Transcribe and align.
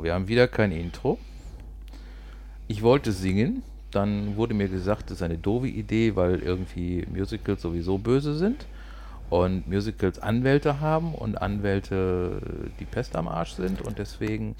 Intro. 0.00 0.04
Wir 0.04 0.14
haben 0.14 0.28
wieder 0.28 0.48
kein 0.48 0.72
Intro. 0.72 1.18
Ich 2.68 2.82
wollte 2.82 3.12
singen, 3.12 3.62
dann 3.90 4.36
wurde 4.36 4.54
mir 4.54 4.68
gesagt, 4.68 5.10
das 5.10 5.18
ist 5.18 5.22
eine 5.22 5.38
doofe 5.38 5.66
Idee, 5.68 6.14
weil 6.16 6.40
irgendwie 6.40 7.04
Musicals 7.12 7.62
sowieso 7.62 7.98
böse 7.98 8.36
sind 8.36 8.66
und 9.28 9.68
Musicals 9.68 10.18
Anwälte 10.20 10.80
haben 10.80 11.14
und 11.14 11.36
Anwälte 11.36 12.40
die 12.78 12.84
Pest 12.84 13.16
am 13.16 13.28
Arsch 13.28 13.52
sind 13.52 13.82
und 13.82 13.98
deswegen 13.98 14.54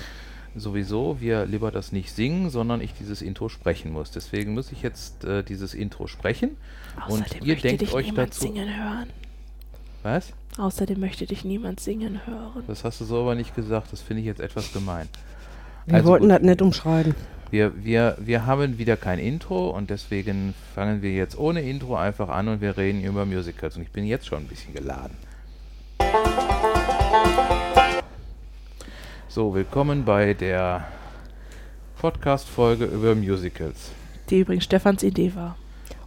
sowieso 0.57 1.21
wir 1.21 1.47
lieber 1.47 1.70
das 1.70 1.93
nicht 1.93 2.12
singen, 2.12 2.51
sondern 2.51 2.81
ich 2.81 2.93
dieses 2.95 3.23
Intro 3.23 3.48
sprechen 3.48 3.93
muss. 3.93 4.11
Deswegen 4.11 4.55
muss 4.55 4.73
ich 4.73 4.83
jetzt 4.83 5.25
äh, 5.25 5.45
dieses 5.45 5.75
Intro 5.75 6.09
sprechen 6.09 6.57
Außerdem 6.97 7.12
und 7.12 7.47
ihr 7.47 7.55
möchte 7.55 7.69
denkt 7.69 7.83
dich 7.83 7.93
euch 7.93 8.07
niemand 8.07 8.31
dazu. 8.31 8.41
singen 8.41 8.69
hören. 8.69 9.11
Was? 10.03 10.33
Außerdem 10.59 10.98
möchte 10.98 11.27
dich 11.27 11.45
niemand 11.45 11.79
singen 11.79 12.27
hören. 12.27 12.65
Das 12.67 12.83
hast 12.83 13.01
du 13.01 13.05
so 13.05 13.20
aber 13.20 13.37
nicht 13.37 13.55
gesagt. 13.55 13.93
Das 13.93 14.03
finde 14.03 14.23
ich 14.23 14.27
jetzt 14.27 14.41
etwas 14.41 14.73
gemein. 14.73 15.09
Wir 15.87 15.95
Also 15.97 16.09
wollten 16.09 16.25
gut. 16.29 16.33
das 16.37 16.43
nicht 16.43 16.62
umschreiben. 16.62 17.15
Wir, 17.51 17.73
wir, 17.83 18.16
wir 18.20 18.47
haben 18.47 18.79
wieder 18.79 18.97
kein 18.97 19.19
Intro 19.19 19.70
und 19.70 19.91
deswegen 19.91 20.55
fangen 20.75 21.03
wir 21.03 21.12
jetzt 21.12 21.37
ohne 21.39 21.62
Intro 21.62 21.97
einfach 21.97 22.29
an 22.29 22.47
und 22.48 22.61
wir 22.61 22.77
reden 22.77 23.03
über 23.03 23.27
Musicals. 23.27 23.77
Und 23.77 23.83
ich 23.83 23.91
bin 23.91 24.05
jetzt 24.05 24.27
schon 24.27 24.39
ein 24.45 24.47
bisschen 24.47 24.73
geladen. 24.73 25.16
So, 29.29 29.55
willkommen 29.55 30.05
bei 30.05 30.34
der 30.34 30.84
Podcast-Folge 32.01 32.84
über 32.84 33.14
Musicals. 33.14 33.91
Die 34.28 34.41
übrigens 34.41 34.64
Stefans 34.64 35.03
Idee 35.03 35.34
war. 35.34 35.56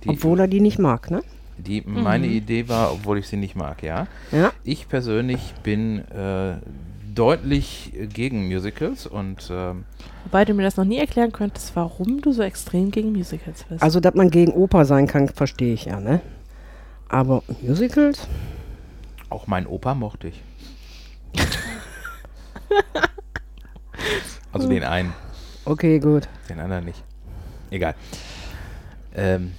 Die, 0.03 0.09
Obwohl 0.09 0.39
er 0.39 0.47
die 0.47 0.59
nicht 0.61 0.79
mag, 0.79 1.11
ne? 1.11 1.21
die 1.57 1.81
meine 1.85 2.27
Mhm. 2.27 2.33
Idee 2.33 2.67
war, 2.67 2.91
obwohl 2.93 3.19
ich 3.19 3.27
sie 3.27 3.37
nicht 3.37 3.55
mag, 3.55 3.83
ja. 3.83 4.07
Ja. 4.31 4.51
Ich 4.63 4.87
persönlich 4.89 5.53
bin 5.63 5.99
äh, 6.09 6.55
deutlich 7.13 7.93
gegen 8.13 8.47
Musicals 8.47 9.05
und 9.07 9.49
ähm, 9.51 9.85
Wobei 10.25 10.45
du 10.45 10.53
mir 10.53 10.63
das 10.63 10.77
noch 10.77 10.85
nie 10.85 10.97
erklären 10.97 11.31
könntest, 11.31 11.75
warum 11.75 12.21
du 12.21 12.31
so 12.31 12.41
extrem 12.41 12.91
gegen 12.91 13.11
Musicals 13.11 13.63
bist. 13.63 13.83
Also, 13.83 13.99
dass 13.99 14.13
man 14.15 14.29
gegen 14.29 14.53
Oper 14.53 14.85
sein 14.85 15.07
kann, 15.07 15.27
verstehe 15.29 15.73
ich 15.73 15.85
ja, 15.85 15.99
ne? 15.99 16.21
Aber 17.09 17.43
Musicals? 17.61 18.27
auch 19.33 19.47
mein 19.47 19.67
Opa 19.67 19.95
mochte 19.95 20.27
ich. 20.27 20.41
also 24.51 24.69
den 24.69 24.83
einen. 24.83 25.13
Okay, 25.65 25.99
gut. 25.99 26.29
Den 26.49 26.59
anderen 26.59 26.85
nicht. 26.85 27.03
Egal. 27.71 27.95
Ähm, 29.15 29.53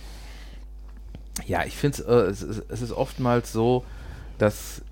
ja, 1.47 1.65
ich 1.65 1.77
finde 1.77 2.03
äh, 2.05 2.31
es, 2.31 2.43
es 2.43 2.83
ist 2.83 2.93
oftmals 2.93 3.53
so, 3.53 3.85
dass 4.39 4.83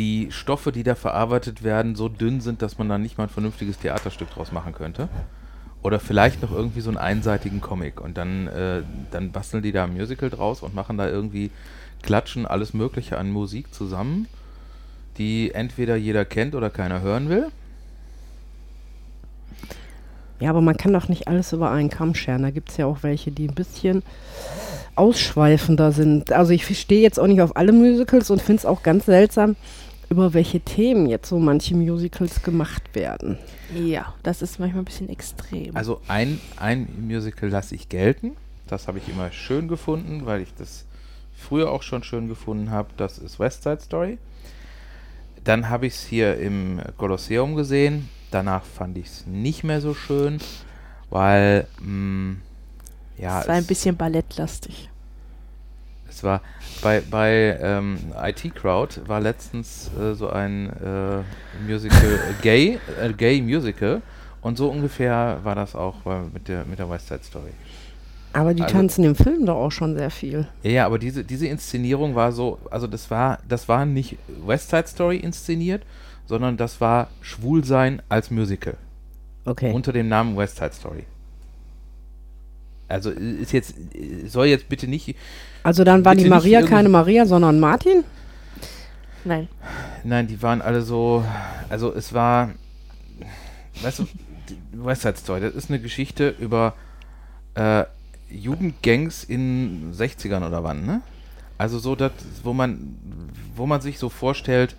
die 0.00 0.28
Stoffe, 0.30 0.72
die 0.72 0.82
da 0.82 0.94
verarbeitet 0.94 1.62
werden, 1.62 1.94
so 1.94 2.08
dünn 2.08 2.40
sind, 2.40 2.62
dass 2.62 2.78
man 2.78 2.88
da 2.88 2.96
nicht 2.96 3.18
mal 3.18 3.24
ein 3.24 3.30
vernünftiges 3.30 3.78
Theaterstück 3.78 4.30
draus 4.30 4.50
machen 4.50 4.72
könnte. 4.72 5.10
Oder 5.82 6.00
vielleicht 6.00 6.40
noch 6.40 6.52
irgendwie 6.52 6.80
so 6.80 6.88
einen 6.88 6.96
einseitigen 6.96 7.60
Comic. 7.60 8.00
Und 8.00 8.16
dann, 8.16 8.46
äh, 8.46 8.80
dann 9.10 9.30
basteln 9.30 9.62
die 9.62 9.72
da 9.72 9.84
ein 9.84 9.92
Musical 9.92 10.30
draus 10.30 10.62
und 10.62 10.74
machen 10.74 10.96
da 10.96 11.06
irgendwie, 11.06 11.50
klatschen 12.02 12.46
alles 12.46 12.72
Mögliche 12.72 13.18
an 13.18 13.30
Musik 13.30 13.74
zusammen, 13.74 14.26
die 15.18 15.52
entweder 15.52 15.96
jeder 15.96 16.24
kennt 16.24 16.54
oder 16.54 16.70
keiner 16.70 17.02
hören 17.02 17.28
will. 17.28 17.48
Ja, 20.38 20.48
aber 20.48 20.62
man 20.62 20.78
kann 20.78 20.94
doch 20.94 21.08
nicht 21.08 21.28
alles 21.28 21.52
über 21.52 21.70
einen 21.70 21.90
Kamm 21.90 22.14
scheren. 22.14 22.40
Da 22.40 22.50
gibt 22.50 22.70
es 22.70 22.78
ja 22.78 22.86
auch 22.86 23.02
welche, 23.02 23.32
die 23.32 23.48
ein 23.48 23.54
bisschen 23.54 24.02
ausschweifender 24.94 25.92
sind. 25.92 26.32
Also 26.32 26.52
ich 26.52 26.66
stehe 26.78 27.02
jetzt 27.02 27.20
auch 27.20 27.26
nicht 27.26 27.42
auf 27.42 27.54
alle 27.56 27.72
Musicals 27.72 28.30
und 28.30 28.40
finde 28.40 28.60
es 28.60 28.66
auch 28.66 28.82
ganz 28.82 29.04
seltsam, 29.04 29.56
über 30.10 30.34
welche 30.34 30.60
Themen 30.60 31.06
jetzt 31.06 31.28
so 31.28 31.38
manche 31.38 31.76
Musicals 31.76 32.42
gemacht 32.42 32.94
werden. 32.94 33.38
ja, 33.74 34.12
das 34.24 34.42
ist 34.42 34.58
manchmal 34.58 34.82
ein 34.82 34.84
bisschen 34.84 35.08
extrem. 35.08 35.74
Also 35.76 36.00
ein, 36.08 36.40
ein 36.56 36.88
Musical 37.00 37.48
lasse 37.48 37.76
ich 37.76 37.88
gelten. 37.88 38.32
Das 38.66 38.88
habe 38.88 38.98
ich 38.98 39.08
immer 39.08 39.30
schön 39.30 39.68
gefunden, 39.68 40.26
weil 40.26 40.42
ich 40.42 40.52
das 40.54 40.84
früher 41.36 41.70
auch 41.70 41.82
schon 41.82 42.02
schön 42.02 42.28
gefunden 42.28 42.70
habe. 42.70 42.88
Das 42.96 43.18
ist 43.18 43.38
West 43.38 43.62
Side 43.62 43.80
Story. 43.80 44.18
Dann 45.44 45.68
habe 45.68 45.86
ich 45.86 45.94
es 45.94 46.04
hier 46.04 46.36
im 46.38 46.80
Kolosseum 46.96 47.54
gesehen. 47.54 48.08
Danach 48.32 48.64
fand 48.64 48.98
ich 48.98 49.06
es 49.06 49.26
nicht 49.26 49.64
mehr 49.64 49.80
so 49.80 49.94
schön, 49.94 50.38
weil 51.08 51.66
mh, 51.80 52.36
ja, 53.16 53.40
es 53.40 53.48
war 53.48 53.54
ein 53.54 53.66
bisschen 53.66 53.96
ballettlastig. 53.96 54.89
Es 56.20 56.24
war 56.24 56.42
bei, 56.82 57.02
bei 57.10 57.58
ähm, 57.62 57.98
IT 58.22 58.54
Crowd 58.54 59.00
war 59.06 59.20
letztens 59.20 59.90
äh, 59.98 60.14
so 60.14 60.28
ein 60.28 60.68
äh, 60.68 61.22
Musical, 61.66 62.12
äh, 62.14 62.42
Gay, 62.42 62.78
äh, 63.00 63.12
Gay 63.14 63.40
Musical. 63.40 64.02
Und 64.42 64.56
so 64.58 64.70
ungefähr 64.70 65.38
war 65.42 65.54
das 65.54 65.74
auch 65.74 65.96
bei, 66.02 66.20
mit, 66.32 66.48
der, 66.48 66.64
mit 66.64 66.78
der 66.78 66.88
West 66.90 67.08
Side 67.08 67.20
Story. 67.24 67.52
Aber 68.32 68.54
die 68.54 68.62
Also- 68.62 68.74
tanzen 68.74 69.04
im 69.04 69.14
Film 69.14 69.46
doch 69.46 69.56
auch 69.56 69.72
schon 69.72 69.96
sehr 69.96 70.10
viel. 70.10 70.46
Ja, 70.62 70.70
ja, 70.70 70.86
aber 70.86 70.98
diese, 70.98 71.24
diese 71.24 71.46
Inszenierung 71.46 72.14
war 72.14 72.32
so, 72.32 72.58
also 72.70 72.86
das 72.86 73.10
war, 73.10 73.38
das 73.48 73.68
war 73.68 73.86
nicht 73.86 74.16
West 74.46 74.70
Side 74.70 74.86
Story 74.88 75.16
inszeniert, 75.16 75.82
sondern 76.26 76.56
das 76.58 76.80
war 76.80 77.08
Schwulsein 77.22 78.02
als 78.08 78.30
Musical. 78.30 78.74
Okay. 79.46 79.72
Unter 79.72 79.92
dem 79.92 80.08
Namen 80.08 80.36
West 80.36 80.56
Side 80.58 80.72
Story. 80.72 81.04
Also 82.90 83.10
äh, 83.10 83.42
ist 83.42 83.52
jetzt, 83.52 83.74
äh, 83.94 84.26
soll 84.26 84.46
jetzt 84.46 84.68
bitte 84.68 84.86
nicht, 84.86 85.16
also 85.62 85.84
dann 85.84 86.04
war 86.04 86.14
die 86.14 86.28
Maria 86.28 86.62
keine 86.62 86.88
Maria, 86.88 87.26
sondern 87.26 87.60
Martin? 87.60 88.04
Nein. 89.24 89.48
Nein, 90.04 90.26
die 90.26 90.40
waren 90.42 90.62
alle 90.62 90.82
so. 90.82 91.24
Also 91.68 91.92
es 91.94 92.14
war. 92.14 92.50
Weißt 93.82 93.98
du, 93.98 94.06
West 94.72 95.02
Side 95.02 95.16
Story, 95.16 95.40
das 95.40 95.54
ist 95.54 95.70
eine 95.70 95.80
Geschichte 95.80 96.34
über 96.38 96.74
äh, 97.54 97.84
Jugendgangs 98.30 99.24
in 99.24 99.92
60ern 99.94 100.46
oder 100.46 100.64
wann, 100.64 100.84
ne? 100.84 101.02
Also 101.56 101.78
so, 101.78 101.94
das, 101.94 102.12
wo 102.42 102.52
man, 102.52 102.96
wo 103.54 103.66
man 103.66 103.80
sich 103.80 103.98
so 103.98 104.08
vorstellt, 104.08 104.74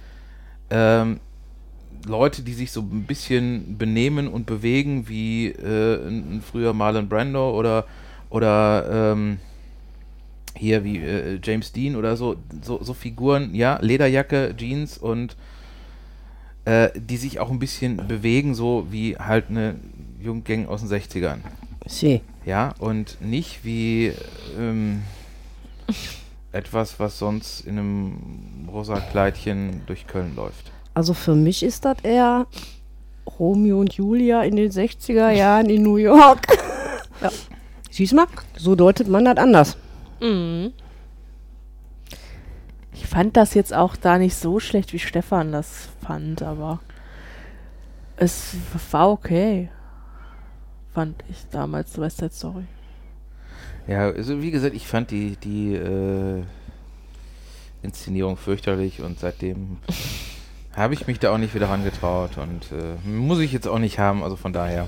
ähm, 0.70 1.20
Leute, 2.06 2.42
die 2.42 2.54
sich 2.54 2.72
so 2.72 2.82
ein 2.82 3.04
bisschen 3.04 3.78
benehmen 3.78 4.28
und 4.28 4.46
bewegen 4.46 5.08
wie 5.08 5.48
äh, 5.48 6.08
ein, 6.08 6.42
früher 6.42 6.74
Marlon 6.74 7.10
Brando 7.10 7.58
oder 7.58 7.86
oder 8.30 9.12
ähm, 9.14 9.40
hier 10.56 10.84
wie 10.84 10.98
äh, 10.98 11.40
James 11.44 11.72
Dean 11.72 11.96
oder 11.96 12.16
so, 12.16 12.38
so, 12.62 12.82
so 12.84 12.94
Figuren, 12.94 13.54
ja, 13.54 13.80
Lederjacke, 13.82 14.56
Jeans 14.58 14.98
und 14.98 15.36
äh, 16.66 16.90
die 16.96 17.18
sich 17.18 17.40
auch 17.40 17.50
ein 17.50 17.60
bisschen 17.60 18.08
bewegen, 18.08 18.54
so 18.56 18.88
wie 18.90 19.18
halt 19.18 19.50
eine 19.50 19.76
Jugendgang 20.22 20.68
aus 20.68 20.82
den 20.82 20.90
60ern. 20.90 21.40
Sie. 21.86 22.22
Ja, 22.46 22.74
und 22.80 23.18
nicht 23.22 23.66
wie 23.66 24.14
ähm, 24.58 25.02
etwas, 26.52 27.00
was 27.00 27.18
sonst 27.18 27.62
in 27.62 27.78
einem 27.78 28.70
rosa 28.72 29.00
Kleidchen 29.00 29.82
durch 29.88 30.08
Köln 30.08 30.36
läuft. 30.36 30.72
Also 30.94 31.13
für 31.13 31.35
mich 31.35 31.63
ist 31.63 31.85
das 31.85 31.97
eher 32.03 32.47
Romeo 33.40 33.79
und 33.79 33.94
Julia 33.94 34.44
in 34.44 34.56
den 34.56 34.72
60er 34.72 35.29
Jahren 35.29 35.69
in 35.69 35.84
New 35.84 35.97
York. 35.97 36.47
ja. 37.22 37.29
Siehst 37.90 38.12
du 38.12 38.18
mal, 38.18 38.28
so 38.57 38.75
deutet 38.75 39.07
man 39.07 39.25
das 39.25 39.38
anders. 39.38 39.78
Mhm. 40.22 40.74
Ich 42.94 43.07
fand 43.07 43.35
das 43.35 43.53
jetzt 43.53 43.74
auch 43.74 43.96
da 43.96 44.18
nicht 44.18 44.35
so 44.35 44.59
schlecht, 44.59 44.94
wie 44.94 45.00
Stefan 45.00 45.52
das 45.52 45.90
fand, 46.06 46.41
aber 46.41 46.79
es 48.17 48.55
war 48.91 49.09
okay. 49.09 49.70
Fand 50.94 51.23
ich 51.29 51.37
damals 51.52 51.97
West 51.99 52.17
Side 52.17 52.34
Story. 52.34 52.66
Ja, 53.87 54.09
also 54.09 54.41
wie 54.41 54.52
gesagt, 54.52 54.76
ich 54.76 54.87
fand 54.87 55.11
die, 55.11 55.35
die 55.37 55.73
äh, 55.73 56.44
Inszenierung 57.82 58.37
fürchterlich 58.37 59.02
und 59.02 59.20
seitdem 59.20 59.78
habe 60.76 60.94
ich 60.94 61.08
mich 61.08 61.20
da 61.20 61.34
auch 61.34 61.38
nicht 61.38 61.53
wieder 61.53 61.70
rangetraut 61.70 62.38
und 62.38 62.72
äh, 62.72 63.08
muss 63.08 63.40
ich 63.40 63.52
jetzt 63.52 63.68
auch 63.68 63.79
nicht 63.79 64.00
haben, 64.00 64.23
also 64.23 64.35
von 64.35 64.53
daher. 64.53 64.88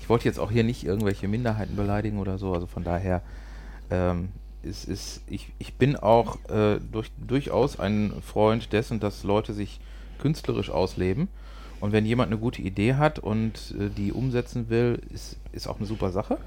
Ich 0.00 0.08
wollte 0.08 0.26
jetzt 0.26 0.38
auch 0.38 0.50
hier 0.50 0.64
nicht 0.64 0.84
irgendwelche 0.84 1.26
Minderheiten 1.28 1.76
beleidigen 1.76 2.18
oder 2.18 2.38
so, 2.38 2.52
also 2.52 2.66
von 2.66 2.84
daher 2.84 3.22
ähm, 3.90 4.28
ist, 4.62 4.88
ist 4.88 5.22
ich, 5.28 5.52
ich 5.58 5.74
bin 5.74 5.96
auch 5.96 6.38
äh, 6.48 6.78
durch, 6.92 7.10
durchaus 7.16 7.78
ein 7.78 8.12
Freund 8.24 8.72
dessen, 8.72 9.00
dass 9.00 9.24
Leute 9.24 9.52
sich 9.52 9.80
künstlerisch 10.18 10.70
ausleben. 10.70 11.28
Und 11.78 11.92
wenn 11.92 12.06
jemand 12.06 12.30
eine 12.30 12.40
gute 12.40 12.62
Idee 12.62 12.94
hat 12.94 13.18
und 13.18 13.74
äh, 13.78 13.90
die 13.90 14.12
umsetzen 14.12 14.70
will, 14.70 15.00
ist, 15.12 15.36
ist 15.52 15.68
auch 15.68 15.78
eine 15.78 15.86
super 15.86 16.10
Sache. 16.10 16.38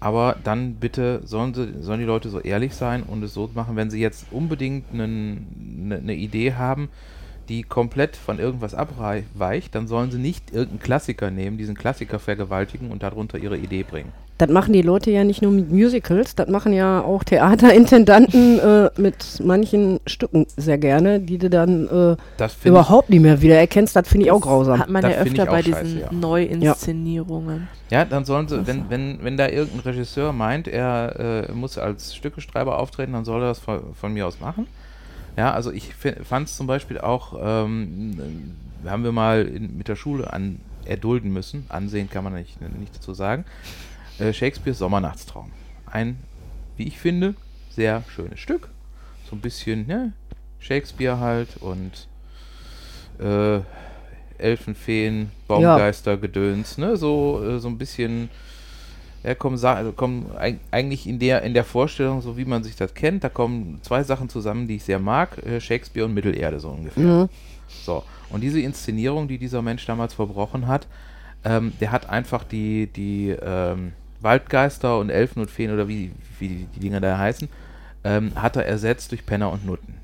Aber 0.00 0.36
dann 0.44 0.74
bitte 0.74 1.22
sollen, 1.24 1.54
sie, 1.54 1.82
sollen 1.82 2.00
die 2.00 2.06
Leute 2.06 2.28
so 2.28 2.38
ehrlich 2.40 2.74
sein 2.74 3.02
und 3.02 3.22
es 3.22 3.34
so 3.34 3.50
machen, 3.54 3.76
wenn 3.76 3.90
sie 3.90 4.00
jetzt 4.00 4.26
unbedingt 4.30 4.92
eine 4.92 5.08
ne 5.08 6.14
Idee 6.14 6.54
haben, 6.54 6.88
die 7.48 7.62
komplett 7.62 8.16
von 8.16 8.38
irgendwas 8.38 8.74
abweicht, 8.74 9.74
dann 9.74 9.86
sollen 9.86 10.10
sie 10.10 10.18
nicht 10.18 10.52
irgendeinen 10.52 10.80
Klassiker 10.80 11.30
nehmen, 11.30 11.58
diesen 11.58 11.74
Klassiker 11.74 12.18
vergewaltigen 12.18 12.90
und 12.90 13.02
darunter 13.02 13.38
ihre 13.38 13.56
Idee 13.56 13.82
bringen. 13.82 14.12
Das 14.36 14.50
machen 14.50 14.72
die 14.72 14.82
Leute 14.82 15.12
ja 15.12 15.22
nicht 15.22 15.42
nur 15.42 15.52
mit 15.52 15.70
Musicals, 15.70 16.34
das 16.34 16.48
machen 16.48 16.72
ja 16.72 17.00
auch 17.02 17.22
Theaterintendanten 17.22 18.58
äh, 18.58 18.90
mit 18.96 19.40
manchen 19.44 20.00
Stücken 20.06 20.46
sehr 20.56 20.76
gerne, 20.76 21.20
die 21.20 21.38
du 21.38 21.48
dann 21.48 21.86
äh, 21.86 22.48
überhaupt 22.64 23.10
nicht 23.10 23.20
mehr 23.20 23.40
wiedererkennst. 23.40 23.94
Das 23.94 24.08
finde 24.08 24.26
ich 24.26 24.32
auch 24.32 24.40
grausam. 24.40 24.80
Hat 24.80 24.90
man 24.90 25.02
Das 25.02 25.12
ja 25.12 25.18
öfter 25.18 25.42
auch 25.44 25.46
bei 25.46 25.62
scheiße, 25.62 25.84
diesen 25.84 26.00
ja. 26.00 26.12
Neuinszenierungen. 26.12 27.68
Ja, 27.90 28.04
dann 28.04 28.24
sollen 28.24 28.48
sie, 28.48 28.66
wenn, 28.66 28.90
wenn, 28.90 29.20
wenn 29.22 29.36
da 29.36 29.48
irgendein 29.48 29.92
Regisseur 29.92 30.32
meint, 30.32 30.66
er 30.66 31.46
äh, 31.48 31.52
muss 31.52 31.78
als 31.78 32.16
Stückeschreiber 32.16 32.76
auftreten, 32.80 33.12
dann 33.12 33.24
soll 33.24 33.40
er 33.40 33.48
das 33.48 33.60
von, 33.60 33.94
von 33.94 34.12
mir 34.12 34.26
aus 34.26 34.40
machen. 34.40 34.66
Ja, 35.36 35.52
also 35.52 35.72
ich 35.72 35.94
fand 35.94 36.48
es 36.48 36.56
zum 36.56 36.66
Beispiel 36.66 36.98
auch, 36.98 37.34
ähm, 37.40 38.52
äh, 38.84 38.88
haben 38.88 39.04
wir 39.04 39.12
mal 39.12 39.46
in, 39.46 39.76
mit 39.76 39.88
der 39.88 39.96
Schule 39.96 40.32
an, 40.32 40.60
erdulden 40.84 41.32
müssen, 41.32 41.64
ansehen 41.70 42.10
kann 42.10 42.24
man 42.24 42.34
nicht, 42.34 42.60
nicht 42.60 42.94
dazu 42.96 43.14
sagen, 43.14 43.44
äh, 44.18 44.32
Shakespeares 44.32 44.78
Sommernachtstraum. 44.78 45.50
Ein, 45.86 46.18
wie 46.76 46.84
ich 46.84 46.98
finde, 46.98 47.34
sehr 47.70 48.04
schönes 48.08 48.38
Stück. 48.38 48.68
So 49.28 49.36
ein 49.36 49.40
bisschen, 49.40 49.86
ne, 49.86 50.12
Shakespeare 50.58 51.18
halt 51.18 51.56
und 51.56 52.08
äh, 53.18 53.60
Elfenfeen, 54.38 55.30
Baumgeister, 55.48 56.16
Gedöns, 56.16 56.78
ne, 56.78 56.96
so, 56.96 57.42
äh, 57.44 57.58
so 57.58 57.68
ein 57.68 57.78
bisschen, 57.78 58.28
ja, 59.24 59.34
kommen, 59.34 59.62
also 59.64 59.92
kommen 59.92 60.30
eig 60.36 60.58
eigentlich 60.70 61.06
in 61.06 61.18
der, 61.18 61.42
in 61.42 61.54
der 61.54 61.64
Vorstellung, 61.64 62.20
so 62.20 62.36
wie 62.36 62.44
man 62.44 62.62
sich 62.62 62.76
das 62.76 62.94
kennt, 62.94 63.24
da 63.24 63.30
kommen 63.30 63.78
zwei 63.82 64.02
Sachen 64.04 64.28
zusammen, 64.28 64.68
die 64.68 64.76
ich 64.76 64.84
sehr 64.84 64.98
mag, 64.98 65.38
äh, 65.46 65.60
Shakespeare 65.60 66.06
und 66.06 66.12
Mittelerde 66.12 66.60
so 66.60 66.68
ungefähr. 66.68 67.02
Mhm. 67.02 67.28
So, 67.68 68.04
und 68.30 68.42
diese 68.42 68.60
Inszenierung, 68.60 69.26
die 69.26 69.38
dieser 69.38 69.62
Mensch 69.62 69.86
damals 69.86 70.12
verbrochen 70.12 70.66
hat, 70.66 70.86
ähm, 71.44 71.72
der 71.80 71.90
hat 71.90 72.08
einfach 72.08 72.44
die, 72.44 72.86
die 72.86 73.30
ähm, 73.30 73.92
Waldgeister 74.20 74.98
und 74.98 75.10
Elfen 75.10 75.40
und 75.40 75.50
Feen 75.50 75.72
oder 75.72 75.88
wie, 75.88 76.12
wie 76.38 76.48
die, 76.48 76.66
die 76.74 76.80
Dinger 76.80 77.00
da 77.00 77.18
heißen, 77.18 77.48
ähm, 78.04 78.32
hat 78.34 78.56
er 78.56 78.66
ersetzt 78.66 79.10
durch 79.10 79.24
Penner 79.24 79.50
und 79.50 79.64
Nutten. 79.64 79.94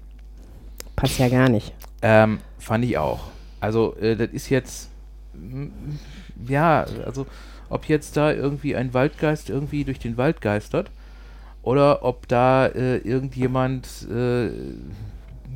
Passt 0.96 1.18
ja 1.18 1.28
gar 1.28 1.48
nicht. 1.48 1.74
Ähm, 2.02 2.38
fand 2.58 2.84
ich 2.84 2.96
auch. 2.96 3.20
Also, 3.60 3.96
äh, 3.96 4.16
das 4.16 4.30
ist 4.30 4.48
jetzt, 4.48 4.88
ja, 6.46 6.86
also, 7.04 7.26
ob 7.70 7.86
jetzt 7.86 8.16
da 8.16 8.32
irgendwie 8.32 8.76
ein 8.76 8.92
Waldgeist 8.92 9.48
irgendwie 9.48 9.84
durch 9.84 9.98
den 9.98 10.16
Wald 10.18 10.40
geistert 10.42 10.90
oder 11.62 12.04
ob 12.04 12.28
da 12.28 12.66
äh, 12.66 12.98
irgendjemand 12.98 13.86
äh, 14.10 14.50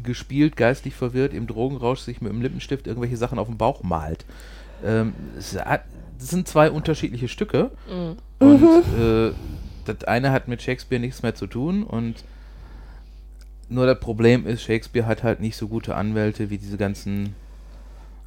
gespielt, 0.03 0.57
geistlich 0.57 0.95
verwirrt, 0.95 1.33
im 1.35 1.47
Drogenrausch 1.47 2.01
sich 2.01 2.21
mit 2.21 2.33
dem 2.33 2.43
Lippenstift 2.43 2.87
irgendwelche 2.87 3.17
Sachen 3.17 3.39
auf 3.39 3.49
den 3.49 3.57
Bauch 3.59 3.83
malt. 3.83 4.25
Ähm, 4.85 5.13
es 5.39 5.57
hat, 5.59 5.85
das 6.19 6.29
sind 6.29 6.47
zwei 6.49 6.71
unterschiedliche 6.71 7.29
Stücke 7.29 7.71
Mhm. 7.91 8.17
und 8.39 8.63
äh, 8.99 9.33
das 9.87 10.05
eine 10.05 10.31
hat 10.31 10.49
mit 10.49 10.63
Shakespeare 10.63 11.01
nichts 11.01 11.23
mehr 11.23 11.35
zu 11.35 11.47
tun 11.47 11.83
und 11.83 12.25
nur 13.69 13.87
das 13.87 13.99
Problem 13.99 14.47
ist, 14.47 14.63
Shakespeare 14.63 15.07
hat 15.07 15.23
halt 15.23 15.41
nicht 15.41 15.57
so 15.57 15.69
gute 15.69 15.95
Anwälte 15.97 16.51
wie 16.51 16.59
diese 16.59 16.77
ganzen 16.77 17.35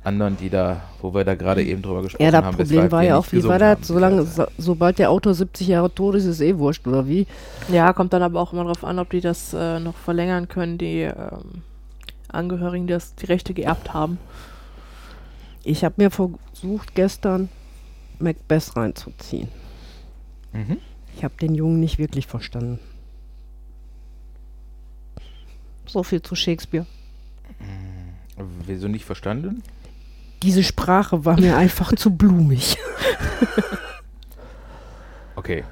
anderen, 0.07 0.37
die 0.37 0.49
da, 0.49 0.81
wo 1.01 1.13
wir 1.13 1.23
da 1.25 1.35
gerade 1.35 1.63
eben 1.63 1.81
drüber 1.81 2.01
gesprochen 2.01 2.23
Ja, 2.23 2.31
das 2.31 2.43
haben. 2.43 2.57
Problem 2.57 2.91
war 2.91 3.03
ja 3.03 3.17
auch, 3.17 3.31
wie 3.31 3.43
war 3.43 3.59
das? 3.59 3.69
haben, 3.75 3.83
Solange, 3.83 4.23
so, 4.25 4.45
sobald 4.57 4.97
der 4.99 5.11
Autor 5.11 5.33
70 5.33 5.67
Jahre 5.67 5.93
tot 5.93 6.15
ist, 6.15 6.23
ist 6.23 6.35
es 6.35 6.41
eh 6.41 6.57
wurscht, 6.57 6.87
oder 6.87 7.07
wie? 7.07 7.27
Ja, 7.71 7.93
kommt 7.93 8.13
dann 8.13 8.23
aber 8.23 8.39
auch 8.39 8.53
immer 8.53 8.63
darauf 8.63 8.83
an, 8.83 8.97
ob 8.99 9.09
die 9.09 9.21
das 9.21 9.53
äh, 9.53 9.79
noch 9.79 9.95
verlängern 9.95 10.47
können, 10.47 10.77
die 10.77 11.01
ähm, 11.01 11.61
Angehörigen, 12.29 12.87
die 12.87 12.93
das, 12.93 13.15
die 13.15 13.25
Rechte 13.25 13.53
geerbt 13.53 13.93
haben. 13.93 14.17
Ich 15.63 15.83
habe 15.83 15.95
mir 15.97 16.09
versucht, 16.09 16.95
gestern 16.95 17.49
Macbeth 18.19 18.75
reinzuziehen. 18.75 19.49
Mhm. 20.53 20.77
Ich 21.15 21.23
habe 21.23 21.33
den 21.41 21.53
Jungen 21.55 21.79
nicht 21.79 21.97
wirklich 21.99 22.27
verstanden. 22.27 22.79
So 25.85 26.03
viel 26.03 26.21
zu 26.21 26.35
Shakespeare. 26.35 26.85
Wieso 28.65 28.87
nicht 28.87 29.05
verstanden? 29.05 29.63
Diese 30.43 30.63
Sprache 30.63 31.25
war 31.25 31.39
mir 31.39 31.57
einfach 31.57 31.93
zu 31.95 32.15
blumig. 32.15 32.77
Okay. 35.35 35.63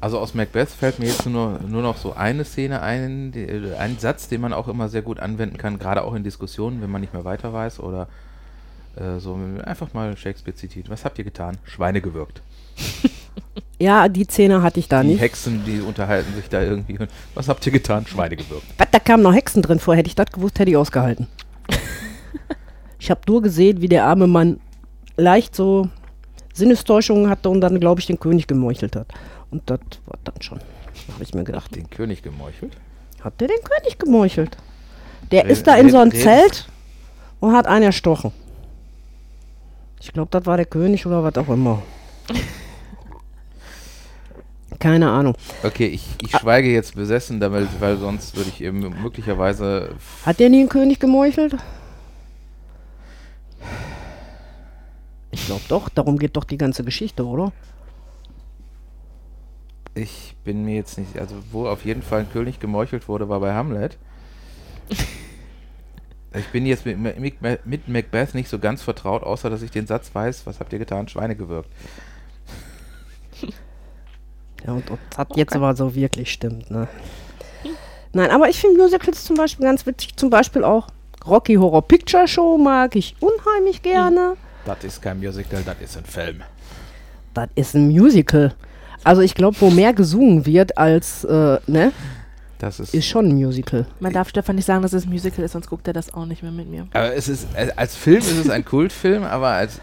Also 0.00 0.18
aus 0.18 0.34
Macbeth 0.34 0.68
fällt 0.68 0.98
mir 0.98 1.06
jetzt 1.06 1.26
nur, 1.26 1.58
nur 1.66 1.82
noch 1.82 1.96
so 1.96 2.14
eine 2.14 2.44
Szene 2.44 2.80
ein, 2.80 3.32
die, 3.32 3.46
ein 3.78 3.98
Satz, 3.98 4.28
den 4.28 4.40
man 4.40 4.52
auch 4.52 4.68
immer 4.68 4.88
sehr 4.88 5.02
gut 5.02 5.20
anwenden 5.20 5.58
kann, 5.58 5.78
gerade 5.78 6.04
auch 6.04 6.14
in 6.14 6.22
Diskussionen, 6.22 6.80
wenn 6.80 6.90
man 6.90 7.00
nicht 7.00 7.12
mehr 7.12 7.24
weiter 7.24 7.52
weiß 7.52 7.80
oder 7.80 8.08
äh, 8.96 9.18
so. 9.18 9.38
Einfach 9.64 9.92
mal 9.92 10.16
Shakespeare 10.16 10.56
zitiert. 10.56 10.88
Was 10.88 11.04
habt 11.04 11.18
ihr 11.18 11.24
getan? 11.24 11.58
Schweine 11.64 12.00
gewürgt. 12.00 12.42
Ja, 13.80 14.08
die 14.08 14.24
Szene 14.24 14.62
hatte 14.62 14.78
ich 14.78 14.88
da 14.88 15.02
die 15.02 15.08
nicht. 15.08 15.22
Hexen, 15.22 15.64
die 15.64 15.80
unterhalten 15.80 16.34
sich 16.34 16.50
da 16.50 16.60
irgendwie. 16.60 16.98
Was 17.34 17.48
habt 17.48 17.64
ihr 17.64 17.72
getan? 17.72 18.06
Schweine 18.06 18.36
gewürgt. 18.36 18.66
Was, 18.76 18.88
da 18.90 18.98
kamen 18.98 19.22
noch 19.22 19.32
Hexen 19.32 19.62
drin 19.62 19.78
vor. 19.78 19.96
Hätte 19.96 20.08
ich 20.08 20.14
das 20.14 20.26
gewusst, 20.26 20.58
hätte 20.58 20.70
ich 20.70 20.76
ausgehalten. 20.76 21.28
Ich 23.00 23.10
habe 23.10 23.20
nur 23.26 23.42
gesehen, 23.42 23.80
wie 23.80 23.88
der 23.88 24.04
arme 24.04 24.26
Mann 24.26 24.60
leicht 25.16 25.56
so 25.56 25.88
Sinnestäuschungen 26.52 27.28
hatte 27.28 27.48
und 27.48 27.60
dann, 27.60 27.80
glaube 27.80 28.00
ich, 28.00 28.06
den 28.06 28.20
König 28.20 28.46
gemeuchelt 28.46 28.94
hat. 28.94 29.08
Und 29.50 29.62
das 29.68 29.80
war 30.06 30.18
dann 30.24 30.40
schon. 30.40 30.58
habe 31.12 31.22
ich 31.22 31.34
mir 31.34 31.44
gedacht. 31.44 31.74
Den 31.74 31.88
König 31.90 32.22
gemeuchelt. 32.22 32.76
Hat 33.22 33.40
der 33.40 33.48
den 33.48 33.62
König 33.64 33.98
gemeuchelt? 33.98 34.56
Der 35.32 35.44
Red- 35.44 35.50
ist 35.50 35.66
da 35.66 35.76
in 35.76 35.90
so 35.90 35.98
ein 35.98 36.10
red- 36.10 36.20
Zelt 36.22 36.68
und 37.40 37.52
hat 37.54 37.66
einen 37.66 37.84
erstochen. 37.84 38.32
Ich 40.00 40.12
glaube, 40.12 40.28
das 40.30 40.46
war 40.46 40.56
der 40.56 40.66
König 40.66 41.04
oder 41.06 41.22
was 41.22 41.36
auch 41.36 41.48
immer. 41.48 41.82
Keine 44.78 45.10
Ahnung. 45.10 45.34
Okay, 45.62 45.86
ich, 45.88 46.06
ich 46.22 46.30
schweige 46.30 46.70
jetzt 46.72 46.94
besessen, 46.94 47.38
damit, 47.38 47.68
weil 47.80 47.98
sonst 47.98 48.34
würde 48.36 48.48
ich 48.48 48.62
eben 48.62 48.78
möglicherweise. 49.02 49.90
Hat 50.24 50.40
der 50.40 50.48
nie 50.48 50.60
einen 50.60 50.68
König 50.70 50.98
gemeuchelt? 51.00 51.54
Ich 55.30 55.46
glaube 55.46 55.62
doch, 55.68 55.88
darum 55.88 56.18
geht 56.18 56.36
doch 56.36 56.44
die 56.44 56.58
ganze 56.58 56.84
Geschichte, 56.84 57.26
oder? 57.26 57.52
Ich 59.94 60.36
bin 60.44 60.64
mir 60.64 60.76
jetzt 60.76 60.98
nicht. 60.98 61.18
Also, 61.18 61.36
wo 61.50 61.66
auf 61.66 61.84
jeden 61.84 62.02
Fall 62.02 62.20
ein 62.20 62.32
König 62.32 62.60
gemeuchelt 62.60 63.08
wurde, 63.08 63.28
war 63.28 63.40
bei 63.40 63.52
Hamlet. 63.54 63.98
Ich 66.32 66.46
bin 66.50 66.64
jetzt 66.64 66.86
mit, 66.86 66.96
mit, 66.96 67.66
mit 67.66 67.88
Macbeth 67.88 68.36
nicht 68.36 68.48
so 68.48 68.60
ganz 68.60 68.82
vertraut, 68.82 69.24
außer 69.24 69.50
dass 69.50 69.62
ich 69.62 69.72
den 69.72 69.88
Satz 69.88 70.14
weiß, 70.14 70.46
was 70.46 70.60
habt 70.60 70.72
ihr 70.72 70.78
getan? 70.78 71.08
Schweine 71.08 71.34
gewürgt. 71.34 71.70
Ja, 74.66 74.74
und 74.74 74.90
ob 74.90 74.98
das 75.16 75.26
jetzt 75.36 75.56
aber 75.56 75.74
so 75.74 75.94
wirklich 75.94 76.30
stimmt, 76.30 76.70
ne? 76.70 76.86
Nein, 78.12 78.30
aber 78.30 78.50
ich 78.50 78.60
finde 78.60 78.76
Musicals 78.78 79.24
zum 79.24 79.36
Beispiel 79.36 79.64
ganz 79.64 79.86
witzig. 79.86 80.16
Zum 80.16 80.28
Beispiel 80.28 80.64
auch 80.64 80.88
Rocky 81.26 81.54
Horror 81.54 81.82
Picture 81.86 82.26
Show 82.26 82.56
mag 82.58 82.96
ich 82.96 83.14
unheimlich 83.20 83.82
gerne. 83.82 84.36
Das 84.64 84.82
ist 84.84 85.00
kein 85.02 85.18
Musical, 85.18 85.62
das 85.64 85.76
ist 85.80 85.96
ein 85.96 86.04
Film. 86.04 86.42
Das 87.34 87.48
ist 87.54 87.74
ein 87.74 87.88
Musical. 87.88 88.54
Also 89.04 89.22
ich 89.22 89.34
glaube, 89.34 89.56
wo 89.60 89.70
mehr 89.70 89.92
gesungen 89.92 90.44
wird 90.46 90.76
als, 90.76 91.24
äh, 91.24 91.58
ne, 91.66 91.92
Das 92.58 92.80
ist. 92.80 92.92
ist 92.94 93.06
schon 93.06 93.26
ein 93.28 93.34
Musical. 93.34 93.86
Man 94.00 94.12
darf 94.12 94.28
Stefan 94.28 94.56
nicht 94.56 94.66
sagen, 94.66 94.82
dass 94.82 94.92
es 94.92 95.04
ein 95.06 95.10
Musical 95.10 95.44
ist, 95.44 95.52
sonst 95.52 95.68
guckt 95.68 95.86
er 95.86 95.94
das 95.94 96.12
auch 96.12 96.26
nicht 96.26 96.42
mehr 96.42 96.52
mit 96.52 96.68
mir. 96.68 96.86
aber 96.92 97.14
es 97.14 97.28
ist. 97.28 97.46
äh, 97.54 97.70
Als 97.76 97.96
Film 97.96 98.18
ist 98.18 98.36
es 98.36 98.50
ein 98.50 98.64
Kultfilm, 98.64 99.22
aber 99.24 99.48
als. 99.48 99.80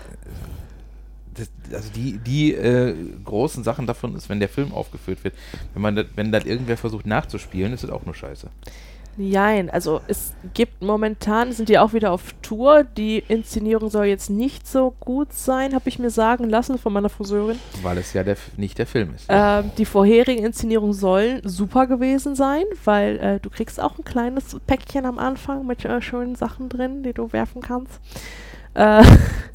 Das, 1.33 1.49
also 1.71 1.89
die, 1.95 2.17
die 2.17 2.53
äh, 2.53 2.95
großen 3.23 3.63
Sachen 3.63 3.85
davon 3.85 4.15
ist, 4.15 4.27
wenn 4.29 4.39
der 4.39 4.49
Film 4.49 4.71
aufgeführt 4.73 5.23
wird. 5.23 5.35
Wenn 5.73 5.81
man 5.83 5.95
das, 5.95 6.05
wenn 6.15 6.31
das 6.31 6.45
irgendwer 6.45 6.77
versucht 6.77 7.05
nachzuspielen, 7.05 7.73
ist 7.73 7.83
das 7.83 7.91
auch 7.91 8.05
nur 8.05 8.15
scheiße. 8.15 8.47
Nein, 9.19 9.71
also 9.71 10.01
es 10.07 10.33
gibt 10.53 10.83
momentan, 10.83 11.51
sind 11.51 11.69
die 11.69 11.79
auch 11.79 11.93
wieder 11.93 12.11
auf 12.11 12.35
Tour. 12.43 12.83
Die 12.83 13.23
Inszenierung 13.27 13.89
soll 13.89 14.05
jetzt 14.05 14.29
nicht 14.29 14.67
so 14.67 14.93
gut 14.99 15.33
sein, 15.33 15.73
habe 15.73 15.89
ich 15.89 15.97
mir 15.97 16.11
sagen 16.11 16.47
lassen 16.47 16.77
von 16.77 16.93
meiner 16.93 17.09
Friseurin. 17.09 17.57
Weil 17.81 17.97
es 17.97 18.13
ja 18.13 18.23
der, 18.23 18.37
nicht 18.57 18.77
der 18.77 18.85
Film 18.85 19.15
ist. 19.15 19.25
Ähm, 19.27 19.71
die 19.79 19.85
vorherigen 19.85 20.45
Inszenierungen 20.45 20.93
sollen 20.93 21.41
super 21.43 21.87
gewesen 21.87 22.35
sein, 22.35 22.63
weil 22.85 23.17
äh, 23.17 23.39
du 23.39 23.49
kriegst 23.49 23.81
auch 23.81 23.97
ein 23.97 24.05
kleines 24.05 24.55
Päckchen 24.67 25.05
am 25.05 25.17
Anfang 25.17 25.65
mit 25.65 25.83
äh, 25.83 25.99
schönen 25.99 26.35
Sachen 26.35 26.69
drin, 26.69 27.01
die 27.01 27.13
du 27.13 27.33
werfen 27.33 27.61
kannst. 27.61 27.99
Äh, 28.75 29.03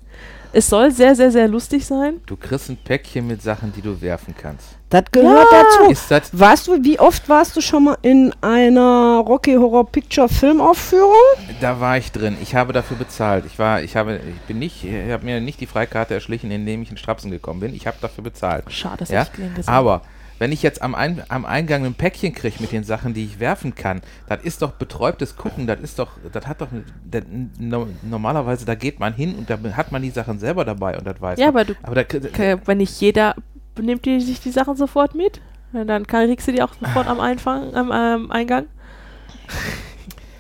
es 0.53 0.69
soll 0.69 0.91
sehr, 0.91 1.15
sehr, 1.15 1.31
sehr 1.31 1.47
lustig 1.47 1.87
sein. 1.87 2.21
Du 2.27 2.37
kriegst 2.37 2.69
ein 2.69 2.79
Päckchen 2.79 3.29
mit 3.29 3.41
Sachen, 3.43 3.73
die 3.73 3.81
du 3.81 4.01
werfen 4.01 4.35
kannst. 4.37 4.77
Das 4.93 5.05
gehört 5.11 5.49
Ja. 5.51 5.63
dazu. 5.63 5.91
Ist 5.91 6.11
das. 6.11 6.39
Warst 6.39 6.67
du, 6.69 6.85
wie 6.85 7.01
oft 7.01 7.29
warst 7.29 7.57
du 7.57 7.61
schon 7.63 7.85
mal 7.85 7.97
in 8.03 8.33
einer 8.43 9.23
Rocky 9.27 9.55
Horror 9.55 9.91
Picture 9.91 10.29
Filmaufführung? 10.29 11.13
Da 11.61 11.81
war 11.81 11.97
ich 11.97 12.13
drin. 12.13 12.37
Ich 12.43 12.55
habe 12.55 12.73
dafür 12.73 12.99
bezahlt. 12.99 13.45
Ich 13.47 13.59
war, 13.59 13.83
ich 13.83 13.97
habe, 13.97 14.17
ich 14.17 14.41
bin 14.43 14.59
nicht, 14.59 14.85
ich 14.85 15.11
habe 15.11 15.25
mir 15.25 15.41
nicht 15.41 15.61
die 15.61 15.67
Freikarte 15.67 16.15
erschlichen, 16.15 16.51
indem 16.51 16.83
ich 16.83 16.91
in 16.91 16.97
Strapsen 16.99 17.31
gekommen 17.31 17.61
bin. 17.61 17.75
Ich 17.75 17.87
habe 17.87 17.97
dafür 18.01 18.23
bezahlt. 18.23 18.71
Schade, 18.71 18.99
dass 18.99 19.09
Ja, 19.09 19.23
ich 19.23 19.33
gesehen 19.33 19.55
Aber 19.67 20.03
wenn 20.39 20.53
ich 20.53 20.63
jetzt 20.63 20.83
am, 20.83 20.95
Ein 20.95 21.23
am 21.29 21.45
Eingang 21.47 21.87
ein 21.87 21.95
Päckchen 21.95 22.35
kriege 22.35 22.57
mit 22.59 22.73
den 22.73 22.85
Sachen, 22.85 23.15
die 23.15 23.25
ich 23.25 23.39
werfen 23.41 23.75
kann, 23.75 24.03
das 24.29 24.43
ist 24.43 24.61
doch 24.61 24.73
betäubtes 24.73 25.37
Gucken. 25.37 25.67
Das 25.67 25.81
ist 25.81 25.99
doch, 25.99 26.11
das 26.33 26.47
hat 26.47 26.61
doch, 26.61 26.69
das, 27.11 27.23
no, 27.59 27.87
normalerweise 28.03 28.67
da 28.67 28.75
geht 28.75 28.99
man 29.01 29.15
hin 29.15 29.37
und 29.37 29.49
da 29.49 29.57
hat 29.77 29.91
man 29.93 30.03
die 30.03 30.11
Sachen 30.11 30.39
selber 30.39 30.65
dabei 30.65 30.99
und 30.99 31.07
das 31.07 31.21
weiß 31.21 31.39
Ja, 31.39 31.47
man. 31.53 31.55
aber 31.63 31.65
du, 31.65 31.75
aber 31.83 31.95
da, 32.05 32.59
wenn 32.67 32.79
nicht 32.79 33.01
jeder 33.01 33.37
nimmt 33.81 34.05
die 34.05 34.21
sich 34.21 34.41
die 34.41 34.51
Sachen 34.51 34.77
sofort 34.77 35.15
mit. 35.15 35.41
Und 35.73 35.87
dann 35.87 36.07
kann, 36.07 36.27
kriegst 36.27 36.47
du 36.49 36.53
die 36.53 36.63
auch 36.63 36.75
sofort 36.81 37.07
am, 37.07 37.21
Einfang, 37.21 37.75
am 37.75 37.91
ähm, 37.93 38.31
Eingang. 38.31 38.67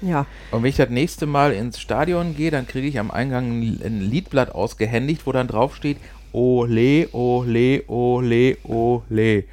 Ja. 0.02 0.26
Und 0.50 0.62
wenn 0.62 0.68
ich 0.68 0.76
das 0.76 0.90
nächste 0.90 1.26
Mal 1.26 1.52
ins 1.52 1.80
Stadion 1.80 2.36
gehe, 2.36 2.50
dann 2.50 2.66
kriege 2.66 2.86
ich 2.86 2.98
am 2.98 3.10
Eingang 3.10 3.60
ein, 3.60 4.00
Liedblatt 4.00 4.54
ausgehändigt, 4.54 5.26
wo 5.26 5.32
dann 5.32 5.46
drauf 5.46 5.76
steht 5.76 5.98
Ole, 6.32 7.08
Ole, 7.12 7.84
Ole, 7.86 8.56
Ole. 8.64 9.44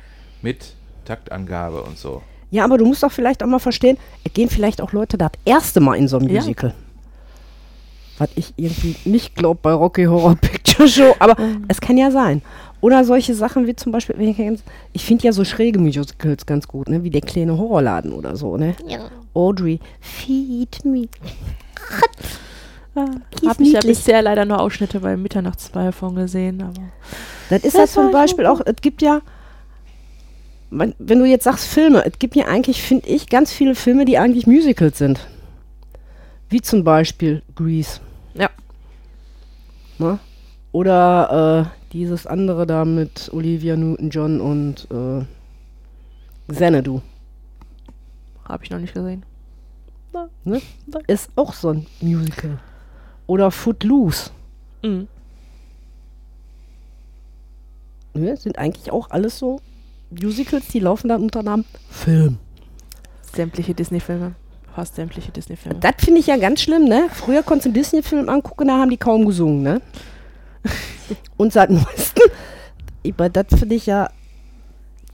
Mit 0.42 0.74
Taktangabe 1.06 1.82
und 1.84 1.98
so. 1.98 2.24
Ja, 2.52 2.64
aber 2.64 2.78
du 2.78 2.86
musst 2.86 3.04
doch 3.04 3.12
vielleicht 3.12 3.44
auch 3.44 3.48
mal 3.48 3.60
verstehen, 3.60 3.98
es 4.24 4.34
gehen 4.34 4.50
vielleicht 4.50 4.82
auch 4.82 4.92
Leute 4.92 5.18
das 5.18 5.32
erste 5.46 5.82
Mal 5.82 5.96
in 5.96 6.08
so 6.08 6.18
ein 6.18 6.28
Ja. 6.28 6.40
Musical. 6.40 6.74
Was 8.18 8.30
ich 8.36 8.54
irgendwie 8.58 8.96
nicht 9.06 9.36
glaube 9.36 9.60
bei 9.62 9.72
Rocky 9.72 10.06
Horror 10.06 10.36
Picture 10.36 10.88
Show, 10.88 11.16
aber 11.20 11.38
es 11.68 11.80
kann 11.80 11.98
ja 11.98 12.12
sein. 12.12 12.42
Oder 12.82 13.04
solche 13.04 13.34
Sachen 13.34 13.68
wie 13.68 13.76
zum 13.76 13.92
Beispiel, 13.92 14.16
wenn 14.18 14.30
ich, 14.94 15.06
finde 15.06 15.26
ja 15.26 15.34
so 15.34 15.44
schräge 15.44 15.80
Musicals 15.80 16.46
ganz 16.46 16.68
gut, 16.68 16.88
ne? 16.90 17.04
wie 17.04 17.10
der 17.10 17.22
kleine 17.22 17.58
Horrorladen 17.58 18.14
oder 18.14 18.36
so, 18.38 18.56
ne? 18.56 18.76
Audrey, 19.34 19.80
feed 20.00 20.86
me. 20.86 21.08
Habe 22.96 23.22
ist 23.42 23.42
ich 23.42 23.74
ja 23.74 23.80
niedlich. 23.80 23.98
bisher 23.98 24.22
leider 24.22 24.46
nur 24.46 24.60
Ausschnitte 24.60 25.00
bei 25.02 25.18
Mitternachts 25.18 25.72
davon 25.72 26.16
gesehen, 26.16 26.62
aber 26.62 26.74
Das 27.50 27.64
ist 27.64 27.76
Das 27.76 27.96
ja 27.96 28.02
zum 28.02 28.12
Beispiel 28.12 28.46
auch, 28.46 28.62
es 28.66 28.76
gibt 28.82 29.02
ja, 29.02 29.22
man, 30.70 30.96
wenn 31.00 31.20
du 31.20 31.26
jetzt 31.26 31.44
sagst 31.44 31.66
Filme, 31.68 32.06
es 32.06 32.18
gibt 32.20 32.36
ja 32.36 32.46
eigentlich, 32.46 32.82
finde 32.82 33.08
ich, 33.08 33.28
ganz 33.30 33.52
viele 33.52 33.76
Filme, 33.76 34.06
die 34.06 34.18
eigentlich 34.18 34.48
Musicals 34.48 34.98
sind. 34.98 35.28
Wie 36.50 36.62
zum 36.62 36.84
Beispiel 36.84 37.44
Grease. 37.56 38.00
Ja. 38.34 38.50
Ne? 39.98 40.18
Oder 40.72 41.68
äh, 41.68 41.79
dieses 41.92 42.28
andere 42.28 42.66
da 42.68 42.86
mit 42.86 43.30
Olivia 43.34 43.76
Newton-John 43.76 44.42
und 44.42 44.88
äh, 44.92 45.26
Xanadu. 46.52 47.02
habe 48.46 48.64
ich 48.64 48.70
noch 48.70 48.80
nicht 48.80 48.94
gesehen. 48.94 49.24
Ne? 50.44 50.62
Ist 51.08 51.30
auch 51.36 51.54
so 51.54 51.70
ein 51.70 51.86
Musical. 52.02 52.60
Oder 53.28 53.52
Footloose. 53.52 54.32
Mhm. 54.84 55.08
Ne? 58.14 58.38
Sind 58.38 58.58
eigentlich 58.58 58.92
auch 58.92 59.12
alles 59.12 59.38
so 59.38 59.62
Musicals, 60.10 60.68
die 60.68 60.80
laufen 60.80 61.10
dann 61.10 61.22
unter 61.22 61.44
Namen 61.44 61.66
Film. 61.90 62.38
Sämtliche 63.36 63.76
Disney-Filme. 63.76 64.34
Fast 64.74 64.96
sämtliche 64.96 65.32
Disney-Filme. 65.32 65.80
Das 65.80 65.96
finde 66.00 66.20
ich 66.20 66.28
ja 66.28 66.38
ganz 66.38 66.62
schlimm, 66.62 66.86
ne? 66.86 67.10
Früher 67.12 67.44
konntest 67.44 67.66
du 67.66 67.70
einen 67.70 67.76
Disney-Film 67.76 68.30
angucken, 68.30 68.68
da 68.68 68.80
haben 68.80 68.90
die 68.90 68.98
kaum 68.98 69.26
gesungen, 69.26 69.62
ne? 69.62 69.82
Und 71.38 71.54
seit 71.54 71.70
neuestem, 71.70 72.30
aber 73.08 73.30
das 73.30 73.48
finde 73.58 73.76
ich 73.76 73.86
ja 73.86 74.10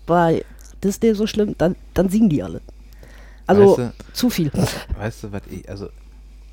bei 0.05 0.43
Disney 0.83 1.13
so 1.13 1.27
schlimm, 1.27 1.55
dann, 1.57 1.75
dann 1.93 2.09
singen 2.09 2.29
die 2.29 2.43
alle. 2.43 2.61
Also 3.47 3.77
Weißt 3.77 3.93
zu 4.13 4.29
viel. 4.29 4.51
Weißt 4.97 5.23
du, 5.23 5.31
was 5.31 5.41
ich, 5.49 5.67
also 5.69 5.89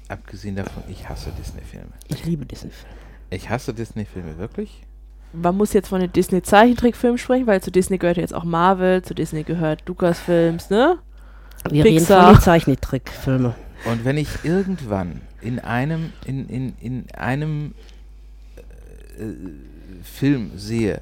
abgesehen 0.09 0.57
davon, 0.57 0.83
ich 0.89 1.09
hasse 1.09 1.31
Disney-Filme. 1.39 1.89
Ich 2.09 2.25
liebe 2.25 2.45
Disney-Filme. 2.45 2.95
Ich 3.31 3.49
hasse 3.49 3.73
Disney-Filme 3.73 4.39
wirklich. 4.39 4.83
Man 5.33 5.57
muss 5.57 5.73
jetzt 5.73 5.89
von 5.89 6.01
den 6.01 6.13
Disney-Zeichentrickfilmen 6.13 7.19
sprechen, 7.19 7.47
weil 7.47 7.63
zu 7.63 7.71
Disney 7.71 7.97
gehört 7.97 8.19
jetzt 8.19 8.35
auch 8.35 8.45
Marvel, 8.45 9.03
zu 9.03 9.15
Disney 9.15 9.45
gehört 9.45 9.89
Lucasfilms, 9.89 10.69
ne? 10.69 10.99
Wir 11.71 11.85
Pixar. 11.85 11.85
reden 11.85 12.07
von 12.07 12.35
den 12.35 12.43
Zeichentrickfilmen. 12.43 13.55
Und 13.87 14.05
wenn 14.05 14.19
ich 14.19 14.29
irgendwann 14.45 15.23
in 15.41 15.59
einem, 15.59 16.13
in, 16.27 16.49
in, 16.49 16.75
in 16.81 17.11
einem 17.17 17.75
äh, 19.19 20.03
Film 20.03 20.53
sehe, 20.57 21.01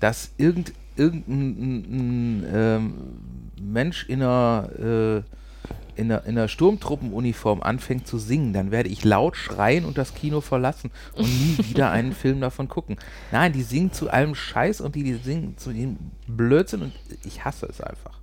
dass 0.00 0.30
irgend, 0.36 0.72
irgendein 0.96 1.84
ein, 1.90 2.46
ähm, 2.52 2.94
Mensch 3.60 4.08
in 4.08 4.22
einer, 4.22 4.68
äh, 4.78 5.16
in, 6.00 6.12
einer, 6.12 6.24
in 6.24 6.38
einer 6.38 6.48
Sturmtruppenuniform 6.48 7.62
anfängt 7.62 8.06
zu 8.06 8.18
singen, 8.18 8.52
dann 8.52 8.70
werde 8.70 8.88
ich 8.88 9.04
laut 9.04 9.36
schreien 9.36 9.84
und 9.84 9.98
das 9.98 10.14
Kino 10.14 10.40
verlassen 10.40 10.90
und 11.16 11.26
nie 11.26 11.58
wieder 11.68 11.90
einen 11.90 12.12
Film 12.12 12.40
davon 12.40 12.68
gucken. 12.68 12.96
Nein, 13.32 13.52
die 13.52 13.62
singen 13.62 13.92
zu 13.92 14.08
allem 14.08 14.34
Scheiß 14.34 14.80
und 14.80 14.94
die, 14.94 15.02
die 15.02 15.14
singen 15.14 15.56
zu 15.56 15.72
dem 15.72 15.96
Blödsinn 16.26 16.82
und 16.82 16.92
ich 17.24 17.44
hasse 17.44 17.66
es 17.66 17.80
einfach. 17.80 18.18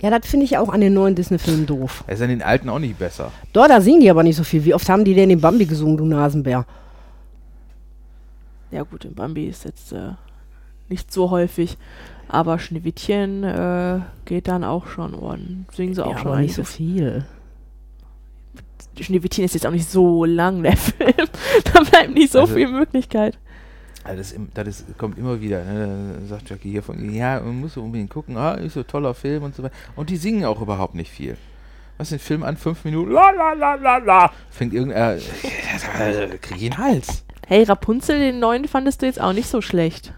Ja, 0.00 0.10
das 0.10 0.28
finde 0.28 0.44
ich 0.46 0.58
auch 0.58 0.70
an 0.70 0.80
den 0.80 0.94
neuen 0.94 1.14
Disney-Filmen 1.14 1.64
doof. 1.64 2.02
Es 2.08 2.18
ist 2.18 2.22
an 2.22 2.30
den 2.30 2.42
alten 2.42 2.68
auch 2.68 2.80
nicht 2.80 2.98
besser. 2.98 3.30
Dort, 3.52 3.70
da 3.70 3.80
singen 3.80 4.00
die 4.00 4.10
aber 4.10 4.24
nicht 4.24 4.34
so 4.34 4.42
viel. 4.42 4.64
Wie 4.64 4.74
oft 4.74 4.88
haben 4.88 5.04
die 5.04 5.14
denn 5.14 5.28
den 5.28 5.40
Bambi 5.40 5.64
gesungen, 5.64 5.96
du 5.96 6.04
Nasenbär? 6.04 6.66
Ja 8.72 8.82
gut, 8.82 9.04
in 9.04 9.14
Bambi 9.14 9.46
ist 9.46 9.64
jetzt 9.64 9.92
äh, 9.92 10.12
nicht 10.88 11.12
so 11.12 11.30
häufig. 11.30 11.76
Aber 12.28 12.58
Schneewittchen 12.58 13.44
äh, 13.44 14.00
geht 14.24 14.48
dann 14.48 14.64
auch 14.64 14.86
schon 14.86 15.12
und 15.14 15.66
singen 15.72 15.94
sie 15.94 16.04
auch 16.04 16.12
ja, 16.12 16.18
schon 16.18 16.28
aber 16.32 16.40
nicht 16.40 16.54
so 16.54 16.64
viel. 16.64 17.24
Schneewittchen 19.00 19.44
ist 19.44 19.54
jetzt 19.54 19.66
auch 19.66 19.70
nicht 19.70 19.88
so 19.88 20.24
lang, 20.24 20.62
der 20.62 20.76
Film. 20.76 21.12
da 21.72 21.80
bleibt 21.82 22.14
nicht 22.14 22.32
so 22.32 22.40
Also- 22.40 22.54
viel 22.54 22.68
Möglichkeit. 22.68 23.38
Also 24.04 24.18
das, 24.18 24.32
im- 24.32 24.48
das 24.52 24.66
ist, 24.66 24.98
kommt 24.98 25.16
immer 25.16 25.40
wieder, 25.40 25.62
ne? 25.64 26.16
da 26.22 26.26
sagt 26.26 26.50
Jackie 26.50 26.70
hier 26.72 26.82
von, 26.82 27.12
ja, 27.14 27.38
man 27.40 27.60
muss 27.60 27.76
unbedingt 27.76 28.10
gucken, 28.10 28.36
ah, 28.36 28.54
ist 28.54 28.74
so 28.74 28.82
toller 28.82 29.14
Film 29.14 29.44
und 29.44 29.54
so 29.54 29.62
weiter. 29.62 29.74
Und 29.94 30.10
die 30.10 30.16
singen 30.16 30.44
auch 30.44 30.60
überhaupt 30.60 30.96
nicht 30.96 31.08
viel. 31.10 31.36
Was 31.98 32.08
den 32.08 32.18
Film 32.18 32.42
an, 32.42 32.56
fünf 32.56 32.84
Minuten, 32.84 33.12
la 33.12 33.30
la 33.30 33.52
la 33.52 33.74
la 33.76 33.98
la, 33.98 34.32
fängt 34.50 34.72
irgendein, 34.74 35.18
äh, 35.18 36.36
krieg 36.40 36.56
ich 36.62 36.72
einen 36.72 36.78
Hals. 36.78 37.24
Hey, 37.52 37.64
Rapunzel, 37.64 38.18
den 38.18 38.40
neuen 38.40 38.66
fandest 38.66 39.02
du 39.02 39.06
jetzt 39.06 39.20
auch 39.20 39.34
nicht 39.34 39.46
so 39.46 39.60
schlecht. 39.60 40.14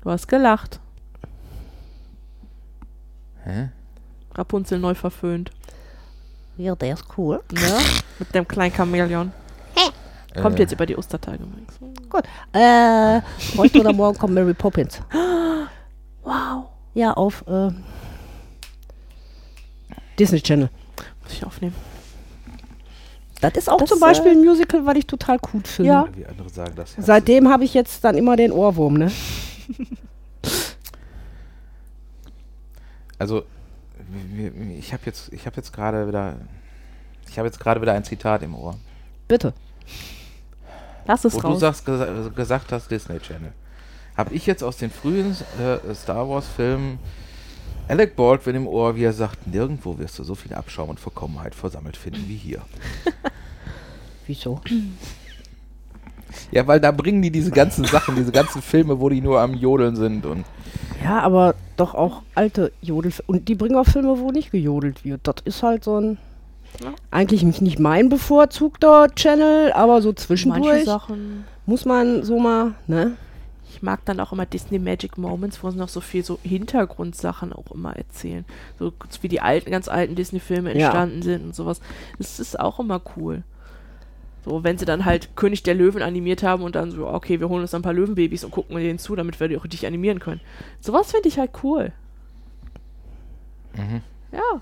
Du 0.00 0.10
hast 0.10 0.28
gelacht. 0.28 0.80
Hä? 3.44 3.68
Rapunzel 4.34 4.78
neu 4.78 4.94
verföhnt. 4.94 5.50
Ja, 6.56 6.74
der 6.74 6.94
ist 6.94 7.04
cool. 7.18 7.42
Ne? 7.52 7.78
Mit 8.18 8.34
dem 8.34 8.48
kleinen 8.48 8.74
Chamäleon. 8.74 9.30
Kommt 10.40 10.56
Äh, 10.56 10.62
jetzt 10.62 10.72
über 10.72 10.86
die 10.86 10.96
Ostertage 10.96 11.42
übrigens. 11.42 11.78
Gut. 12.08 12.24
Äh, 12.54 13.20
heute 13.58 13.80
oder 13.80 13.92
morgen 13.92 14.16
kommt 14.16 14.32
Mary 14.32 14.54
Poppins. 14.54 15.02
Wow. 16.22 16.64
Ja, 16.94 17.12
auf 17.12 17.44
äh, 17.46 17.68
Disney 20.18 20.40
Channel. 20.40 20.70
Muss 21.22 21.32
ich 21.34 21.44
aufnehmen. 21.44 21.74
Das 23.40 23.52
ist 23.54 23.68
auch 23.70 23.78
Das, 23.78 23.88
zum 23.88 24.00
Beispiel 24.00 24.32
äh, 24.32 24.34
ein 24.34 24.44
Musical, 24.44 24.84
was 24.84 24.96
ich 24.96 25.06
total 25.06 25.38
gut 25.38 25.68
finde. 25.68 25.90
Ja. 25.90 26.08
Wie 26.14 26.26
andere 26.26 26.48
sagen 26.48 26.72
das. 26.74 26.96
Herz 26.96 27.06
Seitdem 27.06 27.48
habe 27.48 27.64
ich 27.64 27.72
jetzt 27.74 28.02
dann 28.04 28.16
immer 28.16 28.36
den 28.36 28.50
Ohrwurm, 28.52 28.94
ne? 28.94 29.12
Also, 33.18 33.44
ich 34.78 34.92
habe 34.92 35.02
jetzt, 35.06 35.32
ich 35.32 35.46
habe 35.46 35.56
jetzt 35.56 35.72
gerade 35.72 36.06
wieder, 36.06 36.36
ich 37.28 37.38
habe 37.38 37.48
jetzt 37.48 37.58
gerade 37.60 37.80
wieder 37.80 37.92
ein 37.92 38.04
Zitat 38.04 38.42
im 38.42 38.54
Ohr. 38.54 38.76
Bitte. 39.26 39.52
Lass 41.06 41.24
es 41.24 41.34
Wo 41.34 41.40
du 41.40 41.46
raus. 41.48 41.60
sagst, 41.60 41.86
gesa- 41.88 42.30
gesagt 42.30 42.70
hast, 42.72 42.90
Disney 42.90 43.18
Channel. 43.18 43.52
Habe 44.16 44.34
ich 44.34 44.46
jetzt 44.46 44.62
aus 44.62 44.76
den 44.76 44.90
frühen 44.90 45.36
äh, 45.60 45.94
Star 45.94 46.28
Wars 46.28 46.46
Filmen 46.46 46.98
Alec 47.88 48.16
Baldwin 48.16 48.54
im 48.56 48.66
Ohr, 48.66 48.96
wie 48.96 49.04
er 49.04 49.12
sagt, 49.12 49.46
nirgendwo 49.46 49.98
wirst 49.98 50.18
du 50.18 50.24
so 50.24 50.34
viel 50.34 50.52
Abschaum 50.54 50.90
und 50.90 51.00
Verkommenheit 51.00 51.54
versammelt 51.54 51.96
finden 51.96 52.24
wie 52.28 52.36
hier. 52.36 52.60
Wieso? 54.26 54.60
Ja, 56.50 56.66
weil 56.66 56.80
da 56.80 56.90
bringen 56.92 57.22
die 57.22 57.30
diese 57.30 57.50
ganzen 57.50 57.84
Sachen, 57.86 58.14
diese 58.14 58.30
ganzen 58.32 58.60
Filme, 58.60 59.00
wo 59.00 59.08
die 59.08 59.22
nur 59.22 59.40
am 59.40 59.54
Jodeln 59.54 59.96
sind 59.96 60.26
und 60.26 60.44
Ja, 61.02 61.20
aber 61.20 61.54
doch 61.76 61.94
auch 61.94 62.22
alte 62.34 62.72
Jodel. 62.82 63.12
Und 63.26 63.48
die 63.48 63.54
bringen 63.54 63.76
auch 63.76 63.86
Filme, 63.86 64.18
wo 64.18 64.30
nicht 64.30 64.50
gejodelt 64.50 65.04
wird. 65.04 65.22
Das 65.24 65.36
ist 65.44 65.62
halt 65.62 65.84
so 65.84 65.98
ein. 65.98 66.18
Ja. 66.82 66.92
Eigentlich 67.10 67.42
nicht- 67.42 67.62
nicht 67.62 67.78
mein 67.78 68.10
bevorzugter 68.10 69.08
Channel, 69.14 69.72
aber 69.72 70.02
so 70.02 70.08
Manche 70.10 70.22
zwischendurch 70.26 70.84
Sachen. 70.84 71.44
muss 71.64 71.86
man 71.86 72.22
so 72.22 72.38
mal, 72.38 72.74
ne? 72.86 73.12
Ich 73.78 73.82
mag 73.84 74.04
dann 74.06 74.18
auch 74.18 74.32
immer 74.32 74.44
Disney 74.44 74.80
Magic 74.80 75.18
Moments, 75.18 75.62
wo 75.62 75.70
sie 75.70 75.78
noch 75.78 75.88
so 75.88 76.00
viel 76.00 76.24
so 76.24 76.40
Hintergrundsachen 76.42 77.52
auch 77.52 77.70
immer 77.70 77.94
erzählen. 77.94 78.44
So 78.76 78.92
wie 79.20 79.28
die 79.28 79.40
alten, 79.40 79.70
ganz 79.70 79.86
alten 79.86 80.16
Disney-Filme 80.16 80.70
Ja. 80.76 80.86
entstanden 80.86 81.22
sind 81.22 81.44
und 81.44 81.54
sowas. 81.54 81.80
Das 82.18 82.40
ist 82.40 82.58
auch 82.58 82.80
immer 82.80 83.00
cool. 83.16 83.44
So, 84.44 84.64
wenn 84.64 84.78
sie 84.78 84.84
dann 84.84 85.04
halt 85.04 85.36
König 85.36 85.62
der 85.62 85.74
Löwen 85.76 86.02
animiert 86.02 86.42
haben 86.42 86.64
und 86.64 86.74
dann 86.74 86.90
so, 86.90 87.06
okay, 87.06 87.38
wir 87.38 87.48
holen 87.48 87.62
uns 87.62 87.72
ein 87.72 87.82
paar 87.82 87.92
Löwenbabys 87.92 88.42
und 88.42 88.50
gucken 88.50 88.76
denen 88.78 88.98
zu, 88.98 89.14
damit 89.14 89.38
wir 89.38 89.46
die 89.46 89.56
auch 89.56 89.62
richtig 89.62 89.86
animieren 89.86 90.18
können. 90.18 90.40
Sowas 90.80 91.12
finde 91.12 91.28
ich 91.28 91.38
halt 91.38 91.52
cool. 91.62 91.92
Mhm. 93.76 94.02
Ja. 94.32 94.60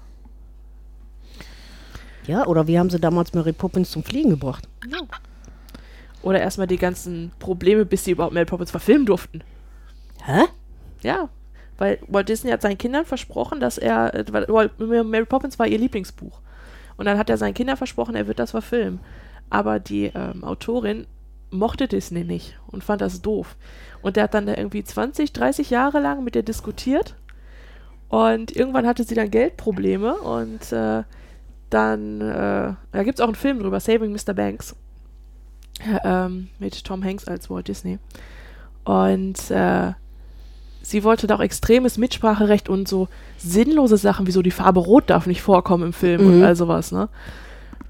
Ja, 2.26 2.46
oder 2.46 2.66
wie 2.66 2.78
haben 2.78 2.90
sie 2.90 3.00
damals 3.00 3.32
Mary 3.32 3.54
Poppins 3.54 3.90
zum 3.92 4.04
Fliegen 4.04 4.28
gebracht? 4.28 4.68
Oder 6.26 6.40
erstmal 6.40 6.66
die 6.66 6.76
ganzen 6.76 7.30
Probleme, 7.38 7.84
bis 7.84 8.02
sie 8.02 8.10
überhaupt 8.10 8.34
Mary 8.34 8.46
Poppins 8.46 8.72
verfilmen 8.72 9.06
durften. 9.06 9.44
Hä? 10.24 10.46
Ja. 11.00 11.28
Weil 11.78 12.00
Walt 12.08 12.28
Disney 12.28 12.50
hat 12.50 12.62
seinen 12.62 12.78
Kindern 12.78 13.04
versprochen, 13.04 13.60
dass 13.60 13.78
er, 13.78 14.24
weil 14.32 14.70
Mary 15.04 15.24
Poppins 15.24 15.56
war 15.60 15.68
ihr 15.68 15.78
Lieblingsbuch. 15.78 16.40
Und 16.96 17.04
dann 17.04 17.16
hat 17.16 17.30
er 17.30 17.36
seinen 17.36 17.54
Kindern 17.54 17.76
versprochen, 17.76 18.16
er 18.16 18.26
wird 18.26 18.40
das 18.40 18.50
verfilmen. 18.50 18.98
Aber 19.50 19.78
die 19.78 20.10
ähm, 20.16 20.42
Autorin 20.42 21.06
mochte 21.50 21.86
Disney 21.86 22.24
nicht 22.24 22.58
und 22.66 22.82
fand 22.82 23.02
das 23.02 23.22
doof. 23.22 23.54
Und 24.02 24.16
der 24.16 24.24
hat 24.24 24.34
dann 24.34 24.46
da 24.46 24.56
irgendwie 24.56 24.82
20, 24.82 25.32
30 25.32 25.70
Jahre 25.70 26.00
lang 26.00 26.24
mit 26.24 26.34
ihr 26.34 26.42
diskutiert. 26.42 27.14
Und 28.08 28.50
irgendwann 28.56 28.88
hatte 28.88 29.04
sie 29.04 29.14
dann 29.14 29.30
Geldprobleme 29.30 30.16
und 30.16 30.72
äh, 30.72 31.04
dann, 31.70 32.20
äh, 32.20 32.74
da 32.90 33.02
gibt 33.04 33.20
es 33.20 33.20
auch 33.20 33.28
einen 33.28 33.36
Film 33.36 33.60
drüber, 33.60 33.78
Saving 33.78 34.10
Mr. 34.10 34.34
Banks, 34.34 34.74
ähm, 36.04 36.48
mit 36.58 36.84
Tom 36.84 37.04
Hanks 37.04 37.26
als 37.28 37.50
Walt 37.50 37.68
Disney. 37.68 37.98
Und 38.84 39.50
äh, 39.50 39.92
sie 40.82 41.02
wollte 41.04 41.26
da 41.26 41.36
auch 41.36 41.40
extremes 41.40 41.98
Mitspracherecht 41.98 42.68
und 42.68 42.86
so 42.88 43.08
sinnlose 43.38 43.96
Sachen, 43.96 44.26
wie 44.26 44.30
so 44.32 44.42
die 44.42 44.50
Farbe 44.50 44.80
Rot 44.80 45.10
darf 45.10 45.26
nicht 45.26 45.42
vorkommen 45.42 45.84
im 45.84 45.92
Film 45.92 46.22
Mhm. 46.22 46.26
und 46.28 46.44
all 46.44 46.56
sowas, 46.56 46.92
ne? 46.92 47.08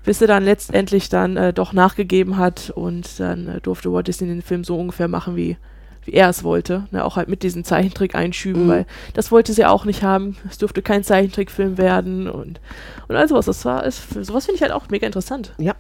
Bis 0.05 0.21
sie 0.21 0.27
dann 0.29 0.45
letztendlich 0.45 1.09
dann 1.09 1.37
äh, 1.37 1.53
doch 1.53 1.73
nachgegeben 1.73 2.37
hat 2.37 2.71
und 2.71 3.19
dann 3.19 3.49
äh, 3.49 3.61
durfte 3.61 3.93
Walt 3.93 4.07
Disney 4.09 4.29
den 4.29 4.41
Film 4.43 4.63
so 4.63 4.79
ungefähr 4.79 5.09
machen, 5.09 5.35
wie, 5.35 5.57
wie 6.05 6.13
er 6.13 6.29
es 6.29 6.45
wollte. 6.45 6.87
Ne? 6.93 7.05
Auch 7.05 7.17
halt 7.17 7.29
mit 7.29 7.43
diesen 7.43 7.65
Zeichentrick-Einschüben, 7.65 8.65
Mhm. 8.67 8.69
weil 8.69 8.87
das 9.15 9.33
wollte 9.33 9.53
sie 9.53 9.65
auch 9.67 9.85
nicht 9.85 10.05
haben. 10.05 10.37
Es 10.49 10.59
durfte 10.59 10.81
kein 10.81 11.03
Zeichentrickfilm 11.03 11.77
werden 11.77 12.29
und, 12.31 12.61
und 13.09 13.17
all 13.17 13.27
sowas. 13.29 13.47
Das 13.47 13.65
war, 13.65 13.85
ist, 13.85 14.09
sowas 14.25 14.45
finde 14.47 14.57
ich 14.57 14.63
halt 14.63 14.71
auch 14.73 14.89
mega 14.91 15.07
interessant. 15.07 15.53
Ja. 15.59 15.75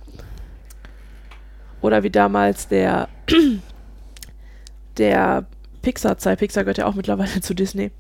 Oder 1.81 2.03
wie 2.03 2.11
damals 2.11 2.69
der, 2.69 3.09
der 4.99 5.47
Pixar-Zeit, 5.83 6.39
Pixar 6.39 6.65
gehört 6.65 6.79
ja 6.79 6.87
auch 6.87 6.95
mittlerweile 6.95 7.41
zu 7.41 7.55
Disney, 7.55 7.91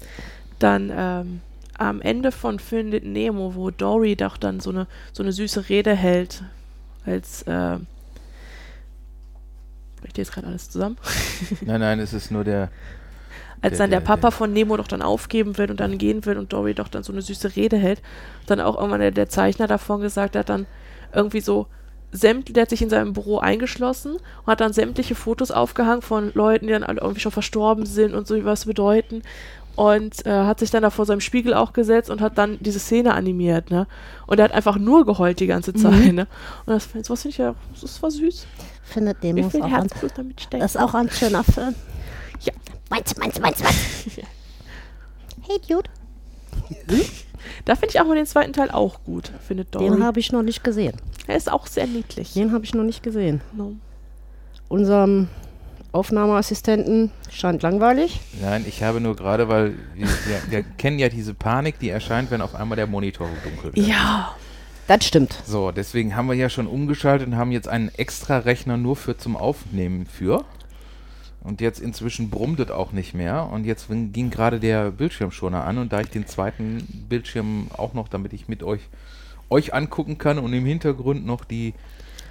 dann 0.59 0.93
ähm, 0.95 1.41
am 1.79 2.01
Ende 2.01 2.33
von 2.33 2.59
Findet 2.59 3.05
Nemo, 3.05 3.55
wo 3.55 3.71
Dory 3.71 4.17
doch 4.17 4.37
dann 4.37 4.61
so 4.61 4.71
eine, 4.71 4.87
so 5.13 5.23
eine 5.23 5.33
süße 5.33 5.69
Rede 5.69 5.95
hält, 5.95 6.43
als, 7.05 7.43
äh, 7.43 7.79
bricht 10.01 10.19
jetzt 10.19 10.33
gerade 10.33 10.47
alles 10.47 10.71
zusammen? 10.71 10.97
Nein, 11.61 11.81
nein, 11.81 12.01
es 12.01 12.13
ist 12.13 12.31
nur 12.31 12.45
der. 12.45 12.71
als 13.61 13.79
dann 13.79 13.91
der 13.91 14.01
Papa 14.01 14.31
von 14.31 14.53
Nemo 14.53 14.77
doch 14.77 14.89
dann 14.89 15.03
aufgeben 15.03 15.59
will 15.59 15.71
und 15.71 15.81
dann 15.81 15.99
gehen 15.99 16.25
will 16.25 16.39
und 16.39 16.53
Dory 16.53 16.75
doch 16.75 16.89
dann 16.89 17.03
so 17.03 17.13
eine 17.13 17.23
süße 17.23 17.57
Rede 17.57 17.77
hält, 17.77 18.03
dann 18.47 18.61
auch 18.61 18.77
irgendwann 18.77 19.01
der, 19.01 19.11
der 19.11 19.29
Zeichner 19.29 19.67
davon 19.67 20.01
gesagt 20.01 20.37
hat, 20.37 20.49
dann 20.49 20.67
irgendwie 21.13 21.41
so 21.41 21.67
sämt, 22.17 22.55
der 22.57 22.63
hat 22.63 22.71
sich 22.71 22.83
in 22.83 22.91
seinem 22.91 23.13
Büro 23.13 23.39
eingeschlossen 23.39 24.13
und 24.15 24.47
hat 24.47 24.61
dann 24.61 24.73
sämtliche 24.73 25.15
Fotos 25.15 25.51
aufgehangen 25.51 26.03
von 26.03 26.33
Leuten, 26.35 26.67
die 26.67 26.73
dann 26.73 26.85
alle 26.85 27.01
irgendwie 27.01 27.21
schon 27.21 27.33
verstorben 27.33 27.87
sind 27.87 28.15
und 28.15 28.27
so 28.27 28.45
was 28.45 28.65
bedeuten 28.65 29.23
und 29.77 30.25
äh, 30.25 30.31
hat 30.31 30.59
sich 30.59 30.71
dann 30.71 30.83
da 30.83 30.91
vor 30.91 31.05
seinem 31.05 31.21
Spiegel 31.21 31.55
auch 31.55 31.75
gesetzt 31.75 32.11
und 32.11 32.21
hat 32.21 32.39
dann 32.39 32.57
diese 32.61 32.79
Szene 32.79 33.13
animiert, 33.13 33.71
ne? 33.71 33.87
Und 34.27 34.39
er 34.39 34.45
hat 34.45 34.53
einfach 34.53 34.79
nur 34.79 35.05
geheult 35.05 35.39
die 35.39 35.47
ganze 35.47 35.75
Zeit, 35.75 36.13
ne? 36.15 36.27
Und 36.65 36.73
das, 36.73 36.89
sowas 37.07 37.23
finde 37.23 37.33
ich 37.33 37.39
ja, 37.39 37.55
das 37.81 38.03
war 38.03 38.11
süß. 38.11 38.47
Findet 38.83 39.23
ist 39.23 39.51
viel 39.53 39.63
auch, 39.63 39.69
Herzblut 39.69 40.13
damit 40.17 40.41
steckt. 40.41 40.63
das 40.63 40.75
ist 40.75 40.81
auch 40.81 40.95
ein 40.95 41.11
schöner 41.11 41.45
Film. 41.45 41.75
Ja. 42.41 42.53
Meins, 42.89 43.17
meins, 43.19 43.39
meins, 43.39 43.63
meins. 43.63 43.77
Hey, 45.49 45.61
Dude. 45.69 45.89
Da 47.65 47.75
finde 47.75 47.91
ich 47.95 48.01
auch 48.01 48.07
mal 48.07 48.17
den 48.17 48.27
zweiten 48.27 48.53
Teil 48.53 48.71
auch 48.71 49.03
gut, 49.05 49.31
findet 49.47 49.75
Dory. 49.75 49.91
Den 49.91 50.05
habe 50.05 50.21
ich 50.21 50.33
noch 50.33 50.43
nicht 50.43 50.65
gesehen. 50.65 50.97
Er 51.27 51.37
ist 51.37 51.51
auch 51.51 51.67
sehr 51.67 51.87
niedlich. 51.87 52.33
Den 52.35 52.53
habe 52.53 52.65
ich 52.65 52.75
noch 52.75 52.85
nicht 52.85 53.03
gesehen. 53.03 53.41
No. 53.57 53.73
Unserem 54.69 55.29
Aufnahmeassistenten 55.93 57.11
scheint 57.31 57.63
langweilig. 57.63 58.21
Nein, 58.41 58.65
ich 58.69 58.83
habe 58.83 59.01
nur 59.01 59.17
gerade, 59.17 59.49
weil 59.49 59.75
wir, 59.95 60.07
wir, 60.07 60.43
wir 60.51 60.63
kennen 60.79 60.99
ja 60.99 61.09
diese 61.09 61.35
Panik, 61.35 61.79
die 61.79 61.89
erscheint, 61.89 62.31
wenn 62.31 62.43
auf 62.43 62.55
einmal 62.55 62.77
der 62.77 62.87
Monitor 62.87 63.29
dunkel 63.45 63.75
wird. 63.75 63.87
Ja, 63.87 64.35
Das 64.89 65.05
stimmt. 65.05 65.35
So, 65.45 65.73
deswegen 65.73 66.15
haben 66.15 66.29
wir 66.29 66.35
ja 66.35 66.49
schon 66.49 66.67
umgeschaltet 66.67 67.29
und 67.29 67.37
haben 67.37 67.51
jetzt 67.51 67.67
einen 67.69 67.89
extra 67.97 68.39
Rechner 68.39 68.77
nur 68.77 68.95
für 68.97 69.17
zum 69.17 69.37
Aufnehmen 69.37 70.07
für. 70.07 70.45
Und 71.47 71.61
jetzt 71.61 71.79
inzwischen 71.79 72.29
brummt 72.29 72.59
es 72.59 72.73
auch 72.73 72.91
nicht 72.91 73.15
mehr. 73.15 73.49
Und 73.53 73.65
jetzt 73.65 73.87
ging 73.89 74.31
gerade 74.31 74.59
der 74.59 74.91
Bildschirmschoner 74.91 75.65
an. 75.65 75.79
Und 75.79 75.93
da 75.93 76.01
ich 76.01 76.09
den 76.09 76.27
zweiten 76.27 77.05
Bildschirm 77.09 77.69
auch 77.77 77.95
noch, 77.95 78.09
damit 78.09 78.33
ich 78.33 78.49
mit 78.49 78.65
euch, 78.65 78.81
euch 79.49 79.73
angucken 79.73 80.19
kann 80.19 80.41
und 80.41 80.53
im 80.53 80.67
Hintergrund 80.67 81.25
noch 81.25 81.45
die, 81.45 81.73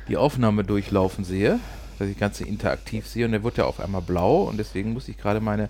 die 0.10 0.18
Aufnahme 0.18 0.66
durchlaufen 0.66 1.24
sehe, 1.24 1.60
dass 1.98 2.10
ich 2.10 2.20
Ganze 2.20 2.44
interaktiv 2.44 3.08
sehe. 3.08 3.26
Und 3.26 3.32
der 3.32 3.44
wird 3.44 3.58
ja 3.58 3.64
auf 3.64 3.80
einmal 3.80 4.02
blau. 4.02 4.44
Und 4.44 4.58
deswegen 4.58 4.92
muss 4.92 5.08
ich 5.08 5.18
gerade 5.18 5.40
meine, 5.40 5.70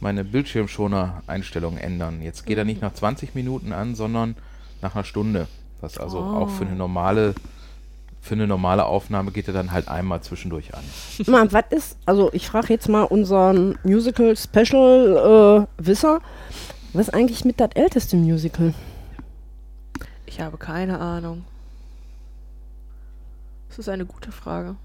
meine 0.00 0.24
Bildschirmschoner-Einstellung 0.24 1.76
ändern. 1.76 2.20
Jetzt 2.20 2.46
geht 2.46 2.58
er 2.58 2.64
nicht 2.64 2.82
nach 2.82 2.94
20 2.94 3.36
Minuten 3.36 3.72
an, 3.72 3.94
sondern 3.94 4.34
nach 4.80 4.96
einer 4.96 5.04
Stunde. 5.04 5.46
Was 5.80 5.98
also 5.98 6.18
auch 6.18 6.50
für 6.50 6.66
eine 6.66 6.74
normale 6.74 7.36
für 8.22 8.32
eine 8.34 8.46
normale 8.46 8.86
Aufnahme 8.86 9.32
geht 9.32 9.48
er 9.48 9.54
dann 9.54 9.72
halt 9.72 9.88
einmal 9.88 10.22
zwischendurch 10.22 10.72
an. 10.74 10.84
Mal, 11.26 11.52
was 11.52 11.64
ist, 11.70 11.98
also 12.06 12.30
ich 12.32 12.48
frage 12.48 12.72
jetzt 12.72 12.88
mal 12.88 13.02
unseren 13.02 13.76
Musical-Special-Wisser, 13.82 16.20
was 16.94 17.08
ist 17.08 17.14
eigentlich 17.14 17.44
mit 17.44 17.60
das 17.60 17.70
älteste 17.74 18.16
Musical? 18.16 18.72
ich 20.32 20.40
habe 20.40 20.56
keine 20.56 20.98
Ahnung. 20.98 21.44
Das 23.68 23.78
ist 23.78 23.90
eine 23.90 24.06
gute 24.06 24.32
Frage. 24.32 24.76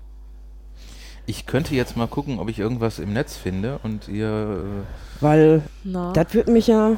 Ich 1.25 1.45
könnte 1.45 1.73
jetzt 1.73 1.95
mal 1.95 2.07
gucken, 2.07 2.39
ob 2.39 2.49
ich 2.49 2.59
irgendwas 2.59 2.99
im 2.99 3.13
Netz 3.13 3.37
finde 3.37 3.79
und 3.83 4.09
ihr. 4.09 4.83
Weil 5.21 5.61
Na, 5.85 6.11
das 6.11 6.33
würde 6.33 6.51
mich 6.51 6.67
ja 6.67 6.97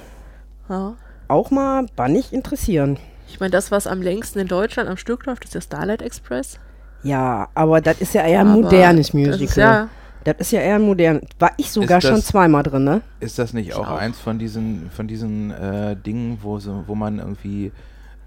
ja. 0.67 0.95
auch 1.28 1.52
mal 1.52 1.86
bannig 1.95 2.34
interessieren. 2.34 2.97
Ich 3.29 3.39
meine, 3.39 3.51
das, 3.51 3.71
was 3.71 3.87
am 3.87 4.01
längsten 4.01 4.39
in 4.39 4.47
Deutschland 4.47 4.89
am 4.89 4.97
Stück 4.97 5.25
läuft, 5.25 5.45
ist 5.45 5.55
der 5.55 5.61
Starlight 5.61 6.01
Express. 6.01 6.59
Ja, 7.03 7.47
aber 7.55 7.79
das 7.79 8.01
ist 8.01 8.13
ja 8.13 8.23
eher 8.25 8.41
ein 8.41 8.47
Aber 8.47 8.61
modernes 8.61 9.07
Das 9.07 9.13
Musical. 9.13 9.41
ist 9.43 9.55
ja, 9.55 9.89
Das 10.25 10.35
ist 10.39 10.51
ja 10.51 10.59
eher 10.59 10.75
ein 10.75 10.81
modern. 10.81 11.21
War 11.39 11.51
ich 11.57 11.71
sogar 11.71 11.99
das- 12.01 12.09
schon 12.09 12.21
zweimal 12.21 12.63
drin, 12.63 12.83
ne? 12.83 13.01
Ist 13.21 13.39
das 13.39 13.53
nicht 13.53 13.73
auch, 13.73 13.87
auch. 13.87 13.97
eins 13.97 14.19
von 14.19 14.37
diesen, 14.39 14.89
von 14.91 15.07
diesen 15.07 15.51
äh, 15.51 15.95
Dingen, 15.95 16.39
wo, 16.41 16.59
so, 16.59 16.83
wo 16.87 16.95
man 16.95 17.19
irgendwie 17.19 17.71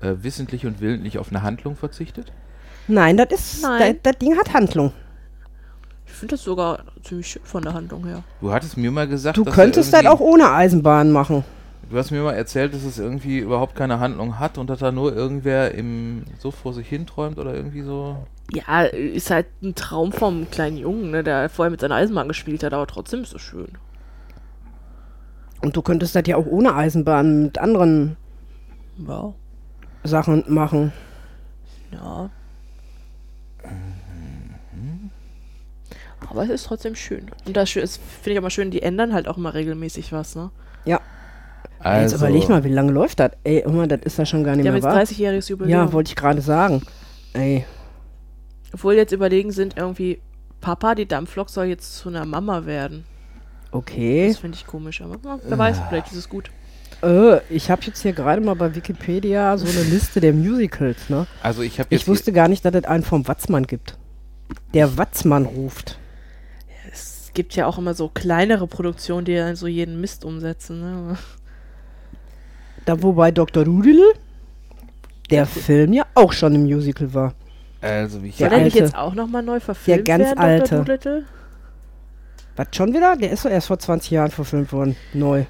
äh, 0.00 0.14
wissentlich 0.22 0.64
und 0.64 0.80
willentlich 0.80 1.18
auf 1.18 1.28
eine 1.30 1.42
Handlung 1.42 1.76
verzichtet? 1.76 2.32
Nein, 2.88 3.16
das 3.18 3.30
ist, 3.30 3.62
Nein. 3.62 3.98
Das, 4.02 4.12
das 4.14 4.18
Ding 4.18 4.36
hat 4.38 4.54
Handlung. 4.54 4.92
ich 6.06 6.12
finde 6.12 6.34
das 6.36 6.44
sogar 6.44 6.78
ziemlich 7.04 7.26
schön 7.28 7.42
von 7.44 7.62
der 7.62 7.74
Handlung 7.74 8.06
her. 8.06 8.22
Du 8.40 8.52
hattest 8.52 8.76
mir 8.78 8.90
mal 8.90 9.06
gesagt, 9.06 9.36
Du 9.36 9.44
dass 9.44 9.54
könntest 9.54 9.92
das 9.92 10.06
auch 10.06 10.20
ohne 10.20 10.50
Eisenbahn 10.50 11.10
machen. 11.12 11.44
Du 11.92 11.98
hast 11.98 12.10
mir 12.10 12.22
mal 12.22 12.32
erzählt, 12.32 12.72
dass 12.72 12.84
es 12.84 12.98
irgendwie 12.98 13.36
überhaupt 13.36 13.76
keine 13.76 14.00
Handlung 14.00 14.38
hat 14.38 14.56
und 14.56 14.70
dass 14.70 14.78
da 14.78 14.90
nur 14.90 15.14
irgendwer 15.14 15.74
im 15.74 16.24
so 16.38 16.50
vor 16.50 16.72
sich 16.72 16.88
hin 16.88 17.06
träumt 17.06 17.36
oder 17.38 17.54
irgendwie 17.54 17.82
so. 17.82 18.16
Ja, 18.50 18.84
ist 18.84 19.28
halt 19.28 19.44
ein 19.62 19.74
Traum 19.74 20.10
vom 20.10 20.50
kleinen 20.50 20.78
Jungen, 20.78 21.10
ne, 21.10 21.22
der 21.22 21.50
vorher 21.50 21.70
mit 21.70 21.82
seiner 21.82 21.96
Eisenbahn 21.96 22.28
gespielt 22.28 22.62
hat, 22.62 22.72
aber 22.72 22.86
trotzdem 22.86 23.20
ist 23.20 23.34
es 23.34 23.42
schön. 23.42 23.68
Und 25.60 25.76
du 25.76 25.82
könntest 25.82 26.14
das 26.14 26.22
ja 26.26 26.36
auch 26.36 26.46
ohne 26.46 26.74
Eisenbahn 26.74 27.42
mit 27.42 27.58
anderen 27.58 28.16
Ja. 29.06 29.34
Sachen 30.02 30.44
machen. 30.48 30.94
Ja. 31.90 32.30
Aber 36.30 36.44
es 36.44 36.48
ist 36.48 36.64
trotzdem 36.64 36.94
schön. 36.94 37.30
Und 37.44 37.54
das 37.54 37.70
finde 37.70 37.90
ich 38.24 38.38
aber 38.38 38.48
schön, 38.48 38.70
die 38.70 38.80
ändern 38.80 39.12
halt 39.12 39.28
auch 39.28 39.36
immer 39.36 39.52
regelmäßig 39.52 40.10
was, 40.10 40.36
ne? 40.36 40.50
Ja. 40.86 40.98
Also, 41.80 42.14
Jetzt 42.14 42.22
überleg 42.22 42.48
mal, 42.48 42.62
wie 42.64 42.68
lange 42.72 42.92
läuft 42.92 43.18
das? 43.20 43.32
Ey, 43.42 43.58
immer, 43.60 43.86
das 43.88 44.00
ist 44.04 44.18
ja 44.18 44.24
schon 44.24 44.44
gar 44.44 44.54
nicht 44.54 44.64
Die 44.64 44.68
haben 44.68 44.74
mehr 44.80 44.82
jetzt 44.82 45.18
wahr. 45.18 45.28
30-jähriges 45.32 45.50
Jubiläum. 45.50 45.70
Ja, 45.86 45.92
wollte 45.92 46.10
ich 46.10 46.16
gerade 46.16 46.40
sagen. 46.40 46.82
Ey, 47.32 47.64
Obwohl 48.72 48.94
jetzt 48.94 49.12
überlegen 49.12 49.50
sind, 49.52 49.76
irgendwie, 49.76 50.20
Papa, 50.60 50.94
die 50.94 51.06
Dampflok 51.06 51.50
soll 51.50 51.64
jetzt 51.66 51.96
zu 51.96 52.08
einer 52.08 52.24
Mama 52.24 52.66
werden. 52.66 53.04
okay. 53.72 54.28
Das 54.28 54.38
finde 54.38 54.56
ich 54.56 54.66
komisch, 54.66 55.00
aber 55.02 55.16
ja, 55.24 55.38
wer 55.44 55.58
weiß, 55.58 55.80
vielleicht 55.88 56.12
ist 56.12 56.18
es 56.18 56.28
gut. 56.28 56.50
Äh, 57.02 57.38
ich 57.50 57.68
habe 57.70 57.82
jetzt 57.82 58.02
hier 58.02 58.12
gerade 58.12 58.40
mal 58.40 58.54
bei 58.54 58.72
Wikipedia 58.74 59.58
so 59.58 59.66
eine 59.66 59.82
Liste 59.88 60.20
der 60.20 60.32
Musicals, 60.32 61.08
ne? 61.10 61.26
Also 61.42 61.62
ich 61.62 61.80
habe 61.80 61.88
jetzt 61.90 62.02
Ich 62.02 62.06
wusste 62.08 62.32
gar 62.32 62.46
nicht, 62.48 62.64
dass 62.64 62.74
es 62.74 62.84
einen 62.84 63.02
vom 63.02 63.26
Watzmann 63.26 63.66
gibt. 63.66 63.98
Der 64.72 64.96
Watzmann 64.98 65.46
ruft. 65.46 65.98
Es 66.92 67.30
gibt 67.34 67.54
ja 67.56 67.66
auch 67.66 67.78
immer 67.78 67.94
so 67.94 68.08
kleinere 68.08 68.66
Produktionen, 68.68 69.24
die 69.24 69.34
dann 69.34 69.56
so 69.56 69.66
jeden 69.66 70.00
Mist 70.00 70.24
umsetzen, 70.24 70.80
ne? 70.80 71.18
Da 72.84 73.02
wobei 73.02 73.30
Dr. 73.30 73.64
Rudel, 73.64 74.00
der 75.30 75.46
Film 75.46 75.92
ja 75.92 76.04
auch 76.14 76.32
schon 76.32 76.54
im 76.54 76.62
Musical 76.64 77.14
war. 77.14 77.34
also 77.80 78.20
ich 78.22 78.36
Soll 78.36 78.48
Der 78.48 78.58
der 78.58 78.64
nicht 78.64 78.74
alte. 78.74 78.84
jetzt 78.84 78.96
auch 78.96 79.14
nochmal 79.14 79.42
neu 79.42 79.60
verfilmt 79.60 80.04
ganz 80.04 80.24
werden, 80.24 80.38
alte. 80.38 80.84
Dr. 80.84 81.22
Was 82.56 82.66
schon 82.72 82.92
wieder? 82.92 83.16
Der 83.16 83.30
ist 83.30 83.44
doch 83.44 83.50
erst 83.50 83.68
vor 83.68 83.78
20 83.78 84.10
Jahren 84.10 84.30
verfilmt 84.30 84.72
worden. 84.72 84.96
Neu. 85.14 85.44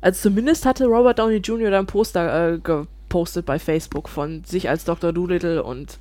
Also 0.00 0.28
zumindest 0.28 0.66
hatte 0.66 0.86
Robert 0.86 1.18
Downey 1.18 1.36
Jr. 1.36 1.70
da 1.70 1.78
ein 1.78 1.86
Poster 1.86 2.54
äh, 2.54 2.58
gepostet 2.58 3.46
bei 3.46 3.58
Facebook 3.58 4.08
von 4.08 4.42
sich 4.44 4.68
als 4.68 4.84
Dr. 4.84 5.12
Doolittle 5.12 5.62
und 5.62 5.98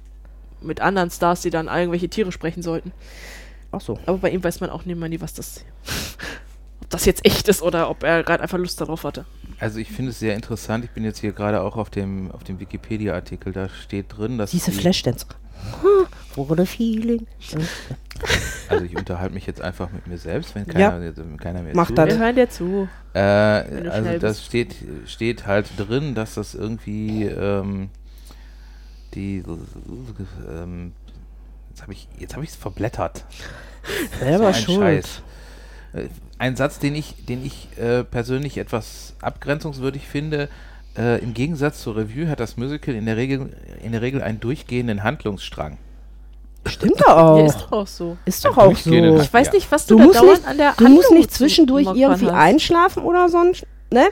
mit 0.61 0.81
anderen 0.81 1.09
Stars, 1.09 1.41
die 1.41 1.51
dann 1.51 1.67
irgendwelche 1.67 2.09
Tiere 2.09 2.31
sprechen 2.31 2.63
sollten. 2.63 2.91
Ach 3.71 3.81
so. 3.81 3.97
Aber 4.05 4.17
bei 4.17 4.29
ihm 4.31 4.43
weiß 4.43 4.59
man 4.59 4.69
auch 4.69 4.85
nicht 4.85 4.99
mal 4.99 5.07
nie, 5.09 5.21
was 5.21 5.33
das. 5.33 5.63
das 6.91 7.05
jetzt 7.05 7.25
echt 7.25 7.47
ist 7.47 7.61
oder 7.61 7.89
ob 7.89 8.03
er 8.03 8.23
gerade 8.23 8.43
einfach 8.43 8.57
Lust 8.57 8.79
darauf 8.81 9.03
hatte. 9.03 9.25
Also 9.59 9.79
ich 9.79 9.89
finde 9.89 10.11
es 10.11 10.19
sehr 10.19 10.35
interessant. 10.35 10.83
Ich 10.85 10.91
bin 10.91 11.03
jetzt 11.03 11.19
hier 11.19 11.31
gerade 11.33 11.61
auch 11.61 11.77
auf 11.77 11.89
dem, 11.89 12.31
auf 12.31 12.43
dem 12.43 12.59
Wikipedia-Artikel. 12.59 13.53
Da 13.53 13.69
steht 13.69 14.17
drin, 14.17 14.37
dass 14.37 14.51
Diese 14.51 14.71
die- 14.71 14.77
Flashdance. 14.77 15.25
The 16.35 16.65
feeling. 16.65 17.27
Also 18.69 18.85
ich 18.85 18.95
unterhalte 18.95 19.33
mich 19.33 19.45
jetzt 19.45 19.61
einfach 19.61 19.91
mit 19.91 20.07
mir 20.07 20.17
selbst, 20.17 20.55
wenn 20.55 20.65
Ja. 20.65 20.91
keiner, 20.91 21.15
wenn 21.17 21.37
keiner 21.37 21.61
mehr 21.61 21.75
Mach 21.75 21.87
zuhört. 21.87 22.09
das. 22.09 22.17
Wir 22.17 22.25
hören 22.25 22.35
dir 22.35 22.49
zu. 22.49 22.87
Äh, 23.13 23.19
also 23.89 24.17
das 24.17 24.45
steht, 24.45 24.75
steht 25.05 25.45
halt 25.45 25.67
drin, 25.77 26.15
dass 26.15 26.35
das 26.35 26.55
irgendwie 26.55 27.25
ähm, 27.25 27.89
die 29.13 29.43
ähm, 30.49 30.93
jetzt 31.69 31.81
habe 31.81 31.93
ich 31.93 32.07
jetzt 32.17 32.33
habe 32.33 32.43
ich 32.45 32.51
es 32.51 32.55
verblättert. 32.55 33.25
Selber 34.19 34.53
So 34.53 34.61
schuld. 34.73 35.05
Scheiß. 35.93 36.03
Ein 36.41 36.55
Satz, 36.55 36.79
den 36.79 36.95
ich, 36.95 37.13
den 37.27 37.45
ich 37.45 37.67
äh, 37.77 38.03
persönlich 38.03 38.57
etwas 38.57 39.13
abgrenzungswürdig 39.21 40.07
finde. 40.07 40.49
Äh, 40.97 41.21
Im 41.23 41.35
Gegensatz 41.35 41.83
zur 41.83 41.95
Revue 41.95 42.27
hat 42.27 42.39
das 42.39 42.57
Musical 42.57 42.95
in 42.95 43.05
der 43.05 43.15
Regel 43.15 43.51
in 43.83 43.91
der 43.91 44.01
Regel 44.01 44.23
einen 44.23 44.39
durchgehenden 44.39 45.03
Handlungsstrang. 45.03 45.77
Stimmt 46.65 46.99
doch 46.99 47.15
auch. 47.15 47.37
Ja, 47.37 47.45
ist 47.45 47.59
doch 47.59 47.71
auch 47.71 47.85
so. 47.85 48.17
Ist 48.25 48.43
doch 48.43 48.57
auch 48.57 48.75
so. 48.75 48.91
Ich 48.91 49.31
weiß 49.31 49.53
nicht, 49.53 49.71
was 49.71 49.85
du, 49.85 49.97
Du 49.97 49.99
da 49.99 50.05
musst 50.05 50.19
dauernd 50.19 50.39
nicht, 50.39 50.47
an 50.47 50.57
der 50.57 50.73
du 50.75 50.83
musst 50.85 50.95
Handlung 50.95 51.17
nicht 51.19 51.31
zu 51.31 51.37
zwischendurch 51.37 51.85
irgendwie 51.85 52.25
hast. 52.25 52.33
einschlafen 52.33 53.03
oder 53.03 53.29
sonst, 53.29 53.67
ne? 53.91 54.07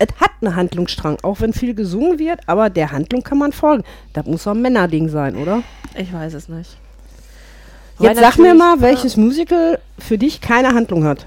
Es 0.00 0.08
hat 0.20 0.32
einen 0.40 0.56
Handlungsstrang, 0.56 1.18
auch 1.22 1.40
wenn 1.40 1.52
viel 1.52 1.76
gesungen 1.76 2.18
wird, 2.18 2.40
aber 2.48 2.68
der 2.68 2.90
Handlung 2.90 3.22
kann 3.22 3.38
man 3.38 3.52
folgen. 3.52 3.84
Das 4.12 4.26
muss 4.26 4.42
doch 4.42 4.56
ein 4.56 4.62
Männerding 4.62 5.08
sein, 5.08 5.36
oder? 5.36 5.62
Ich 5.96 6.12
weiß 6.12 6.34
es 6.34 6.48
nicht. 6.48 6.78
Jetzt 8.00 8.16
Weil 8.16 8.24
sag 8.24 8.38
mir 8.38 8.54
mal, 8.54 8.80
welches 8.80 9.16
Musical 9.16 9.78
für 10.00 10.18
dich 10.18 10.40
keine 10.40 10.74
Handlung 10.74 11.04
hat. 11.04 11.26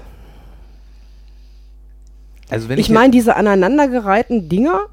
Also 2.50 2.68
wenn 2.68 2.78
Ich 2.78 2.90
meine, 2.90 3.10
diese 3.10 3.36
aneinandergereihten 3.36 4.48
Dinger, 4.48 4.86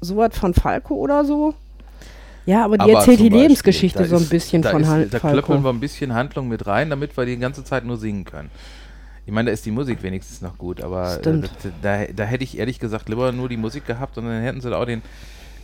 sowas 0.00 0.36
von 0.38 0.54
Falco 0.54 0.94
oder 0.94 1.24
so. 1.24 1.54
Ja, 2.44 2.64
aber 2.64 2.76
die 2.76 2.82
Aber 2.82 2.92
erzählt 2.94 3.20
die 3.20 3.24
Beispiel, 3.30 3.40
Lebensgeschichte 3.42 4.00
da 4.00 4.04
so 4.08 4.16
ein 4.16 4.22
ist- 4.22 4.30
bisschen 4.30 4.62
da 4.62 4.70
von 4.70 4.82
ist, 4.82 4.88
Hal 4.88 5.08
Da 5.08 5.18
klöppeln 5.20 5.42
Falco. 5.44 5.62
wir 5.64 5.70
ein 5.70 5.80
bisschen 5.80 6.12
Handlung 6.14 6.48
mit 6.48 6.66
rein, 6.66 6.90
damit 6.90 7.16
wir 7.16 7.24
die 7.24 7.36
ganze 7.38 7.62
Zeit 7.64 7.84
nur 7.84 7.96
singen 7.96 8.24
können. 8.24 8.50
Ich 9.26 9.32
meine, 9.32 9.46
da 9.50 9.52
ist 9.52 9.64
die 9.64 9.70
Musik 9.70 10.02
wenigstens 10.02 10.40
noch 10.40 10.58
gut, 10.58 10.80
aber 10.80 11.14
äh, 11.16 11.18
Stimmt. 11.20 11.44
das, 11.62 11.72
da, 11.80 12.04
da 12.06 12.24
hätte 12.24 12.42
ich 12.42 12.58
ehrlich 12.58 12.80
gesagt 12.80 13.08
lieber 13.08 13.30
nur 13.30 13.48
die 13.48 13.56
Musik 13.56 13.86
gehabt 13.86 14.18
und 14.18 14.24
dann 14.24 14.42
hätten 14.42 14.60
sie 14.60 14.70
da 14.70 14.80
auch 14.80 14.84
den 14.86 15.02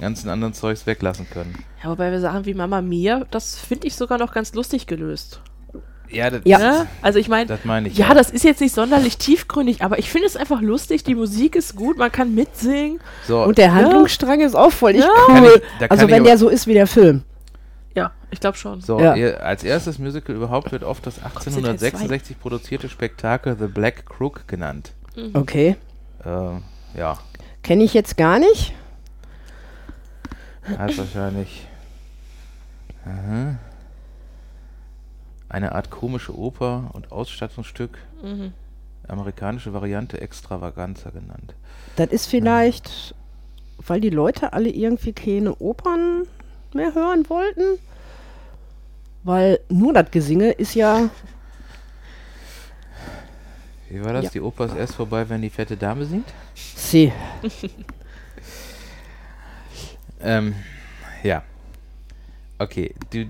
ganzen 0.00 0.28
anderen 0.28 0.54
Zeugs 0.54 0.86
weglassen 0.86 1.28
können. 1.28 1.56
Ja, 1.82 1.90
wobei 1.90 2.12
wir 2.12 2.20
Sachen 2.20 2.44
wie 2.46 2.54
Mama 2.54 2.80
Mia, 2.80 3.24
das 3.32 3.58
finde 3.58 3.88
ich 3.88 3.96
sogar 3.96 4.18
noch 4.18 4.32
ganz 4.32 4.54
lustig 4.54 4.86
gelöst. 4.86 5.40
Ja, 6.10 6.30
das, 6.30 6.40
Ja. 6.44 6.58
Ne? 6.58 6.86
Also 7.02 7.18
ich 7.18 7.28
meine, 7.28 7.46
das 7.46 7.64
meine 7.64 7.88
ich. 7.88 7.96
ja, 7.98 8.14
das 8.14 8.30
ist 8.30 8.44
jetzt 8.44 8.60
nicht 8.60 8.74
sonderlich 8.74 9.18
tiefgründig, 9.18 9.82
aber 9.82 9.98
ich 9.98 10.10
finde 10.10 10.26
es 10.26 10.36
einfach 10.36 10.60
lustig. 10.60 11.04
Die 11.04 11.14
Musik 11.14 11.54
ist 11.56 11.76
gut, 11.76 11.96
man 11.98 12.10
kann 12.12 12.34
mitsingen. 12.34 13.00
so, 13.26 13.42
Und 13.42 13.58
der 13.58 13.74
Handlungsstrang 13.74 14.40
ist 14.40 14.54
auch 14.54 14.72
voll 14.72 14.92
nicht 14.92 15.04
Ja. 15.04 15.10
Cool. 15.28 15.62
ich- 15.80 15.90
also 15.90 16.04
ich 16.06 16.10
wenn 16.10 16.24
der 16.24 16.38
so 16.38 16.48
ist 16.48 16.66
wie 16.66 16.74
der 16.74 16.86
Film. 16.86 17.22
Ja, 17.94 18.12
ich 18.30 18.38
glaube 18.40 18.56
schon. 18.56 18.80
so 18.80 19.00
Ja. 19.00 19.14
ihr, 19.16 19.42
als 19.44 19.64
erstes 19.64 19.98
Musical 19.98 20.34
überhaupt 20.36 20.70
wird 20.72 20.84
oft 20.84 21.04
das 21.06 21.18
1866 21.22 22.38
produzierte 22.38 22.88
Spektakel 22.88 23.56
The 23.58 23.66
Black 23.66 24.06
Crook 24.06 24.46
genannt. 24.46 24.92
Okay. 25.34 25.76
Äh, 26.24 26.98
ja, 26.98 27.18
Kenne 27.62 27.82
ich 27.84 27.92
jetzt 27.94 28.16
gar 28.16 28.38
nicht. 28.38 28.72
heißt 30.78 30.98
wahrscheinlich 30.98 31.66
aha, 33.04 33.56
eine 35.48 35.72
Art 35.74 35.90
komische 35.90 36.36
Oper 36.36 36.90
und 36.92 37.12
Ausstattungsstück. 37.12 37.98
Mhm. 38.22 38.52
amerikanische 39.06 39.72
Variante 39.72 40.20
Extravaganza 40.20 41.10
genannt. 41.10 41.54
Das 41.96 42.08
ist 42.08 42.26
vielleicht, 42.26 43.14
weil 43.78 44.00
die 44.00 44.10
Leute 44.10 44.52
alle 44.52 44.68
irgendwie 44.68 45.14
keine 45.14 45.54
Opern 45.56 46.24
mehr 46.74 46.94
hören 46.94 47.28
wollten. 47.30 47.78
Weil 49.24 49.60
nur 49.70 49.94
das 49.94 50.10
Gesinge 50.10 50.50
ist 50.50 50.74
ja. 50.74 51.08
Wie 53.88 54.04
war 54.04 54.12
das? 54.12 54.26
Ja. 54.26 54.30
Die 54.30 54.40
Oper 54.42 54.66
ist 54.66 54.76
erst 54.76 54.94
vorbei, 54.94 55.28
wenn 55.28 55.40
die 55.40 55.50
fette 55.50 55.76
Dame 55.76 56.04
singt? 56.04 56.28
Sie. 56.54 57.12
Ähm, 60.20 60.54
ja. 61.22 61.42
Okay, 62.58 62.92
du, 63.10 63.26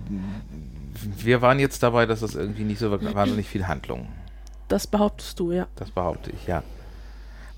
wir 1.03 1.43
waren 1.43 1.59
jetzt 1.59 1.83
dabei, 1.83 2.07
dass 2.07 2.21
das 2.21 2.35
irgendwie 2.35 2.65
nicht 2.65 2.79
so 2.79 2.91
wahnsinnig 2.91 3.49
viel 3.49 3.67
Handlung. 3.67 4.09
Das 4.69 4.87
behauptest 4.87 5.41
du, 5.41 5.53
ja. 5.53 5.67
Das 5.77 5.91
behaupte 5.91 6.31
ich, 6.31 6.47
ja. 6.47 6.63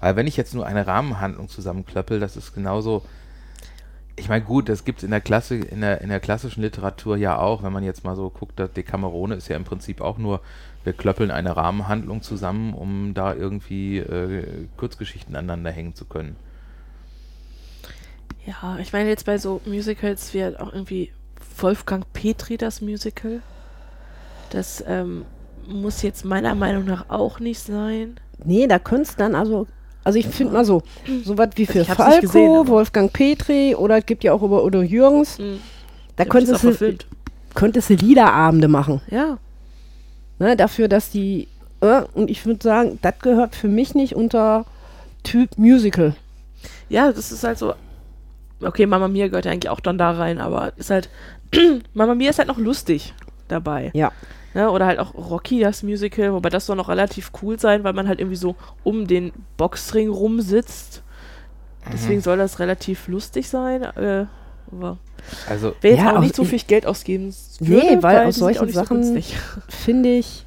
Weil 0.00 0.16
wenn 0.16 0.26
ich 0.26 0.37
jetzt 0.37 0.55
nur 0.55 0.66
eine 0.66 0.87
Rahmenhandlung 0.87 1.48
zusammenklöppel, 1.48 2.20
das 2.20 2.37
ist 2.37 2.55
genauso. 2.55 3.03
Ich 4.16 4.29
meine, 4.29 4.44
gut, 4.44 4.68
das 4.68 4.85
gibt 4.85 4.98
es 4.98 5.05
in 5.05 5.11
der 5.11 5.20
Klasse, 5.20 5.57
in 5.57 5.81
der, 5.81 6.00
in 6.00 6.09
der 6.09 6.20
klassischen 6.20 6.62
Literatur 6.62 7.16
ja 7.16 7.38
auch, 7.38 7.62
wenn 7.62 7.72
man 7.72 7.85
jetzt 7.85 8.05
mal 8.05 8.16
so 8.16 8.29
guckt, 8.31 8.59
das 8.59 8.72
Decamerone 8.72 9.35
ist 9.35 9.48
ja 9.48 9.57
im 9.57 9.64
Prinzip 9.64 10.00
auch 10.00 10.18
nur, 10.18 10.40
wir 10.85 10.92
klöppeln 10.92 11.31
eine 11.31 11.57
Rahmenhandlung 11.57 12.22
zusammen, 12.22 12.74
um 12.74 13.14
da 13.14 13.35
irgendwie 13.35 13.98
äh, 13.98 14.66
Kurzgeschichten 14.76 15.37
aneinander 15.37 15.70
hängen 15.70 15.94
zu 15.94 16.05
können. 16.05 16.37
Ja, 18.46 18.79
ich 18.79 18.92
meine 18.92 19.09
jetzt 19.09 19.26
bei 19.26 19.38
so 19.38 19.61
Musicals 19.64 20.33
wie 20.35 20.42
halt 20.42 20.59
auch 20.59 20.72
irgendwie 20.72 21.12
Wolfgang 21.62 22.04
Petri 22.12 22.56
das 22.56 22.80
Musical. 22.80 23.40
Das 24.50 24.82
ähm, 24.86 25.24
muss 25.68 26.02
jetzt 26.02 26.24
meiner 26.24 26.54
Meinung 26.54 26.84
nach 26.84 27.08
auch 27.08 27.38
nicht 27.40 27.60
sein. 27.60 28.16
Nee, 28.44 28.66
da 28.66 28.78
könnte 28.78 29.02
es 29.10 29.16
dann 29.16 29.34
also. 29.34 29.66
Also 30.02 30.18
ich 30.18 30.26
finde 30.28 30.54
mal 30.54 30.64
so, 30.64 30.82
sowas 31.24 31.50
wie 31.56 31.66
für 31.66 31.80
ich 31.80 31.90
hab's 31.90 31.98
nicht 31.98 32.08
Falco, 32.08 32.20
gesehen, 32.22 32.68
Wolfgang 32.68 33.12
Petri 33.12 33.74
oder 33.74 33.98
es 33.98 34.06
gibt 34.06 34.24
ja 34.24 34.32
auch 34.32 34.42
über 34.42 34.64
Udo 34.64 34.80
Jürgens, 34.80 35.36
Hm. 35.38 35.60
da 36.16 36.24
könntest 36.24 36.64
du, 36.64 36.96
könntest 37.54 37.90
du 37.90 37.94
Liederabende 37.94 38.66
machen. 38.68 39.02
Ja, 39.10 39.36
Ne, 40.38 40.56
dafür, 40.56 40.88
dass 40.88 41.10
die, 41.10 41.48
äh, 41.82 42.00
und 42.14 42.30
ich 42.30 42.46
würde 42.46 42.62
sagen, 42.62 42.98
das 43.02 43.18
gehört 43.20 43.54
für 43.54 43.68
mich 43.68 43.94
nicht 43.94 44.16
unter 44.16 44.64
Typ 45.22 45.58
Musical. 45.58 46.14
ja, 46.88 47.12
das 47.12 47.30
ist 47.30 47.44
halt 47.44 47.58
so. 47.58 47.74
Okay, 48.62 48.86
Mama 48.86 49.06
Mia 49.06 49.28
gehört 49.28 49.44
ja 49.44 49.52
eigentlich 49.52 49.68
auch 49.68 49.80
dann 49.80 49.98
da 49.98 50.12
rein, 50.12 50.38
aber 50.40 50.72
ist 50.78 50.88
halt. 50.88 51.10
Mama 51.94 52.14
Mia 52.14 52.30
ist 52.30 52.38
halt 52.38 52.48
noch 52.48 52.58
lustig 52.58 53.14
dabei. 53.48 53.90
Ja. 53.94 54.12
Ne? 54.54 54.70
Oder 54.70 54.86
halt 54.86 54.98
auch 54.98 55.14
Rocky, 55.14 55.60
das 55.60 55.82
Musical, 55.82 56.32
wobei 56.32 56.48
das 56.48 56.66
soll 56.66 56.76
noch 56.76 56.88
relativ 56.88 57.30
cool 57.42 57.58
sein, 57.58 57.84
weil 57.84 57.92
man 57.92 58.08
halt 58.08 58.18
irgendwie 58.20 58.36
so 58.36 58.56
um 58.84 59.06
den 59.06 59.32
Boxring 59.56 60.08
rumsitzt. 60.08 61.02
Deswegen 61.92 62.20
soll 62.20 62.36
das 62.36 62.58
relativ 62.58 63.08
lustig 63.08 63.48
sein. 63.48 63.82
Äh, 63.82 64.26
aber 64.70 64.98
Also, 65.48 65.74
wer 65.80 65.92
jetzt 65.92 66.00
Ja, 66.00 66.16
auch 66.16 66.20
nicht 66.20 66.34
so 66.36 66.44
viel 66.44 66.58
Geld 66.60 66.84
ausgeben 66.86 67.34
Nee, 67.60 67.68
würde, 67.68 68.02
weil 68.02 68.26
aus 68.26 68.36
solchen 68.36 68.68
so 68.68 68.74
Sachen- 68.74 69.00
günstig. 69.00 69.36
Finde 69.68 70.10
ich, 70.10 70.46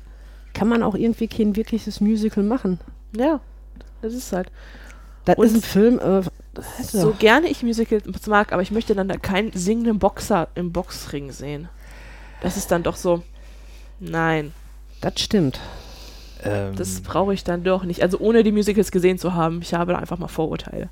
kann 0.54 0.68
man 0.68 0.84
auch 0.84 0.96
irgendwie 0.96 1.28
kein 1.28 1.56
wirkliches 1.56 2.00
Musical 2.02 2.44
machen. 2.44 2.80
Ja, 3.18 3.40
das 4.02 4.14
ist 4.14 4.32
halt. 4.32 4.52
Das 5.26 5.38
Und 5.38 5.46
ist 5.48 5.56
ein 5.56 5.62
Film, 5.62 6.00
äh, 6.00 6.22
So 6.82 7.12
ja- 7.12 7.18
gerne 7.18 7.48
ich 7.48 7.64
Musicals 7.64 8.04
mag, 8.28 8.54
aber 8.54 8.62
ich 8.62 8.72
möchte 8.72 8.96
dann 8.96 9.08
da 9.08 9.18
keinen 9.18 9.52
singenden 9.54 10.00
Boxer 10.00 10.48
im 10.56 10.72
Boxring 10.72 11.32
sehen. 11.32 11.70
Das 12.42 12.58
ist 12.58 12.72
dann 12.72 12.84
doch 12.84 12.96
so. 12.96 13.24
Nein, 14.00 14.54
das 15.02 15.20
stimmt. 15.20 15.60
ähm, 16.44 16.76
das 16.76 17.02
brauche 17.02 17.34
ich 17.34 17.44
dann 17.44 17.64
doch 17.64 17.84
nicht. 17.84 18.04
Also 18.04 18.20
ohne 18.20 18.44
die 18.44 18.52
Musicals 18.52 18.92
gesehen 18.92 19.18
zu 19.18 19.34
haben, 19.34 19.62
ich 19.62 19.74
habe 19.74 19.94
da 19.94 20.00
einfach 20.00 20.20
mal 20.20 20.28
Vorurteile. 20.28 20.90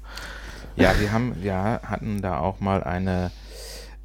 Ja, 0.77 0.97
wir 0.99 1.11
haben, 1.11 1.35
wir 1.41 1.55
hatten 1.83 2.21
da 2.21 2.39
auch 2.39 2.59
mal 2.61 2.83
eine, 2.83 3.31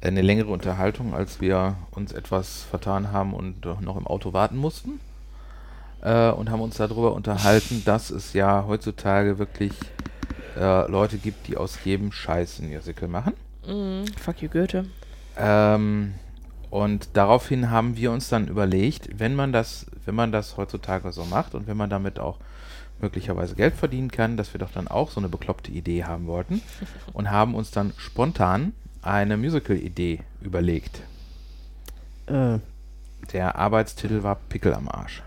eine 0.01 0.21
längere 0.21 0.49
Unterhaltung, 0.49 1.13
als 1.13 1.39
wir 1.39 1.75
uns 1.91 2.11
etwas 2.11 2.63
vertan 2.69 3.11
haben 3.11 3.33
und 3.33 3.61
doch 3.61 3.79
noch 3.79 3.95
im 3.97 4.05
Auto 4.05 4.33
warten 4.33 4.57
mussten. 4.57 4.99
Äh, 6.01 6.29
und 6.31 6.51
haben 6.51 6.61
uns 6.61 6.77
darüber 6.77 7.13
unterhalten, 7.13 7.81
dass 7.85 8.09
es 8.09 8.33
ja 8.33 8.65
heutzutage 8.67 9.39
wirklich 9.39 9.71
äh, 10.57 10.89
Leute 10.89 11.17
gibt, 11.17 11.47
die 11.47 11.57
aus 11.57 11.79
jedem 11.83 12.11
Scheiß 12.11 12.59
ein 12.59 12.69
Musical 12.69 13.07
machen. 13.07 13.33
Mm, 13.65 14.05
fuck 14.19 14.41
you, 14.41 14.49
Goethe. 14.49 14.85
Ähm, 15.37 16.13
und 16.69 17.09
daraufhin 17.13 17.69
haben 17.69 17.95
wir 17.95 18.11
uns 18.11 18.29
dann 18.29 18.47
überlegt, 18.47 19.19
wenn 19.19 19.35
man 19.35 19.53
das, 19.53 19.85
wenn 20.05 20.15
man 20.15 20.31
das 20.31 20.57
heutzutage 20.57 21.11
so 21.11 21.23
macht 21.25 21.55
und 21.55 21.67
wenn 21.67 21.77
man 21.77 21.89
damit 21.89 22.19
auch 22.19 22.37
möglicherweise 22.99 23.55
Geld 23.55 23.75
verdienen 23.75 24.09
kann, 24.11 24.37
dass 24.37 24.53
wir 24.53 24.59
doch 24.59 24.71
dann 24.71 24.87
auch 24.87 25.11
so 25.11 25.19
eine 25.19 25.29
bekloppte 25.29 25.71
Idee 25.71 26.03
haben 26.03 26.27
wollten 26.27 26.61
und 27.13 27.29
haben 27.29 27.55
uns 27.55 27.71
dann 27.71 27.93
spontan 27.97 28.73
eine 29.01 29.37
Musical-Idee 29.37 30.19
überlegt. 30.41 31.01
Äh, 32.25 32.59
Der 33.31 33.55
Arbeitstitel 33.55 34.23
war 34.23 34.35
Pickel 34.49 34.73
am 34.73 34.89
Arsch. 34.89 35.21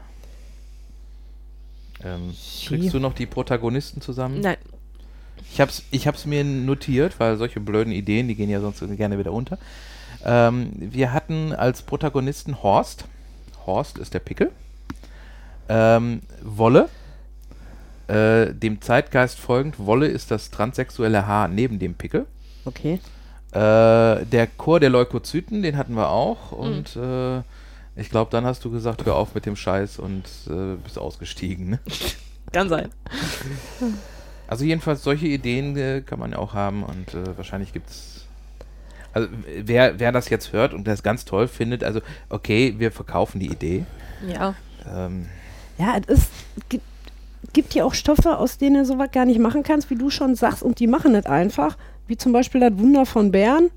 Ähm, 2.02 2.34
kriegst 2.66 2.94
du 2.94 2.98
noch 2.98 3.14
die 3.14 3.26
Protagonisten 3.26 4.00
zusammen? 4.00 4.40
Nein, 4.40 4.56
Ich 5.52 5.60
hab's, 5.60 5.82
ich 5.90 6.06
hab's 6.06 6.26
mir 6.26 6.44
notiert, 6.44 7.18
weil 7.18 7.36
solche 7.36 7.60
blöden 7.60 7.92
Ideen, 7.92 8.28
die 8.28 8.34
gehen 8.34 8.50
ja 8.50 8.60
sonst 8.60 8.80
gerne 8.96 9.18
wieder 9.18 9.32
unter. 9.32 9.58
Ähm, 10.24 10.72
wir 10.78 11.12
hatten 11.12 11.52
als 11.52 11.82
Protagonisten 11.82 12.62
Horst. 12.62 13.04
Horst 13.66 13.98
ist 13.98 14.14
der 14.14 14.20
Pickel. 14.20 14.50
Ähm, 15.68 16.20
Wolle. 16.42 16.88
Äh, 18.08 18.52
dem 18.54 18.80
Zeitgeist 18.80 19.38
folgend, 19.38 19.78
Wolle 19.78 20.06
ist 20.08 20.30
das 20.30 20.50
transsexuelle 20.50 21.26
Haar 21.26 21.48
neben 21.48 21.78
dem 21.78 21.94
Pickel. 21.94 22.26
okay. 22.64 23.00
Äh, 23.52 24.26
der 24.26 24.46
Chor 24.56 24.78
der 24.78 24.90
Leukozyten, 24.90 25.62
den 25.62 25.76
hatten 25.76 25.94
wir 25.94 26.08
auch. 26.10 26.52
Und 26.52 26.94
äh, 26.96 27.42
Ich 27.96 28.08
glaube, 28.08 28.30
dann 28.30 28.44
hast 28.44 28.64
du 28.64 28.70
gesagt, 28.70 29.04
hör 29.06 29.16
auf 29.16 29.34
mit 29.34 29.44
dem 29.44 29.56
Scheiß 29.56 29.98
und 29.98 30.24
äh, 30.48 30.76
bist 30.82 30.98
ausgestiegen. 30.98 31.70
Ne? 31.70 31.80
Kann 32.52 32.68
sein. 32.68 32.90
Also 34.50 34.64
jedenfalls 34.64 35.02
solche 35.02 35.26
Ideen 35.28 35.76
äh, 35.76 36.02
kann 36.04 36.18
man 36.18 36.32
ja 36.32 36.38
auch 36.38 36.52
haben 36.54 36.82
und 36.82 37.14
äh, 37.14 37.36
wahrscheinlich 37.36 37.72
gibt 37.72 37.88
es. 37.88 38.26
Also 39.12 39.28
wer, 39.64 39.98
wer 39.98 40.12
das 40.12 40.28
jetzt 40.28 40.52
hört 40.52 40.72
und 40.74 40.86
das 40.86 41.02
ganz 41.02 41.24
toll 41.24 41.48
findet, 41.48 41.82
also 41.82 42.00
okay, 42.28 42.74
wir 42.78 42.92
verkaufen 42.92 43.40
die 43.40 43.46
Idee. 43.50 43.84
Ja. 44.28 44.54
Ähm, 44.92 45.26
Ja, 45.78 45.96
es 46.06 46.18
ist, 46.18 46.30
gibt, 46.68 46.84
gibt 47.52 47.74
ja 47.74 47.84
auch 47.84 47.94
Stoffe, 47.94 48.36
aus 48.38 48.58
denen 48.58 48.76
du 48.76 48.84
sowas 48.84 49.08
gar 49.12 49.24
nicht 49.24 49.40
machen 49.40 49.62
kannst, 49.64 49.88
wie 49.90 49.96
du 49.96 50.10
schon 50.10 50.34
sagst, 50.36 50.62
und 50.62 50.78
die 50.78 50.86
machen 50.86 51.14
das 51.14 51.26
einfach. 51.26 51.76
Wie 52.06 52.16
zum 52.16 52.32
Beispiel 52.32 52.60
das 52.60 52.76
Wunder 52.76 53.04
von 53.06 53.30
Bern 53.32 53.70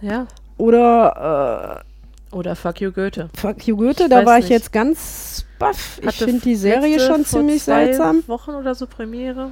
Ja. 0.00 0.26
oder 0.56 1.84
Oder 2.30 2.54
Fuck 2.56 2.80
You 2.80 2.92
Goethe. 2.92 3.30
äh, 3.32 3.36
Fuck 3.38 3.66
You 3.66 3.76
Goethe, 3.76 4.04
Ich 4.04 4.10
da 4.10 4.24
war 4.26 4.38
ich 4.38 4.44
nicht. 4.44 4.50
jetzt 4.50 4.72
ganz 4.72 5.44
baff. 5.58 5.98
Ich 6.02 6.16
finde 6.18 6.40
die 6.40 6.56
Serie 6.56 7.00
schon 7.00 7.24
vor 7.24 7.40
ziemlich 7.40 7.62
zwei 7.64 7.86
seltsam. 7.86 8.22
Wochen 8.28 8.50
oder 8.50 8.74
so 8.74 8.86
Premiere. 8.86 9.50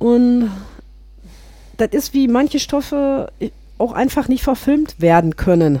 Und 0.00 0.50
das 1.76 1.90
ist 1.92 2.12
wie 2.14 2.26
manche 2.26 2.58
Stoffe 2.58 3.30
auch 3.78 3.92
einfach 3.92 4.26
nicht 4.28 4.42
verfilmt 4.42 4.96
werden 5.00 5.36
können. 5.36 5.80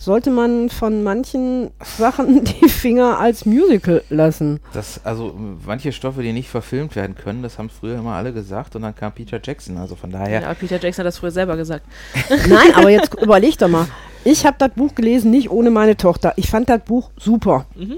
Sollte 0.00 0.30
man 0.30 0.68
von 0.70 1.02
manchen 1.02 1.70
Sachen 1.82 2.44
die 2.62 2.68
Finger 2.68 3.18
als 3.18 3.44
Musical 3.46 4.02
lassen. 4.10 4.60
das, 4.72 5.00
also 5.04 5.34
manche 5.66 5.90
Stoffe, 5.90 6.22
die 6.22 6.32
nicht 6.32 6.48
verfilmt 6.48 6.94
werden 6.94 7.16
können, 7.16 7.42
das 7.42 7.58
haben 7.58 7.68
früher 7.68 7.98
immer 7.98 8.12
alle 8.12 8.32
gesagt 8.32 8.76
und 8.76 8.82
dann 8.82 8.94
kam 8.94 9.12
Peter 9.12 9.40
Jackson. 9.42 9.76
Also 9.76 9.96
von 9.96 10.10
daher, 10.12 10.40
Ja, 10.42 10.54
Peter 10.54 10.78
Jackson 10.80 11.02
hat 11.02 11.08
das 11.08 11.18
früher 11.18 11.32
selber 11.32 11.56
gesagt. 11.56 11.84
Nein, 12.48 12.74
aber 12.76 12.90
jetzt 12.90 13.12
überleg 13.14 13.58
doch 13.58 13.68
mal. 13.68 13.86
Ich 14.24 14.46
habe 14.46 14.56
das 14.60 14.70
Buch 14.70 14.94
gelesen, 14.94 15.32
nicht 15.32 15.50
ohne 15.50 15.70
meine 15.70 15.96
Tochter. 15.96 16.32
Ich 16.36 16.48
fand 16.48 16.68
das 16.68 16.82
Buch 16.84 17.10
super. 17.16 17.66
Mhm. 17.74 17.96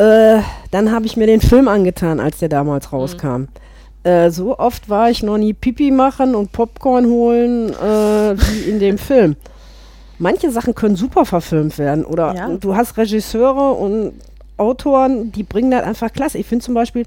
Äh, 0.00 0.40
dann 0.70 0.92
habe 0.92 1.04
ich 1.06 1.16
mir 1.16 1.26
den 1.26 1.40
Film 1.42 1.68
angetan, 1.68 2.20
als 2.20 2.38
der 2.38 2.48
damals 2.48 2.92
rauskam. 2.92 3.44
Äh, 4.02 4.30
so 4.30 4.58
oft 4.58 4.88
war 4.88 5.10
ich 5.10 5.22
noch 5.22 5.36
nie 5.36 5.52
Pipi 5.52 5.90
machen 5.90 6.34
und 6.34 6.52
Popcorn 6.52 7.04
holen 7.06 7.70
äh, 7.74 8.34
wie 8.38 8.70
in 8.70 8.78
dem 8.78 8.96
Film. 9.10 9.36
Manche 10.18 10.50
Sachen 10.50 10.74
können 10.74 10.96
super 10.96 11.26
verfilmt 11.26 11.76
werden. 11.78 12.04
Oder 12.06 12.34
Ja. 12.34 12.48
du 12.48 12.74
hast 12.76 12.96
Regisseure 12.96 13.72
und 13.72 14.12
Autoren, 14.56 15.32
die 15.32 15.42
bringen 15.42 15.70
das 15.70 15.82
einfach 15.84 16.12
klasse. 16.12 16.38
Ich 16.38 16.46
finde 16.46 16.64
zum 16.64 16.74
Beispiel, 16.74 17.04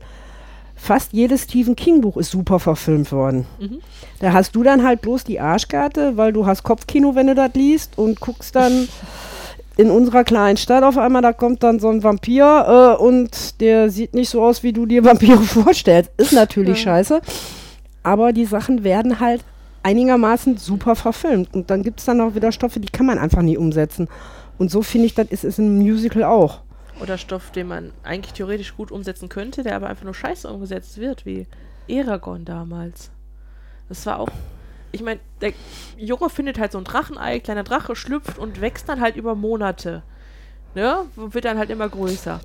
fast 0.76 1.14
jedes 1.14 1.44
Stephen 1.44 1.76
King-Buch 1.76 2.18
ist 2.18 2.30
super 2.32 2.60
verfilmt 2.60 3.12
worden. 3.12 3.46
Mhm. 3.60 3.80
Da 4.20 4.34
hast 4.34 4.56
du 4.56 4.62
dann 4.64 4.84
halt 4.84 5.02
bloß 5.02 5.24
die 5.24 5.40
Arschkarte, 5.40 6.18
weil 6.18 6.34
du 6.34 6.46
hast 6.46 6.62
Kopfkino, 6.64 7.16
wenn 7.16 7.28
du 7.28 7.36
das 7.36 7.52
liest 7.56 7.98
und 7.98 8.20
guckst 8.20 8.56
dann 8.56 8.88
in 9.78 9.90
unserer 9.90 10.24
kleinen 10.24 10.58
Stadt 10.58 10.84
auf 10.84 10.98
einmal, 10.98 11.22
da 11.22 11.34
kommt 11.34 11.64
dann 11.64 11.80
so 11.80 11.90
ein 11.90 12.04
Vampir 12.04 12.96
äh, 13.00 13.02
und 13.02 13.60
der 13.62 13.90
sieht 13.90 14.14
nicht 14.14 14.30
so 14.30 14.44
aus, 14.44 14.62
wie 14.64 14.74
du 14.74 14.86
dir 14.86 15.04
Vampire 15.06 15.40
vorstellst. 15.40 16.12
Ist 16.18 16.34
natürlich 16.34 16.80
Ja. 16.80 16.92
scheiße, 16.96 17.22
aber 18.04 18.34
die 18.34 18.46
Sachen 18.46 18.84
werden 18.84 19.20
halt 19.20 19.44
einigermaßen 19.82 20.58
super 20.58 20.96
verfilmt. 20.96 21.54
Und 21.54 21.70
dann 21.70 21.84
gibt 21.84 22.00
es 22.00 22.06
dann 22.06 22.22
auch 22.22 22.36
wieder 22.36 22.52
Stoffe, 22.52 22.80
die 22.80 22.90
kann 22.92 23.06
man 23.06 23.18
einfach 23.18 23.42
nie 23.42 23.58
umsetzen. 23.58 24.08
Und 24.58 24.70
so 24.72 24.82
finde 24.82 25.08
ich, 25.08 25.16
das 25.16 25.28
ist 25.30 25.44
es 25.44 25.60
im 25.60 25.78
Musical 25.80 26.24
auch. 26.24 26.60
Oder 27.02 27.18
Stoff, 27.18 27.50
den 27.52 27.68
man 27.68 27.92
eigentlich 28.04 28.34
theoretisch 28.34 28.78
gut 28.78 28.92
umsetzen 28.92 29.28
könnte, 29.28 29.64
der 29.64 29.76
aber 29.76 29.88
einfach 29.88 30.04
nur 30.06 30.14
scheiße 30.14 30.48
umgesetzt 30.48 31.00
wird, 31.00 31.26
wie 31.26 31.48
Eragon 31.88 32.46
damals. 32.46 33.10
Das 33.90 34.06
war 34.06 34.20
auch. 34.20 34.30
Ich 34.94 35.02
meine, 35.04 35.20
der 35.42 35.52
Junge 35.98 36.30
findet 36.30 36.58
halt 36.60 36.72
so 36.72 36.78
ein 36.78 36.84
Drachenei, 36.86 37.40
kleiner 37.40 37.64
Drache 37.64 37.96
schlüpft 37.96 38.38
und 38.38 38.62
wächst 38.62 38.88
dann 38.88 39.02
halt 39.02 39.16
über 39.18 39.34
Monate. 39.36 40.04
Ne? 40.76 41.00
Wird 41.16 41.46
dann 41.46 41.58
halt 41.58 41.70
immer 41.72 41.90
größer. 41.90 42.40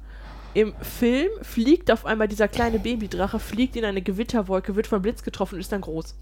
Im 0.54 0.72
Film 0.80 1.28
fliegt 1.42 1.90
auf 1.90 2.06
einmal 2.06 2.26
dieser 2.26 2.48
kleine 2.48 2.78
Babydrache, 2.78 3.38
fliegt 3.38 3.76
in 3.76 3.84
eine 3.84 4.00
Gewitterwolke, 4.02 4.74
wird 4.76 4.86
vom 4.86 5.02
Blitz 5.02 5.22
getroffen 5.22 5.54
und 5.56 5.60
ist 5.60 5.70
dann 5.70 5.82
groß. 5.82 6.14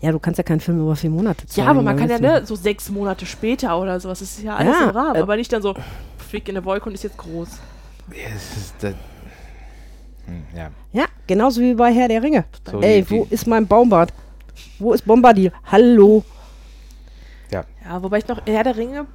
Ja, 0.00 0.10
du 0.12 0.18
kannst 0.18 0.38
ja 0.38 0.44
keinen 0.44 0.60
Film 0.60 0.80
über 0.80 0.94
vier 0.96 1.10
Monate 1.10 1.46
zeigen. 1.46 1.64
Ja, 1.64 1.70
aber 1.70 1.82
man 1.82 1.96
da 1.96 2.00
kann 2.02 2.10
ja, 2.10 2.20
wissen- 2.20 2.40
ne, 2.42 2.46
so 2.46 2.54
sechs 2.56 2.88
Monate 2.90 3.24
später 3.26 3.80
oder 3.80 3.98
sowas, 4.00 4.18
das 4.18 4.32
ist 4.38 4.42
ja 4.42 4.56
alles 4.56 4.76
Ja, 4.78 4.90
im 4.90 4.96
Rahmen, 4.96 5.16
äh, 5.16 5.20
aber 5.22 5.36
nicht 5.36 5.52
dann 5.52 5.62
so, 5.62 5.74
fliegt 6.28 6.48
in 6.48 6.56
eine 6.56 6.64
Wolke 6.64 6.88
und 6.88 6.94
ist 6.94 7.04
jetzt 7.04 7.16
groß. 7.16 7.48
Ja, 8.10 8.28
es 8.34 8.56
ist 8.56 8.74
das, 8.80 8.94
hm, 10.26 10.42
ja. 10.56 10.70
Ja, 10.92 11.06
genauso 11.26 11.60
wie 11.60 11.74
bei 11.74 11.92
Herr 11.92 12.08
der 12.08 12.22
Ringe. 12.22 12.44
So 12.70 12.80
Ey, 12.80 13.08
wo 13.08 13.26
ist 13.30 13.46
mein 13.46 13.66
Baumbart? 13.66 14.12
Wo 14.78 14.92
ist 14.92 15.04
Bombadil? 15.04 15.52
Hallo. 15.70 16.24
Ja, 17.50 18.02
wobei 18.02 18.18
ich 18.18 18.28
noch, 18.28 18.42
Herr 18.46 18.64
der 18.64 18.76
Ringe, 18.76 19.06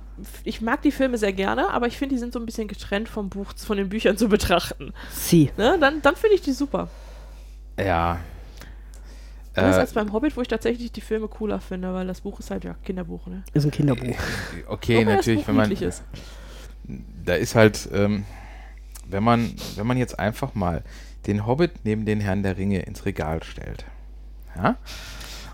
ich 0.44 0.60
mag 0.62 0.82
die 0.82 0.92
Filme 0.92 1.20
sehr 1.20 1.34
gerne, 1.34 1.70
aber 1.70 1.86
ich 1.86 1.98
finde, 1.98 2.16
die 2.16 2.20
sind 2.20 2.34
so 2.34 2.40
ein 2.40 2.46
bisschen 2.48 2.68
getrennt 2.68 3.08
vom 3.08 3.30
Buch, 3.30 3.54
von 3.56 3.78
den 3.78 3.90
Büchern 3.90 4.18
zu 4.18 4.28
betrachten. 4.28 4.94
Sie. 5.12 5.52
Ne? 5.58 5.78
Dann, 5.80 6.02
dann 6.02 6.16
finde 6.16 6.36
ich 6.36 6.42
die 6.42 6.54
super. 6.54 6.90
Ja. 7.80 8.20
Anders 9.56 9.78
Äh, 9.78 9.80
als 9.82 9.94
beim 9.94 10.12
Hobbit, 10.12 10.36
wo 10.36 10.42
ich 10.42 10.48
tatsächlich 10.48 10.92
die 10.92 11.02
Filme 11.02 11.28
cooler 11.28 11.60
finde, 11.60 11.94
weil 11.94 12.08
das 12.08 12.22
Buch 12.22 12.40
ist 12.40 12.50
halt 12.50 12.64
ja 12.64 12.74
Kinderbuch, 12.84 13.28
ne? 13.28 13.44
Ist 13.54 13.66
ein 13.66 13.72
Kinderbuch. 13.72 14.16
okay, 14.68 15.02
Wobei 15.02 15.06
das 15.06 15.16
natürlich, 15.18 15.42
Buch 15.42 15.48
wenn 15.50 15.56
man. 15.56 15.72
ist. 15.72 16.04
Da 17.24 17.36
ist 17.36 17.54
halt, 17.54 17.88
ähm, 17.94 18.26
wenn 19.08 19.24
man, 19.24 19.54
wenn 19.76 19.86
man 19.86 19.98
jetzt 19.98 20.18
einfach 20.18 20.56
mal 20.56 20.84
den 21.28 21.46
Hobbit 21.46 21.72
neben 21.84 22.06
den 22.06 22.20
Herrn 22.20 22.42
der 22.42 22.58
Ringe 22.58 22.80
ins 22.82 23.06
Regal 23.06 23.44
stellt. 23.44 23.86
Ja? 24.56 24.76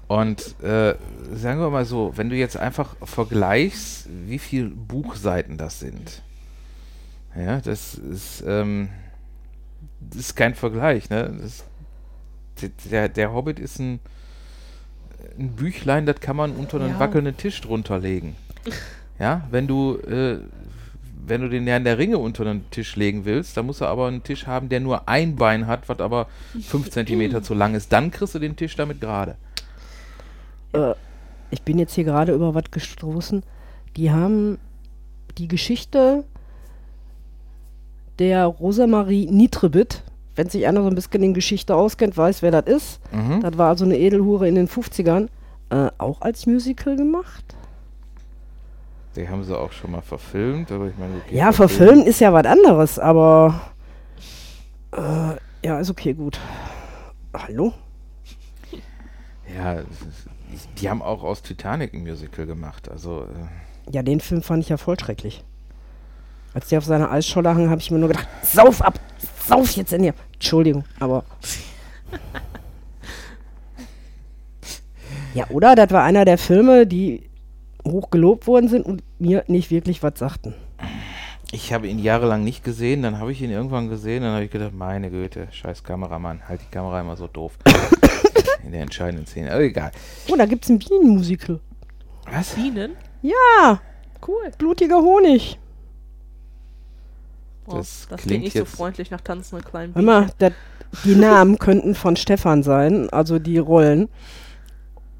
Und 0.09 0.55
äh, 0.63 0.95
sagen 1.35 1.59
wir 1.59 1.69
mal 1.69 1.85
so, 1.85 2.13
wenn 2.15 2.29
du 2.31 2.35
jetzt 2.35 2.57
einfach 2.57 2.95
vergleichst, 3.03 4.07
wie 4.25 4.39
viel 4.39 4.69
Buchseiten 4.71 5.55
das 5.57 5.79
sind. 5.79 6.23
Ja, 7.37 7.61
das 7.61 7.93
ist, 7.93 8.43
ähm, 8.47 8.89
das 10.01 10.19
ist 10.21 10.35
kein 10.35 10.55
Vergleich, 10.55 11.11
ne? 11.11 11.31
Das, 11.39 11.63
der, 12.89 13.07
der 13.07 13.33
Hobbit 13.33 13.59
ist 13.59 13.77
ein, 13.77 13.99
ein 15.37 15.51
Büchlein, 15.51 16.07
das 16.07 16.19
kann 16.19 16.35
man 16.35 16.53
unter 16.53 16.79
einen 16.81 16.93
Ja. 16.93 16.99
wackelnden 16.99 17.37
Tisch 17.37 17.61
drunter 17.61 17.99
legen. 17.99 18.35
Ja, 19.19 19.47
wenn 19.51 19.67
du, 19.67 19.97
äh, 19.99 20.39
wenn 21.27 21.41
du 21.41 21.49
den 21.49 21.67
Herrn 21.67 21.83
der 21.83 21.99
Ringe 21.99 22.17
unter 22.17 22.45
den 22.45 22.67
Tisch 22.71 22.95
legen 22.95 23.25
willst, 23.25 23.55
dann 23.57 23.67
musst 23.67 23.81
du 23.81 23.85
aber 23.85 24.07
einen 24.07 24.23
Tisch 24.23 24.47
haben, 24.47 24.69
der 24.69 24.79
nur 24.79 25.07
ein 25.07 25.35
Bein 25.35 25.67
hat, 25.67 25.87
was 25.87 25.99
aber 25.99 26.27
5 26.59 26.89
cm 26.89 27.43
zu 27.43 27.53
lang 27.53 27.75
ist. 27.75 27.93
Dann 27.93 28.09
kriegst 28.09 28.33
du 28.33 28.39
den 28.39 28.55
Tisch 28.55 28.75
damit 28.75 28.99
gerade. 28.99 29.35
Äh, 30.73 30.93
ich 31.51 31.61
bin 31.63 31.79
jetzt 31.79 31.93
hier 31.93 32.03
gerade 32.03 32.33
über 32.33 32.53
was 32.53 32.69
gestoßen. 32.71 33.43
Die 33.97 34.11
haben 34.11 34.59
die 35.37 35.47
Geschichte 35.47 36.23
der 38.19 38.45
Rosamarie 38.45 39.27
Nitrebit, 39.31 40.03
wenn 40.35 40.49
sich 40.49 40.67
einer 40.67 40.81
so 40.83 40.87
ein 40.89 40.95
bisschen 40.95 41.23
in 41.23 41.33
Geschichte 41.33 41.75
auskennt, 41.75 42.17
weiß, 42.17 42.41
wer 42.41 42.51
das 42.51 42.65
ist. 42.67 42.99
Mhm. 43.13 43.41
Das 43.41 43.57
war 43.57 43.69
also 43.69 43.85
eine 43.85 43.97
Edelhure 43.97 44.47
in 44.47 44.55
den 44.55 44.67
50ern. 44.67 45.27
Äh, 45.69 45.89
auch 45.97 46.21
als 46.21 46.45
Musical 46.45 46.95
gemacht? 46.95 47.55
Die 49.15 49.27
haben 49.27 49.43
sie 49.43 49.57
auch 49.57 49.71
schon 49.71 49.91
mal 49.91 50.01
verfilmt, 50.01 50.71
aber 50.71 50.87
ich 50.87 50.97
meine, 50.97 51.15
okay, 51.17 51.35
Ja, 51.35 51.51
verfilmen 51.51 52.05
ist 52.05 52.19
ja 52.21 52.31
was 52.33 52.45
anderes, 52.45 52.99
aber 52.99 53.59
äh, 54.91 55.35
ja, 55.65 55.79
ist 55.79 55.89
okay, 55.89 56.13
gut. 56.13 56.39
Hallo? 57.33 57.73
Ja, 59.55 59.75
es 59.75 60.01
ist- 60.01 60.27
die 60.79 60.89
haben 60.89 61.01
auch 61.01 61.23
aus 61.23 61.41
Titanic 61.41 61.93
ein 61.93 62.03
Musical 62.03 62.45
gemacht. 62.45 62.89
Also, 62.89 63.23
äh, 63.23 63.93
Ja, 63.93 64.03
den 64.03 64.19
Film 64.19 64.41
fand 64.41 64.63
ich 64.63 64.69
ja 64.69 64.77
voll 64.77 64.99
schrecklich. 64.99 65.43
Als 66.53 66.69
der 66.69 66.79
auf 66.79 66.85
seiner 66.85 67.11
Eisscholle 67.11 67.53
hang, 67.53 67.69
habe 67.69 67.79
ich 67.79 67.91
mir 67.91 67.99
nur 67.99 68.09
gedacht, 68.09 68.27
sauf 68.41 68.81
ab, 68.81 68.99
sauf 69.45 69.71
jetzt 69.75 69.93
in 69.93 70.03
dir. 70.03 70.13
Entschuldigung, 70.33 70.83
aber. 70.99 71.23
ja, 75.33 75.45
oder? 75.49 75.75
Das 75.75 75.91
war 75.91 76.03
einer 76.03 76.25
der 76.25 76.37
Filme, 76.37 76.87
die 76.87 77.29
hoch 77.85 78.09
gelobt 78.09 78.47
worden 78.47 78.67
sind 78.67 78.85
und 78.85 79.03
mir 79.19 79.43
nicht 79.47 79.71
wirklich 79.71 80.03
was 80.03 80.17
sagten. 80.17 80.53
ich 81.51 81.73
habe 81.73 81.87
ihn 81.87 81.99
jahrelang 81.99 82.43
nicht 82.43 82.63
gesehen, 82.63 83.03
dann 83.03 83.19
habe 83.19 83.31
ich 83.31 83.41
ihn 83.41 83.51
irgendwann 83.51 83.89
gesehen, 83.89 84.23
dann 84.23 84.33
habe 84.33 84.45
ich 84.45 84.51
gedacht, 84.51 84.73
meine 84.73 85.09
Güte, 85.09 85.47
scheiß 85.51 85.83
Kameramann, 85.83 86.41
halt 86.47 86.61
die 86.61 86.71
Kamera 86.71 86.99
immer 87.01 87.15
so 87.15 87.27
doof. 87.27 87.53
In 88.69 88.73
der 88.73 88.83
entscheidenden 88.83 89.25
Szene, 89.25 89.51
aber 89.51 89.61
egal. 89.63 89.91
Oh, 90.29 90.35
da 90.35 90.45
gibt's 90.45 90.69
ein 90.69 90.77
Bienenmusical. 90.77 91.59
Was? 92.31 92.49
Bienen? 92.53 92.95
Ja, 93.23 93.81
Cool. 94.27 94.51
blutiger 94.59 94.97
Honig. 95.01 95.57
Oh, 97.65 97.77
Das 97.77 98.05
das, 98.07 98.17
klingt 98.19 98.21
klingt 98.27 98.43
nicht 98.43 98.53
so 98.53 98.59
jetzt- 98.59 98.75
freundlich 98.75 99.09
nach 99.09 99.21
tanzenden 99.21 99.65
kleinen 99.67 99.93
mal, 100.05 100.19
Bienchen. 100.21 100.35
dat, 100.37 100.53
die 101.03 101.15
Namen 101.15 101.57
könnten 101.57 101.95
von 101.95 102.15
Stefan 102.15 102.61
sein, 102.61 103.09
also 103.09 103.39
die 103.39 103.57
Rollen. 103.57 104.07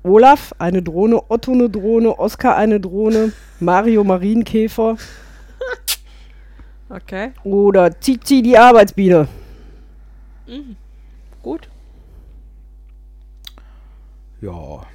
Olaf, 0.04 0.54
eine 0.60 0.84
Drohne, 0.84 1.20
Otto 1.32 1.52
eine 1.52 1.72
Drohne, 1.72 2.20
Oskar 2.20 2.56
eine 2.56 2.80
Drohne, 2.80 3.34
Mario 3.60 4.04
Marienkäfer 4.04 4.96
Okay. 6.88 7.32
oder 7.44 8.00
Zizi 8.00 8.44
die 8.44 8.60
Arbeitsbiene. 8.60 9.28
Mhm. 10.46 10.76
Gut. 11.42 11.68
Ja. 14.42 14.86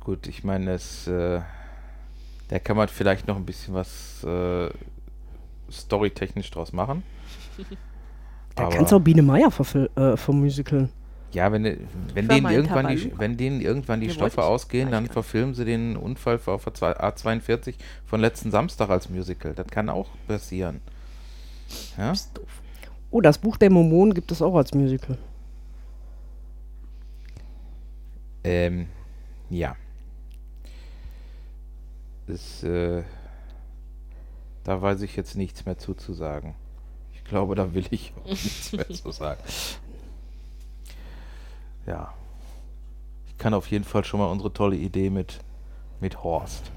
Gut, 0.00 0.26
ich 0.26 0.44
meine, 0.44 0.72
das, 0.72 1.06
äh, 1.06 1.40
Da 2.48 2.58
kann 2.58 2.76
man 2.76 2.88
vielleicht 2.88 3.28
noch 3.28 3.36
ein 3.36 3.46
bisschen 3.46 3.74
was 3.74 4.24
äh, 4.24 4.68
storytechnisch 5.70 6.50
draus 6.50 6.72
machen. 6.72 7.02
Da 8.56 8.64
Aber- 8.64 8.74
kannst 8.74 8.90
du 8.90 8.96
auch 8.96 9.00
Biene 9.00 9.22
Meier 9.22 9.48
verfil- 9.50 9.88
äh, 9.96 10.16
vom 10.16 10.40
Musical. 10.40 10.88
Ja, 11.32 11.52
wenn, 11.52 11.62
wenn, 11.62 12.28
war 12.28 12.34
denen 12.34 12.50
irgendwann 12.50 12.88
die, 12.88 13.12
wenn 13.16 13.36
denen 13.36 13.60
irgendwann 13.60 14.00
die 14.00 14.08
Nee, 14.08 14.12
Stoffe 14.12 14.42
ausgehen, 14.42 14.90
dann 14.90 15.06
verfilmen 15.06 15.54
sie 15.54 15.64
den 15.64 15.96
Unfall 15.96 16.40
auf 16.46 16.64
der 16.64 16.74
zwei- 16.74 16.98
A42 16.98 17.76
von 18.04 18.20
letzten 18.20 18.50
Samstag 18.50 18.90
als 18.90 19.08
Musical. 19.08 19.54
Das 19.54 19.68
kann 19.68 19.88
auch 19.88 20.08
passieren. 20.26 20.80
Ja? 21.96 22.10
Ist 22.10 22.36
doof. 22.36 22.48
Oh, 23.12 23.20
das 23.20 23.38
Buch 23.38 23.56
der 23.56 23.70
Mormonen 23.70 24.12
gibt 24.12 24.32
es 24.32 24.42
auch 24.42 24.56
als 24.56 24.74
Musical. 24.74 25.16
Ähm, 28.44 28.88
ja. 29.48 29.76
Das, 32.26 32.62
äh, 32.62 33.02
da 34.64 34.80
weiß 34.80 35.02
ich 35.02 35.16
jetzt 35.16 35.36
nichts 35.36 35.66
mehr 35.66 35.78
zuzusagen. 35.78 36.54
Ich 37.14 37.24
glaube, 37.24 37.54
da 37.54 37.74
will 37.74 37.84
ich 37.90 38.12
auch 38.20 38.26
nichts 38.28 38.72
mehr 38.72 38.88
zu 38.88 39.10
sagen. 39.12 39.40
Ja. 41.86 42.14
Ich 43.26 43.36
kann 43.38 43.54
auf 43.54 43.66
jeden 43.70 43.84
Fall 43.84 44.04
schon 44.04 44.20
mal 44.20 44.26
unsere 44.30 44.52
tolle 44.52 44.76
Idee 44.76 45.10
mit, 45.10 45.40
mit 46.00 46.22
Horst 46.22 46.70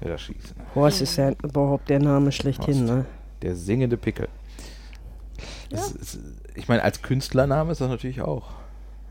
wieder 0.00 0.18
schießen. 0.18 0.56
Horst 0.74 1.00
ist 1.00 1.16
ja 1.16 1.30
überhaupt 1.42 1.88
der 1.88 2.00
Name 2.00 2.32
schlechthin, 2.32 2.80
Horst. 2.80 2.86
ne? 2.92 3.06
Der 3.42 3.56
singende 3.56 3.96
Pickel. 3.96 4.28
Das 5.70 5.90
ist, 5.92 6.18
ich 6.54 6.68
meine, 6.68 6.82
als 6.82 7.02
Künstlername 7.02 7.72
ist 7.72 7.80
das 7.80 7.88
natürlich 7.88 8.20
auch. 8.20 8.50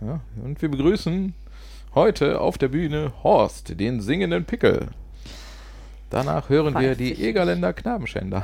Ja? 0.01 0.19
Und 0.43 0.61
wir 0.61 0.69
begrüßen 0.69 1.33
heute 1.95 2.41
auf 2.41 2.57
der 2.57 2.67
Bühne 2.67 3.11
Horst, 3.23 3.79
den 3.79 4.01
singenden 4.01 4.45
Pickel. 4.45 4.89
Danach 6.09 6.49
hören 6.49 6.75
wir 6.75 6.91
Weiß 6.91 6.97
die 6.97 7.13
ich 7.13 7.21
Egerländer 7.21 7.73
Knabenschänder. 7.73 8.43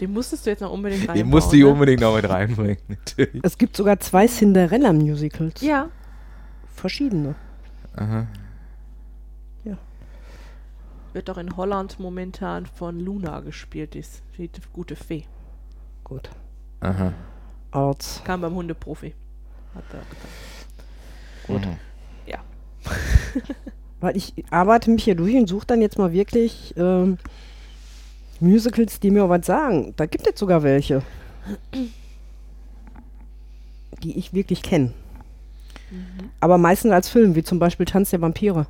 Den 0.00 0.12
musstest 0.12 0.44
du 0.44 0.50
jetzt 0.50 0.60
noch 0.60 0.72
unbedingt 0.72 1.02
reinbauen. 1.02 1.18
Den 1.18 1.28
musste 1.28 1.56
ich 1.56 1.62
ne? 1.62 1.68
unbedingt 1.68 2.00
noch 2.00 2.16
mit 2.16 2.28
reinbringen. 2.28 2.78
Natürlich. 2.88 3.44
Es 3.44 3.56
gibt 3.56 3.76
sogar 3.76 4.00
zwei 4.00 4.26
Cinderella-Musicals. 4.26 5.60
Ja, 5.60 5.88
Verschiedene. 6.74 7.36
Aha. 7.96 8.26
wird 11.14 11.28
doch 11.28 11.38
in 11.38 11.56
Holland 11.56 12.00
momentan 12.00 12.66
von 12.66 12.98
Luna 12.98 13.40
gespielt, 13.40 13.94
die, 13.94 14.04
die 14.36 14.50
gute 14.72 14.96
Fee. 14.96 15.24
Gut. 16.02 16.28
Aha. 16.80 17.12
Arts. 17.70 18.20
Kam 18.24 18.40
beim 18.40 18.54
Hundeprofi. 18.54 19.14
Hat 19.74 19.84
er 19.92 20.00
getan. 20.00 20.30
Gut. 21.46 21.66
Mhm. 21.66 21.78
Ja. 22.26 22.38
Weil 24.00 24.16
ich 24.16 24.34
arbeite 24.50 24.90
mich 24.90 25.04
hier 25.04 25.14
durch 25.14 25.34
und 25.34 25.48
suche 25.48 25.66
dann 25.66 25.80
jetzt 25.80 25.98
mal 25.98 26.12
wirklich 26.12 26.74
ähm, 26.76 27.18
Musicals, 28.40 29.00
die 29.00 29.10
mir 29.10 29.28
was 29.28 29.46
sagen. 29.46 29.94
Da 29.96 30.06
gibt 30.06 30.26
es 30.26 30.38
sogar 30.38 30.62
welche. 30.62 31.02
die 34.02 34.18
ich 34.18 34.34
wirklich 34.34 34.62
kenne. 34.62 34.92
Aber 36.40 36.58
meistens 36.58 36.92
als 36.92 37.08
Film, 37.08 37.34
wie 37.34 37.42
zum 37.42 37.58
Beispiel 37.58 37.86
Tanz 37.86 38.10
der 38.10 38.20
Vampire. 38.20 38.66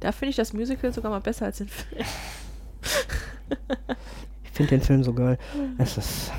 Da 0.00 0.12
finde 0.12 0.30
ich 0.30 0.36
das 0.36 0.52
Musical 0.52 0.92
sogar 0.92 1.10
mal 1.10 1.20
besser 1.20 1.46
als 1.46 1.58
den 1.58 1.68
Film. 1.68 2.04
Ich 4.44 4.50
finde 4.52 4.70
den 4.70 4.80
Film 4.80 5.04
so 5.04 5.12
geil. 5.12 5.38
Es 5.78 5.96
ist. 5.96 6.32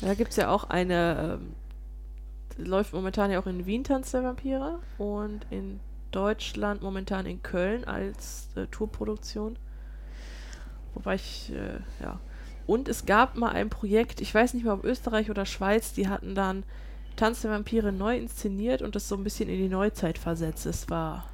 Da 0.00 0.14
gibt 0.14 0.30
es 0.30 0.36
ja 0.36 0.48
auch 0.50 0.64
eine, 0.64 1.38
ähm, 1.40 1.52
läuft 2.56 2.92
momentan 2.92 3.30
ja 3.30 3.40
auch 3.40 3.46
in 3.46 3.66
Wien 3.66 3.84
Tanz 3.84 4.12
der 4.12 4.22
Vampire 4.22 4.78
und 4.98 5.46
in 5.50 5.80
Deutschland 6.10 6.82
momentan 6.82 7.26
in 7.26 7.42
Köln 7.42 7.84
als 7.84 8.48
äh, 8.56 8.66
Tourproduktion. 8.66 9.56
Wobei 10.94 11.16
ich, 11.16 11.52
äh, 11.52 11.80
ja. 12.02 12.20
Und 12.66 12.88
es 12.88 13.04
gab 13.04 13.36
mal 13.36 13.50
ein 13.50 13.68
Projekt, 13.68 14.20
ich 14.20 14.34
weiß 14.34 14.54
nicht 14.54 14.64
mehr, 14.64 14.74
ob 14.74 14.84
Österreich 14.84 15.30
oder 15.30 15.44
Schweiz, 15.44 15.92
die 15.92 16.08
hatten 16.08 16.34
dann 16.34 16.62
Tanz 17.16 17.42
der 17.42 17.50
Vampire 17.50 17.92
neu 17.92 18.16
inszeniert 18.16 18.80
und 18.80 18.94
das 18.94 19.08
so 19.08 19.16
ein 19.16 19.24
bisschen 19.24 19.48
in 19.48 19.58
die 19.58 19.68
Neuzeit 19.68 20.18
versetzt. 20.18 20.66
Es 20.66 20.88
war 20.88 21.28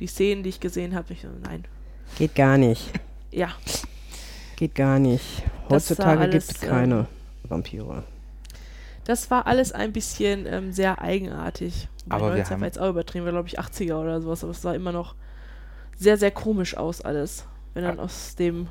die 0.00 0.06
Szenen, 0.06 0.42
die 0.42 0.50
ich 0.50 0.60
gesehen 0.60 0.94
habe, 0.94 1.12
ich 1.12 1.22
so, 1.22 1.28
nein. 1.42 1.64
Geht 2.18 2.34
gar 2.34 2.58
nicht. 2.58 2.90
Ja, 3.30 3.50
Geht 4.56 4.74
gar 4.74 4.98
nicht. 4.98 5.42
Heutzutage 5.68 6.28
gibt 6.28 6.44
es 6.44 6.62
ähm, 6.62 6.68
keine 6.68 7.06
Vampire. 7.48 8.04
Das 9.04 9.30
war 9.30 9.46
alles 9.46 9.72
ein 9.72 9.92
bisschen 9.92 10.46
ähm, 10.46 10.72
sehr 10.72 11.00
eigenartig. 11.00 11.88
Bei 12.06 12.16
Aber 12.16 12.26
wir 12.28 12.36
Neuzeit 12.36 12.50
haben- 12.52 12.60
war 12.60 12.66
jetzt 12.68 12.78
auch 12.80 12.90
übertrieben, 12.90 13.24
war 13.24 13.32
glaube 13.32 13.48
ich 13.48 13.58
80er 13.60 13.96
oder 14.00 14.20
sowas, 14.20 14.42
aber 14.44 14.52
es 14.52 14.62
sah 14.62 14.74
immer 14.74 14.92
noch 14.92 15.14
sehr, 15.96 16.16
sehr 16.16 16.30
komisch 16.30 16.76
aus 16.76 17.00
alles. 17.02 17.46
Wenn 17.74 17.84
dann 17.84 18.00
aus 18.00 18.36
dem 18.36 18.68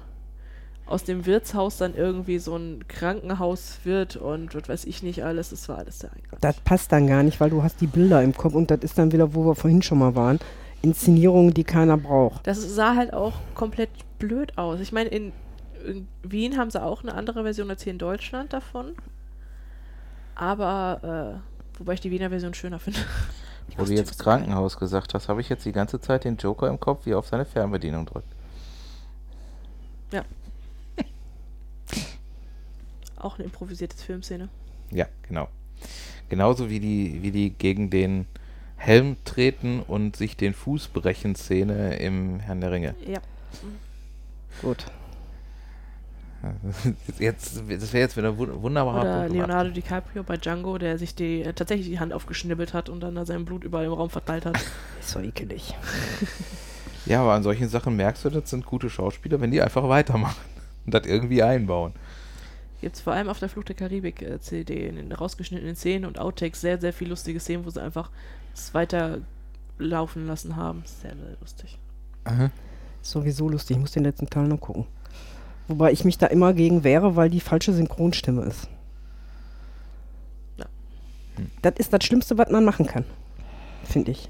aus 0.86 1.06
dem 1.06 1.26
Wirtshaus 1.26 1.78
dann 1.78 1.96
irgendwie 1.96 2.40
so 2.40 2.58
ein 2.58 2.86
Krankenhaus 2.90 3.80
wird 3.86 4.18
und 4.18 4.54
was 4.54 4.68
weiß 4.68 4.86
ich 4.86 5.02
nicht 5.02 5.24
alles, 5.24 5.52
das 5.52 5.70
war 5.70 5.78
alles 5.78 6.00
sehr 6.00 6.12
eigenartig. 6.12 6.40
Das 6.42 6.60
passt 6.60 6.92
dann 6.92 7.08
gar 7.08 7.24
nicht, 7.24 7.40
weil 7.40 7.50
du 7.50 7.64
hast 7.64 7.80
die 7.80 7.88
Bilder 7.88 8.22
im 8.22 8.34
Kopf 8.36 8.54
und 8.54 8.70
das 8.70 8.80
ist 8.82 8.98
dann 8.98 9.14
wieder, 9.14 9.34
wo 9.34 9.46
wir 9.46 9.56
vorhin 9.56 9.82
schon 9.82 10.00
mal 10.00 10.14
waren. 10.16 10.40
Inszenierungen, 10.82 11.54
die 11.54 11.64
keiner 11.64 11.96
braucht. 11.96 12.46
Das 12.46 12.62
sah 12.76 12.96
halt 12.98 13.14
auch 13.14 13.34
komplett 13.56 13.90
blöd 14.20 14.58
aus. 14.58 14.82
Ich 14.82 14.92
meine, 14.92 15.08
in, 15.10 15.32
in 15.88 16.08
Wien 16.22 16.58
haben 16.58 16.70
sie 16.70 16.84
auch 16.84 17.02
eine 17.02 17.14
andere 17.14 17.44
Version 17.44 17.70
als 17.70 17.84
hier 17.84 17.94
in 17.94 18.00
Deutschland 18.00 18.52
davon. 18.52 18.92
Aber, 20.36 21.42
äh, 21.76 21.80
wobei 21.80 21.94
ich 21.94 22.02
die 22.02 22.12
Wiener 22.12 22.30
Version 22.30 22.54
schöner 22.54 22.80
finde. 22.80 23.00
Die 23.72 23.78
Wo 23.78 23.86
du 23.86 23.94
jetzt. 23.94 24.20
Krankenhaus 24.20 24.78
gesagt 24.78 25.14
hast, 25.14 25.30
habe 25.30 25.40
ich 25.40 25.48
jetzt 25.48 25.66
die 25.66 25.72
ganze 25.72 26.02
Zeit 26.02 26.26
den 26.26 26.36
Joker 26.36 26.68
im 26.68 26.82
Kopf, 26.82 27.06
wie 27.06 27.12
er 27.12 27.18
auf 27.18 27.28
seine 27.28 27.46
Fernbedienung 27.46 28.06
drückt. 28.06 28.28
Auch 33.18 33.36
eine 33.36 33.46
improvisierte 33.46 33.98
Filmszene. 33.98 34.50
Ja, 34.92 35.08
genau. 35.28 35.48
Genauso 36.30 36.70
wie 36.70 36.80
die, 36.80 37.22
wie 37.22 37.32
die 37.32 37.52
gegen 37.52 37.90
den 37.90 38.26
Helm 38.76 39.18
treten 39.24 39.82
und 39.82 40.16
sich 40.16 40.36
den 40.36 40.54
Fuß 40.54 40.90
brechen 40.90 41.36
Szene 41.36 41.98
im 41.98 42.40
Herrn 42.40 42.62
der 42.62 42.72
Ringe. 42.72 42.96
Ja. 43.08 43.20
Gut. 44.62 44.86
Jetzt, 47.20 47.58
das 47.58 47.94
wäre 47.94 48.04
jetzt 48.04 48.18
wieder 48.18 48.38
wunderbarer 48.38 49.02
Oder 49.02 49.20
Punkt 49.20 49.34
gemacht. 49.34 49.48
Leonardo 49.48 49.70
DiCaprio 49.72 50.24
bei 50.24 50.38
Django, 50.38 50.78
der 50.78 50.98
sich 50.98 51.16
die, 51.16 51.42
äh, 51.42 51.54
tatsächlich 51.54 51.88
die 51.88 52.00
Hand 52.00 52.14
aufgeschnibbelt 52.14 52.74
hat 52.74 52.90
und 52.90 53.00
dann 53.02 53.16
da 53.16 53.26
sein 53.26 53.46
Blut 53.46 53.64
überall 53.64 53.86
im 53.86 53.94
Raum 53.94 54.10
verteilt 54.10 54.46
hat. 54.46 54.56
Ist 55.00 55.12
so 55.12 55.20
ekelig. 55.20 55.74
Ja, 57.06 57.22
aber 57.22 57.34
an 57.34 57.44
solchen 57.44 57.68
Sachen 57.68 57.98
merkst 57.98 58.24
du, 58.24 58.30
das 58.30 58.50
sind 58.50 58.66
gute 58.66 58.90
Schauspieler, 58.90 59.42
wenn 59.42 59.52
die 59.52 59.62
einfach 59.62 59.90
weitermachen 59.90 60.42
und 60.86 60.94
das 60.94 61.06
irgendwie 61.06 61.44
einbauen. 61.44 61.92
Gibt 62.80 62.96
es 62.96 63.02
vor 63.02 63.12
allem 63.12 63.28
auf 63.28 63.40
der 63.40 63.50
Flucht 63.50 63.68
der 63.68 63.76
Karibik 63.76 64.22
äh, 64.22 64.40
CD 64.40 64.88
in 64.88 64.96
den 64.96 65.12
rausgeschnittenen 65.12 65.76
Szenen 65.76 66.06
und 66.06 66.18
Outtakes 66.18 66.62
sehr, 66.62 66.80
sehr 66.80 66.94
viel 66.94 67.10
lustige 67.10 67.42
Szenen, 67.42 67.66
wo 67.66 67.70
sie 67.70 67.82
einfach 67.82 68.10
es 68.54 68.74
weiter 68.74 69.20
laufen 69.80 70.28
lassen 70.28 70.56
haben. 70.56 70.84
Sehr, 70.86 71.14
sehr 71.16 71.38
lustig. 71.42 71.78
Sowieso 73.02 73.50
lustig. 73.50 73.76
Ich 73.76 73.82
muss 73.82 73.92
den 73.92 74.04
letzten 74.04 74.30
Teil 74.30 74.48
noch 74.48 74.62
gucken. 74.62 74.86
Wobei 75.68 75.92
ich 75.92 76.04
mich 76.04 76.18
da 76.18 76.28
immer 76.28 76.54
gegen 76.54 76.84
wehre, 76.84 77.16
weil 77.16 77.30
die 77.30 77.40
falsche 77.40 77.74
Synchronstimme 77.74 78.44
ist. 78.44 78.68
Ja. 80.58 80.66
Das 81.62 81.76
ist 81.78 81.94
das 81.94 82.04
Schlimmste, 82.04 82.38
was 82.38 82.50
man 82.50 82.66
machen 82.66 82.86
kann. 82.86 83.06
Finde 83.86 84.12
ich. 84.12 84.30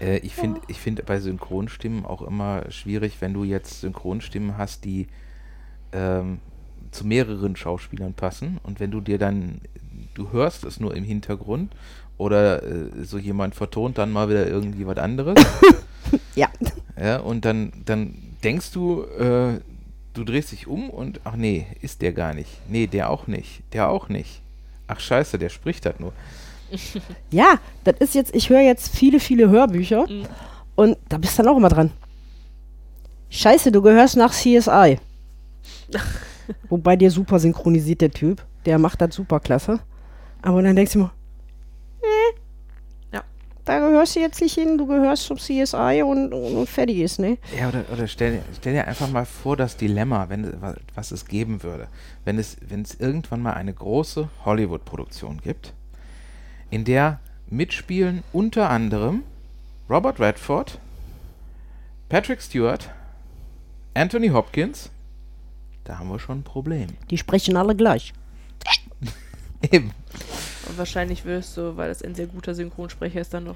Äh, 0.00 0.18
ich 0.18 0.34
finde 0.34 0.60
ich 0.68 0.80
find 0.80 1.04
bei 1.06 1.20
Synchronstimmen 1.20 2.04
auch 2.04 2.22
immer 2.22 2.70
schwierig, 2.70 3.16
wenn 3.20 3.32
du 3.32 3.44
jetzt 3.44 3.80
Synchronstimmen 3.80 4.58
hast, 4.58 4.84
die 4.84 5.06
ähm, 5.92 6.40
zu 6.90 7.06
mehreren 7.06 7.56
Schauspielern 7.56 8.14
passen 8.14 8.58
und 8.62 8.80
wenn 8.80 8.90
du 8.90 9.00
dir 9.00 9.18
dann, 9.18 9.60
du 10.14 10.32
hörst 10.32 10.64
es 10.64 10.80
nur 10.80 10.94
im 10.94 11.04
Hintergrund 11.04 11.74
oder 12.18 12.62
äh, 12.62 13.04
so 13.04 13.18
jemand 13.18 13.54
vertont 13.54 13.98
dann 13.98 14.12
mal 14.12 14.28
wieder 14.28 14.46
irgendwie 14.46 14.86
was 14.86 14.98
anderes. 14.98 15.36
Ja. 16.36 16.48
Ja, 16.96 17.18
und 17.18 17.44
dann, 17.44 17.72
dann 17.84 18.14
denkst 18.46 18.70
du, 18.72 19.02
äh, 19.02 19.60
du 20.14 20.24
drehst 20.24 20.52
dich 20.52 20.66
um 20.66 20.88
und 20.88 21.20
ach 21.24 21.36
nee, 21.36 21.66
ist 21.82 22.00
der 22.00 22.12
gar 22.12 22.32
nicht. 22.32 22.48
Nee, 22.68 22.86
der 22.86 23.10
auch 23.10 23.26
nicht. 23.26 23.62
Der 23.74 23.88
auch 23.90 24.08
nicht. 24.08 24.40
Ach 24.86 25.00
scheiße, 25.00 25.36
der 25.38 25.48
spricht 25.50 25.84
das 25.84 25.98
nur. 26.00 26.12
Ja, 27.30 27.58
das 27.84 27.96
ist 28.00 28.14
jetzt, 28.14 28.34
ich 28.34 28.48
höre 28.48 28.60
jetzt 28.60 28.96
viele, 28.96 29.20
viele 29.20 29.50
Hörbücher 29.50 30.06
Mhm. 30.08 30.26
und 30.76 30.96
da 31.08 31.18
bist 31.18 31.38
du 31.38 31.42
dann 31.42 31.52
auch 31.52 31.56
immer 31.58 31.68
dran. 31.68 31.90
Scheiße, 33.30 33.70
du 33.72 33.82
gehörst 33.82 34.16
nach 34.16 34.32
CSI. 34.32 34.98
Wobei 36.68 36.96
der 36.96 37.10
super 37.10 37.38
synchronisiert, 37.40 38.00
der 38.00 38.10
Typ. 38.10 38.44
Der 38.64 38.78
macht 38.78 39.00
das 39.00 39.14
super 39.14 39.40
klasse. 39.40 39.80
Aber 40.42 40.62
dann 40.62 40.76
denkst 40.76 40.92
du 40.92 40.98
immer. 41.00 41.12
Da 43.66 43.78
gehörst 43.78 44.16
du 44.16 44.20
jetzt 44.20 44.40
nicht 44.40 44.54
hin, 44.54 44.78
du 44.78 44.86
gehörst 44.86 45.24
zum 45.24 45.36
CSI 45.36 46.02
und, 46.04 46.32
und, 46.32 46.66
fertig 46.68 46.98
ist, 46.98 47.18
ne? 47.18 47.36
Ja, 47.58 47.68
oder, 47.68 47.84
oder 47.92 48.06
stell, 48.08 48.32
dir- 48.38 48.42
stell 48.58 48.72
dir 48.72 48.86
einfach 48.88 49.10
mal 49.10 49.26
vor, 49.26 49.56
das 49.56 49.76
Dilemma, 49.76 50.28
wenn, 50.30 50.60
wa- 50.62 50.76
was 50.94 51.10
es 51.10 51.26
geben 51.26 51.62
würde, 51.62 51.88
wenn 52.24 52.38
es, 52.38 52.56
wenn 52.66 52.82
es 52.82 52.94
irgendwann 52.94 53.42
mal 53.42 53.52
eine 53.54 53.74
große 53.74 54.28
Hollywood-Produktion 54.44 55.40
gibt, 55.42 55.74
in 56.70 56.84
der 56.84 57.20
mitspielen 57.48 58.22
unter 58.32 58.70
anderem 58.70 59.22
Robert 59.90 60.18
Redford, 60.18 60.78
Patrick 62.08 62.40
Stewart, 62.40 62.90
Anthony 63.94 64.28
Hopkins, 64.28 64.90
da 65.84 65.98
haben 65.98 66.08
wir 66.08 66.18
schon 66.18 66.38
ein 66.40 66.42
Problem. 66.44 66.88
Die 67.10 67.18
sprechen 67.18 67.56
alle 67.56 67.74
gleich. 67.76 68.12
Eben. 69.70 69.92
Und 70.68 70.78
wahrscheinlich 70.78 71.24
wirst 71.24 71.56
du, 71.56 71.76
weil 71.76 71.88
das 71.88 72.02
ein 72.02 72.14
sehr 72.16 72.26
guter 72.26 72.54
Synchronsprecher 72.54 73.20
ist, 73.20 73.32
dann 73.32 73.44
noch 73.44 73.54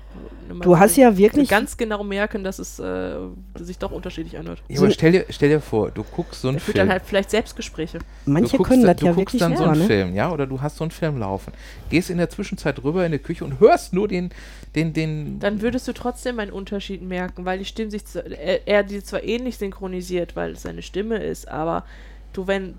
immer 0.48 0.62
Du 0.64 0.78
hast 0.78 0.96
ja 0.96 1.16
wirklich. 1.16 1.48
ganz 1.48 1.76
genau 1.76 2.04
merken, 2.04 2.44
dass 2.44 2.58
es 2.60 2.78
äh, 2.78 3.16
sich 3.58 3.78
doch 3.78 3.90
unterschiedlich 3.90 4.38
anhört. 4.38 4.62
Ja, 4.68 4.78
aber 4.80 4.90
stell 4.92 5.12
dir, 5.12 5.24
stell 5.30 5.48
dir 5.48 5.60
vor, 5.60 5.90
du 5.90 6.04
guckst 6.04 6.42
so 6.42 6.48
einen 6.48 6.60
führt 6.60 6.76
Film. 6.76 6.86
dann 6.86 6.92
halt 6.92 7.02
vielleicht 7.04 7.30
Selbstgespräche. 7.30 7.98
manche 8.26 8.52
du 8.52 8.56
guckst, 8.58 8.70
können 8.70 8.82
da- 8.84 8.92
das 8.94 9.00
du 9.00 9.06
ja 9.06 9.12
guckst 9.12 9.34
wirklich 9.34 9.40
dann 9.40 9.56
so 9.56 9.64
einen 9.64 9.80
ne? 9.80 9.86
Film, 9.86 10.14
ja, 10.14 10.30
oder 10.30 10.46
du 10.46 10.60
hast 10.60 10.76
so 10.76 10.84
einen 10.84 10.92
Film 10.92 11.18
laufen. 11.18 11.52
Gehst 11.90 12.10
in 12.10 12.18
der 12.18 12.30
Zwischenzeit 12.30 12.82
rüber 12.84 13.04
in 13.04 13.10
die 13.12 13.18
Küche 13.18 13.44
und 13.44 13.58
hörst 13.58 13.92
nur 13.92 14.06
den, 14.06 14.30
den, 14.76 14.92
den. 14.92 15.40
Dann 15.40 15.62
würdest 15.62 15.88
du 15.88 15.92
trotzdem 15.92 16.38
einen 16.38 16.52
Unterschied 16.52 17.02
merken, 17.02 17.44
weil 17.44 17.58
die 17.58 17.64
Stimmen 17.64 17.90
sich, 17.90 18.06
zu- 18.06 18.20
er, 18.24 18.68
er 18.68 18.82
die 18.84 19.02
zwar 19.02 19.24
ähnlich 19.24 19.56
synchronisiert, 19.58 20.36
weil 20.36 20.52
es 20.52 20.62
seine 20.62 20.82
Stimme 20.82 21.16
ist, 21.18 21.48
aber 21.48 21.84
du, 22.32 22.46
wenn 22.46 22.74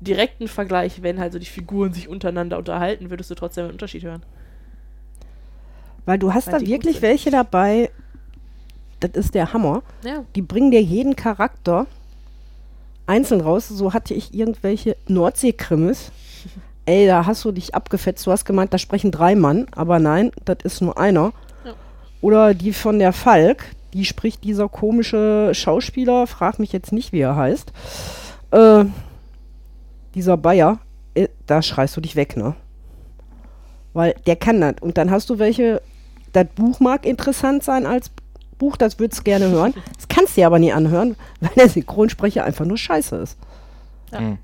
direkten 0.00 0.48
Vergleich, 0.48 1.02
wenn 1.02 1.18
halt 1.18 1.32
so 1.32 1.38
die 1.38 1.46
Figuren 1.46 1.92
sich 1.92 2.08
untereinander 2.08 2.58
unterhalten, 2.58 3.10
würdest 3.10 3.30
du 3.30 3.34
trotzdem 3.34 3.64
einen 3.64 3.72
Unterschied 3.72 4.02
hören. 4.02 4.22
Weil 6.04 6.18
du 6.18 6.32
hast 6.32 6.46
Weil 6.52 6.60
da 6.60 6.66
wirklich 6.66 7.02
welche 7.02 7.30
dabei, 7.30 7.90
das 9.00 9.10
ist 9.12 9.34
der 9.34 9.52
Hammer. 9.52 9.82
Ja. 10.04 10.24
Die 10.34 10.42
bringen 10.42 10.70
dir 10.70 10.82
jeden 10.82 11.16
Charakter 11.16 11.86
einzeln 13.06 13.40
raus. 13.40 13.68
So 13.68 13.92
hatte 13.92 14.14
ich 14.14 14.34
irgendwelche 14.34 14.96
Nordsee-Krimis. 15.08 16.12
Ey, 16.86 17.06
da 17.06 17.26
hast 17.26 17.44
du 17.44 17.52
dich 17.52 17.74
abgefetzt. 17.74 18.26
Du 18.26 18.30
hast 18.30 18.44
gemeint, 18.44 18.72
da 18.72 18.78
sprechen 18.78 19.10
drei 19.10 19.34
Mann, 19.34 19.66
aber 19.72 19.98
nein, 19.98 20.30
das 20.44 20.58
ist 20.62 20.80
nur 20.80 20.96
einer. 20.98 21.32
Ja. 21.64 21.74
Oder 22.20 22.54
die 22.54 22.72
von 22.72 23.00
der 23.00 23.12
Falk, 23.12 23.64
die 23.92 24.04
spricht 24.04 24.44
dieser 24.44 24.68
komische 24.68 25.50
Schauspieler, 25.52 26.28
frag 26.28 26.60
mich 26.60 26.72
jetzt 26.72 26.92
nicht, 26.92 27.12
wie 27.12 27.20
er 27.20 27.34
heißt. 27.34 27.72
Äh, 28.52 28.84
dieser 30.16 30.36
Bayer, 30.36 30.80
äh, 31.14 31.28
da 31.46 31.62
schreist 31.62 31.96
du 31.96 32.00
dich 32.00 32.16
weg, 32.16 32.36
ne? 32.36 32.56
Weil 33.92 34.14
der 34.26 34.36
kann 34.36 34.60
das. 34.60 34.76
Und 34.80 34.98
dann 34.98 35.10
hast 35.10 35.30
du 35.30 35.38
welche, 35.38 35.80
das 36.32 36.46
Buch 36.54 36.80
mag 36.80 37.06
interessant 37.06 37.62
sein 37.62 37.86
als 37.86 38.10
Buch, 38.58 38.76
das 38.76 38.98
würdest 38.98 39.20
du 39.20 39.24
gerne 39.24 39.50
hören. 39.50 39.74
Das 39.94 40.08
kannst 40.08 40.36
du 40.36 40.40
dir 40.40 40.46
aber 40.46 40.58
nie 40.58 40.72
anhören, 40.72 41.16
weil 41.40 41.50
der 41.56 41.68
Synchronsprecher 41.68 42.44
einfach 42.44 42.64
nur 42.64 42.78
scheiße 42.78 43.16
ist. 43.16 43.38
Ja. 44.10 44.18
Hm. 44.18 44.38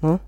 Ne? 0.00 0.20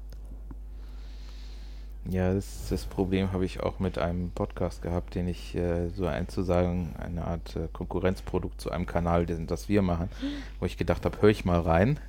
Ja, 2.10 2.32
das, 2.32 2.68
das 2.70 2.84
Problem 2.86 3.32
habe 3.32 3.44
ich 3.44 3.60
auch 3.60 3.80
mit 3.80 3.98
einem 3.98 4.30
Podcast 4.30 4.80
gehabt, 4.80 5.14
den 5.14 5.28
ich 5.28 5.54
äh, 5.54 5.88
so 5.90 6.06
einzusagen, 6.06 6.94
eine 6.98 7.24
Art 7.26 7.56
äh, 7.56 7.68
Konkurrenzprodukt 7.72 8.60
zu 8.60 8.70
einem 8.70 8.86
Kanal, 8.86 9.26
den, 9.26 9.46
das 9.46 9.68
wir 9.68 9.82
machen, 9.82 10.08
wo 10.58 10.64
ich 10.64 10.78
gedacht 10.78 11.04
habe, 11.04 11.20
höre 11.20 11.28
ich 11.28 11.44
mal 11.44 11.60
rein. 11.60 12.00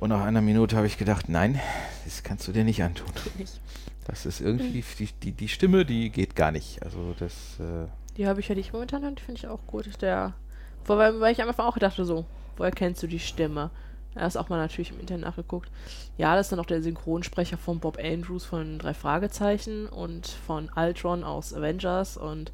Und 0.00 0.08
nach 0.08 0.22
einer 0.22 0.40
Minute 0.40 0.76
habe 0.76 0.86
ich 0.86 0.96
gedacht, 0.96 1.28
nein, 1.28 1.60
das 2.06 2.22
kannst 2.22 2.48
du 2.48 2.52
dir 2.52 2.64
nicht 2.64 2.82
antun. 2.82 3.12
Nicht. 3.36 3.60
Das 4.06 4.24
ist 4.24 4.40
irgendwie, 4.40 4.82
die, 4.98 5.08
die, 5.22 5.32
die 5.32 5.48
Stimme, 5.48 5.84
die 5.84 6.08
geht 6.08 6.34
gar 6.34 6.50
nicht. 6.52 6.82
Also 6.82 7.14
das, 7.18 7.60
äh, 7.60 7.86
Die 8.16 8.24
die 8.24 8.60
ich 8.60 8.72
momentan 8.72 9.04
habe, 9.04 9.14
die 9.14 9.22
finde 9.22 9.38
ich 9.38 9.46
auch 9.46 9.60
gut. 9.66 10.00
Der, 10.00 10.32
wobei, 10.86 11.20
weil 11.20 11.32
ich 11.32 11.42
am 11.42 11.48
Anfang 11.48 11.66
auch 11.66 11.76
dachte 11.76 12.06
so, 12.06 12.24
woher 12.56 12.72
kennst 12.72 13.02
du 13.02 13.06
die 13.06 13.18
Stimme? 13.18 13.70
Da 14.14 14.26
ist 14.26 14.38
auch 14.38 14.48
mal 14.48 14.56
natürlich 14.56 14.90
im 14.90 15.00
Internet 15.00 15.26
nachgeguckt. 15.26 15.70
Ja, 16.16 16.34
das 16.34 16.46
ist 16.46 16.52
dann 16.52 16.60
auch 16.60 16.66
der 16.66 16.82
Synchronsprecher 16.82 17.58
von 17.58 17.78
Bob 17.78 17.98
Andrews 18.02 18.46
von 18.46 18.78
Drei 18.78 18.94
Fragezeichen 18.94 19.86
und 19.86 20.26
von 20.26 20.70
Ultron 20.74 21.24
aus 21.24 21.52
Avengers 21.54 22.16
und 22.16 22.52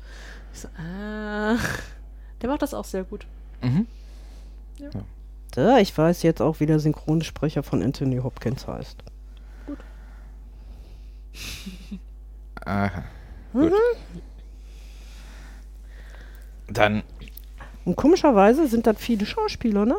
ich 0.53 0.61
so, 0.61 0.69
ah, 0.77 1.57
der 2.43 2.51
macht 2.51 2.63
das 2.63 2.75
auch 2.75 2.85
sehr 2.85 3.05
gut. 3.05 3.25
mhm. 3.63 3.87
Ja, 4.79 4.91
ich 5.81 5.97
weiß 5.97 6.23
jetzt 6.23 6.43
auch, 6.43 6.61
wie 6.61 6.67
der 6.67 6.79
Synchronsprecher 6.81 7.63
von 7.63 7.83
Anthony 7.83 8.19
Hopkins 8.19 8.67
heißt. 8.67 8.97
Aha. 12.65 13.05
Gut. 13.53 13.73
Dann, 16.69 17.03
Und 17.85 17.97
komischerweise 17.97 18.67
sind 18.67 18.87
das 18.87 18.97
viele 18.99 19.25
Schauspieler, 19.25 19.87
ne? 19.87 19.97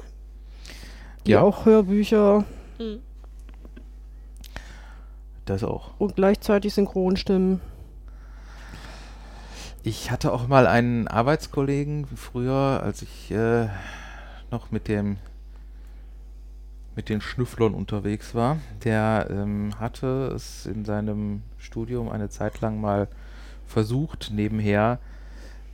Die 1.26 1.32
Ja. 1.32 1.42
auch 1.42 1.66
Hörbücher 1.66 2.44
Hm. 2.78 3.00
das 5.46 5.64
auch. 5.64 5.92
und 5.98 6.16
gleichzeitig 6.16 6.74
Synchronstimmen. 6.74 7.62
Ich 9.84 10.12
hatte 10.12 10.34
auch 10.34 10.48
mal 10.48 10.68
einen 10.68 11.08
Arbeitskollegen 11.08 12.06
früher, 12.18 12.82
als 12.84 13.02
ich 13.02 13.32
äh, 13.32 13.70
noch 14.52 14.72
mit 14.72 14.90
dem 14.90 15.18
mit 16.98 17.10
den 17.10 17.22
Schnüfflern 17.22 17.76
unterwegs 17.76 18.34
war. 18.34 18.58
Der 18.84 19.28
ähm, 19.30 19.72
hatte 19.80 20.32
es 20.36 20.66
in 20.66 20.84
seinem 20.84 21.44
Studium 21.60 22.10
eine 22.10 22.30
Zeit 22.30 22.60
lang 22.60 22.82
mal 22.82 23.08
versucht, 23.68 24.32
nebenher 24.34 24.98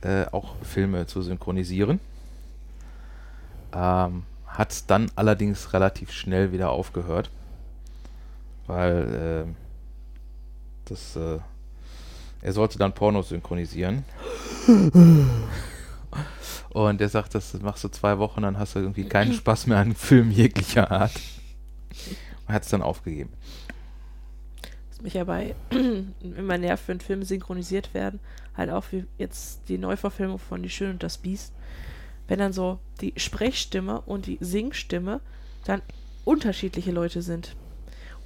äh, 0.02 0.26
auch 0.32 0.54
Filme 0.62 1.06
zu 1.06 1.22
synchronisieren. 1.22 1.98
Ähm, 3.72 4.24
hat 4.46 4.90
dann 4.90 5.10
allerdings 5.16 5.72
relativ 5.72 6.12
schnell 6.12 6.52
wieder 6.52 6.70
aufgehört, 6.70 7.30
weil 8.66 9.46
ähm, 9.46 9.56
das 10.84 11.16
äh, 11.16 11.38
er 12.42 12.52
sollte 12.52 12.78
dann 12.78 12.92
Pornos 12.92 13.30
synchronisieren. 13.30 14.04
Und 16.70 17.00
er 17.00 17.08
sagt, 17.08 17.34
das 17.34 17.54
machst 17.60 17.84
du 17.84 17.88
zwei 17.88 18.18
Wochen, 18.18 18.42
dann 18.42 18.58
hast 18.58 18.74
du 18.74 18.80
irgendwie 18.80 19.04
keinen 19.04 19.32
Spaß 19.32 19.66
mehr 19.66 19.78
an 19.78 19.94
Filmen 19.94 20.30
jeglicher 20.30 20.90
Art. 20.90 21.12
Und 22.46 22.54
hat 22.54 22.62
es 22.64 22.68
dann 22.68 22.82
aufgegeben. 22.82 23.32
Was 24.90 25.00
mich 25.00 25.14
ja 25.14 25.24
bei 25.24 25.54
immer 26.20 26.58
nervt, 26.58 26.84
wenn 26.88 27.00
Filme 27.00 27.24
synchronisiert 27.24 27.94
werden, 27.94 28.20
halt 28.56 28.70
auch 28.70 28.84
wie 28.90 29.04
jetzt 29.18 29.62
die 29.68 29.78
Neuverfilmung 29.78 30.38
von 30.38 30.62
Die 30.62 30.70
Schöne 30.70 30.92
und 30.92 31.02
das 31.02 31.18
Biest, 31.18 31.52
wenn 32.28 32.38
dann 32.38 32.52
so 32.52 32.78
die 33.00 33.12
Sprechstimme 33.16 34.00
und 34.02 34.26
die 34.26 34.38
Singstimme 34.40 35.20
dann 35.64 35.82
unterschiedliche 36.24 36.90
Leute 36.90 37.22
sind 37.22 37.54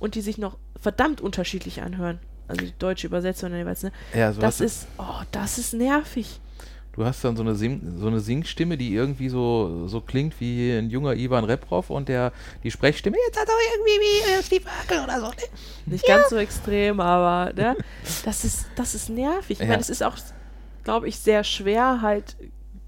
und 0.01 0.15
die 0.15 0.21
sich 0.21 0.39
noch 0.39 0.57
verdammt 0.81 1.21
unterschiedlich 1.21 1.83
anhören. 1.83 2.19
Also 2.47 2.65
die 2.65 2.73
deutsche 2.79 3.07
Übersetzung 3.07 3.55
jeweils, 3.55 3.83
ne? 3.83 3.93
Ja, 4.15 4.33
so 4.33 4.41
Das 4.41 4.61
ist, 4.61 4.87
oh, 4.97 5.21
das 5.33 5.59
ist 5.59 5.75
nervig. 5.75 6.41
Du 6.99 7.05
hast 7.05 7.25
dann 7.25 7.37
so 7.37 7.43
eine, 7.43 7.55
Sing, 7.55 7.95
so 7.99 8.09
eine 8.09 8.19
Singstimme, 8.19 8.77
die 8.77 8.93
irgendwie 8.93 9.29
so, 9.29 9.87
so 9.87 10.01
klingt 10.01 10.41
wie 10.41 10.73
ein 10.73 10.91
junger 10.91 11.15
Ivan 11.15 11.45
Reprov 11.45 11.91
und 11.91 12.09
der 12.09 12.33
die 12.65 12.71
Sprechstimme, 12.73 13.17
jetzt 13.27 13.39
hat 13.41 13.49
er 13.49 13.55
irgendwie 13.77 14.01
wie 14.01 14.33
äh, 14.33 14.43
Steve 14.43 14.65
Urkel 14.81 15.05
oder 15.05 15.21
so. 15.21 15.27
Ne? 15.29 15.35
Nicht 15.87 16.05
ganz 16.07 16.29
so 16.29 16.37
extrem, 16.37 16.99
aber 16.99 17.53
ne? 17.55 17.77
das 18.25 18.45
ist, 18.45 18.67
das 18.75 18.95
ist 18.97 19.11
nervig. 19.11 19.59
Ich 19.59 19.61
Ja. 19.61 19.67
meine, 19.67 19.81
es 19.81 19.91
ist 19.91 20.03
auch, 20.03 20.17
glaube 20.83 21.09
ich, 21.09 21.19
sehr 21.19 21.45
schwer, 21.45 22.03
halt 22.03 22.37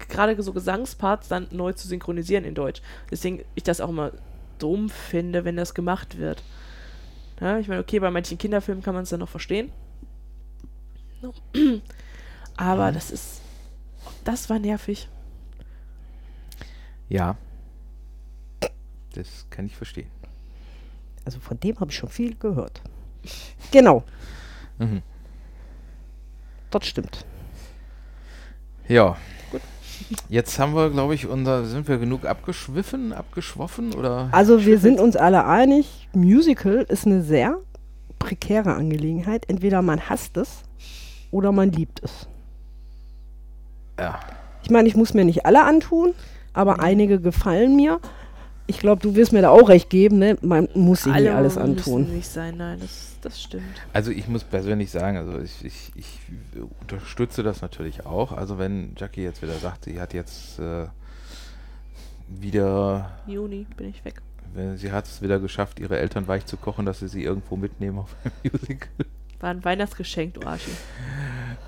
gerade 0.09 0.41
so 0.43 0.51
Gesangsparts 0.51 1.29
dann 1.29 1.47
neu 1.51 1.71
zu 1.71 1.87
synchronisieren 1.87 2.43
in 2.43 2.53
Deutsch. 2.53 2.81
Deswegen 3.09 3.43
ich 3.55 3.63
das 3.63 3.79
auch 3.79 3.89
immer 3.89 4.11
dumm 4.59 4.89
finde, 4.89 5.45
wenn 5.45 5.55
das 5.55 5.73
gemacht 5.73 6.17
wird. 6.17 6.43
Ja, 7.39 7.59
ich 7.59 7.67
meine, 7.67 7.79
okay, 7.81 7.99
bei 7.99 8.11
manchen 8.11 8.37
Kinderfilmen 8.37 8.83
kann 8.83 8.93
man 8.93 9.03
es 9.03 9.09
dann 9.09 9.21
noch 9.21 9.29
verstehen. 9.29 9.71
No. 11.21 11.33
Aber 12.57 12.91
das 12.91 13.09
ist, 13.09 13.40
das 14.23 14.49
war 14.49 14.59
nervig. 14.59 15.09
Ja. 17.09 17.35
Das 19.13 19.45
kann 19.49 19.65
ich 19.65 19.75
verstehen. 19.75 20.09
Also 21.25 21.39
von 21.39 21.59
dem 21.59 21.79
habe 21.79 21.91
ich 21.91 21.97
schon 21.97 22.09
viel 22.09 22.35
gehört. 22.35 22.81
Genau, 23.71 24.03
Mhm. 24.79 25.01
das 26.71 26.85
stimmt. 26.87 27.25
Ja. 28.87 29.15
Jetzt 30.27 30.57
haben 30.57 30.73
wir, 30.73 30.89
glaube 30.89 31.13
ich, 31.13 31.27
unser, 31.27 31.65
sind 31.65 31.87
wir 31.87 31.99
genug 31.99 32.25
abgeschwiffen, 32.25 33.13
abgeschwoffen 33.13 33.93
oder? 33.93 34.29
Also 34.31 34.65
wir 34.65 34.79
sind 34.79 34.99
uns 34.99 35.15
alle 35.15 35.45
einig, 35.45 36.09
Musical 36.13 36.81
ist 36.89 37.05
eine 37.05 37.21
sehr 37.21 37.59
prekäre 38.17 38.73
Angelegenheit. 38.73 39.47
Entweder 39.47 39.83
man 39.83 40.09
hasst 40.09 40.37
es 40.37 40.63
oder 41.29 41.51
man 41.51 41.71
liebt 41.71 42.01
es. 42.03 42.27
Ja. 44.01 44.19
Ich 44.63 44.69
meine, 44.69 44.87
ich 44.87 44.95
muss 44.95 45.13
mir 45.13 45.25
nicht 45.25 45.45
alle 45.45 45.63
antun, 45.63 46.13
aber 46.53 46.79
einige 46.79 47.19
gefallen 47.19 47.75
mir. 47.75 47.99
Ich 48.67 48.79
glaube, 48.79 49.01
du 49.01 49.15
wirst 49.15 49.33
mir 49.33 49.41
da 49.41 49.49
auch 49.49 49.69
recht 49.69 49.89
geben, 49.89 50.17
ne? 50.17 50.37
Man 50.41 50.69
muss 50.73 51.03
sich 51.03 51.13
nicht 51.13 51.29
alles 51.29 51.55
müssen 51.55 51.71
antun. 51.71 52.13
nicht 52.13 52.29
sein, 52.29 52.57
nein, 52.57 52.79
das, 52.79 53.15
das 53.21 53.41
stimmt. 53.41 53.63
Also 53.91 54.11
ich 54.11 54.27
muss 54.27 54.43
persönlich 54.43 54.91
sagen, 54.91 55.17
also 55.17 55.39
ich, 55.39 55.65
ich, 55.65 55.91
ich 55.95 56.19
unterstütze 56.79 57.43
das 57.43 57.61
natürlich 57.61 58.05
auch. 58.05 58.31
Also 58.31 58.57
wenn 58.59 58.93
Jackie 58.97 59.23
jetzt 59.23 59.41
wieder 59.41 59.55
sagt, 59.55 59.85
sie 59.85 59.99
hat 59.99 60.13
jetzt 60.13 60.59
äh, 60.59 60.87
wieder, 62.29 63.11
Juni 63.27 63.65
bin 63.75 63.89
ich 63.89 64.05
weg. 64.05 64.21
wenn 64.53 64.77
sie 64.77 64.91
hat 64.91 65.05
es 65.05 65.21
wieder 65.21 65.39
geschafft, 65.39 65.79
ihre 65.79 65.99
Eltern 65.99 66.27
weich 66.27 66.45
zu 66.45 66.55
kochen, 66.55 66.85
dass 66.85 66.99
sie 66.99 67.07
sie 67.07 67.23
irgendwo 67.23 67.57
mitnehmen 67.57 67.99
auf 67.99 68.15
ein 68.23 68.31
Musical. 68.51 68.89
War 69.41 69.49
ein 69.49 69.65
Weihnachtsgeschenk, 69.65 70.35
du 70.35 70.47
Arschi. 70.47 70.71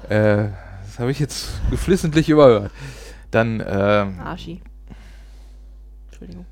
Äh, 0.07 0.49
das 0.93 0.99
habe 0.99 1.09
ich 1.09 1.19
jetzt 1.19 1.49
geflissentlich 1.71 2.29
überhört. 2.29 2.69
Dann, 3.31 3.63
ähm, 3.67 4.19
Arschi. 4.19 4.61
Entschuldigung. 6.05 6.45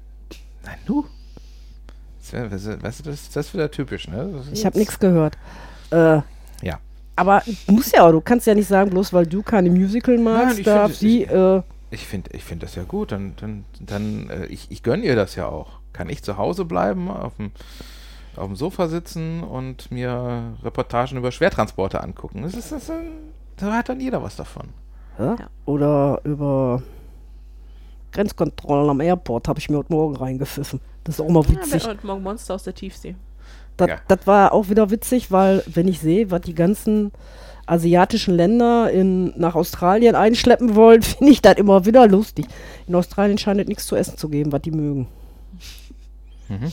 Nein, 0.66 0.78
du. 0.88 1.06
Das 2.20 2.52
Weißt 2.82 3.00
du, 3.02 3.04
das, 3.12 3.30
das 3.30 3.46
ist 3.46 3.54
wieder 3.54 3.70
typisch, 3.70 4.08
ne? 4.08 4.32
Das 4.34 4.48
ist 4.48 4.54
Ich 4.58 4.66
habe 4.66 4.80
nichts 4.80 4.98
gehört. 4.98 5.38
Äh, 5.92 6.22
Ja. 6.64 6.80
Aber 7.16 7.44
muss 7.68 7.92
ja, 7.92 8.12
du 8.12 8.20
kannst 8.20 8.48
ja 8.48 8.56
nicht 8.56 8.68
sagen, 8.68 8.90
bloß 8.90 9.14
weil 9.14 9.28
du 9.28 9.44
keine 9.44 9.70
Musical 9.70 10.18
magst, 10.18 10.58
ich 10.58 10.66
darf 10.66 10.88
find, 10.88 10.98
sie. 10.98 11.24
Äh, 11.26 11.62
Ich 11.92 12.08
finde 12.08 12.32
ich 12.34 12.44
find 12.44 12.64
das 12.64 12.74
ja 12.74 12.82
gut. 12.82 13.12
Dann, 13.12 13.36
dann, 13.40 13.66
dann 13.80 14.28
äh, 14.32 14.46
ich, 14.48 14.72
ich 14.72 14.82
gönne 14.82 15.06
ihr 15.06 15.16
das 15.16 15.36
ja 15.36 15.46
auch. 15.46 15.82
Kann 15.94 16.10
ich 16.10 16.24
zu 16.24 16.38
Hause 16.38 16.66
bleiben, 16.66 17.12
auf 17.12 17.36
dem, 17.36 17.52
auf 18.36 18.48
dem 18.48 18.56
Sofa 18.56 18.88
sitzen 18.88 19.44
und 19.44 19.92
mir 19.92 20.58
Reportagen 20.64 21.18
über 21.18 21.32
Schwertransporte 21.32 22.02
angucken. 22.02 22.42
Das 22.42 22.56
ist 22.56 22.72
das, 22.72 22.90
äh, 22.90 22.94
da 23.62 23.74
hat 23.74 23.90
dann 23.90 24.00
jeder 24.00 24.22
was 24.24 24.36
davon. 24.36 24.70
ja? 25.20 25.36
Ja. 25.40 25.50
Oder 25.66 26.20
über 26.24 26.82
Grenzkontrollen 28.12 28.90
am 28.90 29.00
Airport 29.02 29.48
habe 29.48 29.60
ich 29.60 29.70
mir 29.70 29.78
heute 29.78 29.94
Morgen 29.94 30.16
reingepfiffen. 30.16 30.80
Das 31.04 31.16
ist 31.16 31.22
auch 31.22 31.30
mal 31.30 31.44
Ja, 31.44 31.50
witzig. 31.50 31.88
heute 31.88 32.06
Morgen 32.06 32.24
Monster 32.24 32.56
aus 32.56 32.64
der 32.64 32.74
Tiefsee. 32.76 33.16
Das, 33.78 33.88
Ja. 33.90 33.96
das 34.08 34.28
war 34.28 34.52
auch 34.52 34.70
wieder 34.70 34.90
witzig, 34.92 35.32
weil 35.32 35.64
wenn 35.68 35.88
ich 35.88 36.00
sehe, 36.00 36.30
was 36.30 36.42
die 36.42 36.54
ganzen 36.54 37.12
asiatischen 37.68 38.36
Länder 38.36 38.92
in, 38.92 39.34
nach 39.40 39.56
Australien 39.56 40.16
einschleppen 40.16 40.76
wollen, 40.76 41.02
finde 41.04 41.32
ich 41.32 41.42
das 41.42 41.56
immer 41.56 41.86
wieder 41.86 42.08
lustig. 42.08 42.48
In 42.88 42.96
Australien 42.96 43.38
scheint 43.38 43.62
es 43.62 43.68
nichts 43.68 43.88
zu 43.88 43.96
essen 43.96 44.18
zu 44.18 44.28
geben, 44.30 44.52
was 44.52 44.62
die 44.62 44.72
mögen. 44.72 45.08
Mhm. 46.50 46.72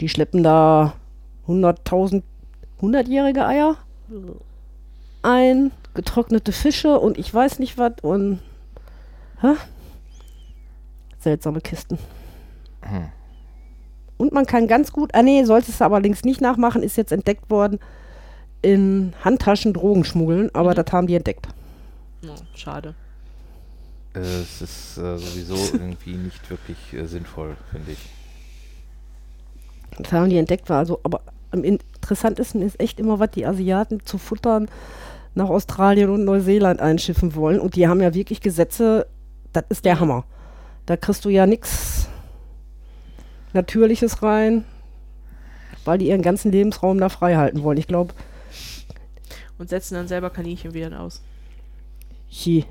Die 0.00 0.08
schleppen 0.08 0.42
da 0.44 0.94
100.000 1.48 2.22
100-jährige 2.80 3.44
Eier 3.44 3.76
ein, 5.22 5.70
getrocknete 5.94 6.52
Fische 6.52 6.98
und 6.98 7.18
ich 7.18 7.32
weiß 7.32 7.58
nicht 7.58 7.76
was 7.78 7.92
und 8.02 8.40
hä? 9.42 9.54
seltsame 11.18 11.60
Kisten. 11.60 11.98
Hm. 12.82 13.08
Und 14.16 14.32
man 14.32 14.46
kann 14.46 14.66
ganz 14.68 14.92
gut, 14.92 15.14
ah 15.14 15.22
nee, 15.22 15.44
sollte 15.44 15.70
es 15.70 15.82
allerdings 15.82 16.24
nicht 16.24 16.40
nachmachen, 16.40 16.82
ist 16.82 16.96
jetzt 16.96 17.12
entdeckt 17.12 17.50
worden, 17.50 17.78
in 18.62 19.12
Handtaschen 19.24 19.72
Drogen 19.72 20.04
schmuggeln, 20.04 20.50
aber 20.54 20.70
Mhm. 20.70 20.74
das 20.74 20.92
haben 20.92 21.06
die 21.06 21.14
entdeckt. 21.14 21.46
Oh, 22.24 22.34
schade. 22.54 22.94
Äh, 24.14 24.20
Es 24.20 24.60
ist 24.62 24.98
äh, 24.98 25.18
sowieso 25.18 25.54
irgendwie 25.72 26.14
nicht 26.14 26.48
wirklich 26.50 26.78
äh, 26.92 27.06
sinnvoll, 27.06 27.56
finde 27.70 27.92
ich. 27.92 27.98
Das 29.98 30.12
haben 30.12 30.30
die 30.30 30.38
entdeckt, 30.38 30.68
war 30.68 30.78
also, 30.78 31.00
aber 31.02 31.20
am 31.50 31.64
interessantesten 31.64 32.62
ist 32.62 32.80
echt 32.80 33.00
immer, 33.00 33.18
was 33.18 33.30
die 33.30 33.46
Asiaten 33.46 34.04
zu 34.04 34.18
futtern 34.18 34.68
nach 35.34 35.48
Australien 35.48 36.10
und 36.10 36.24
Neuseeland 36.24 36.80
einschiffen 36.80 37.34
wollen. 37.34 37.60
Und 37.60 37.76
die 37.76 37.86
haben 37.88 38.00
ja 38.00 38.14
wirklich 38.14 38.40
Gesetze, 38.40 39.06
das 39.52 39.64
ist 39.68 39.84
der 39.84 40.00
Hammer. 40.00 40.24
Da 40.86 40.96
kriegst 40.96 41.24
du 41.24 41.28
ja 41.28 41.46
nichts 41.46 42.08
Natürliches 43.52 44.22
rein, 44.22 44.64
weil 45.84 45.98
die 45.98 46.08
ihren 46.08 46.22
ganzen 46.22 46.52
Lebensraum 46.52 46.98
da 46.98 47.08
frei 47.08 47.36
halten 47.36 47.62
wollen. 47.62 47.78
Ich 47.78 47.86
glaube, 47.86 48.14
Und 49.58 49.68
setzen 49.68 49.94
dann 49.94 50.08
selber 50.08 50.30
Kaninchen 50.30 50.74
wieder 50.74 51.00
aus. 51.00 51.22
Chi, 52.30 52.66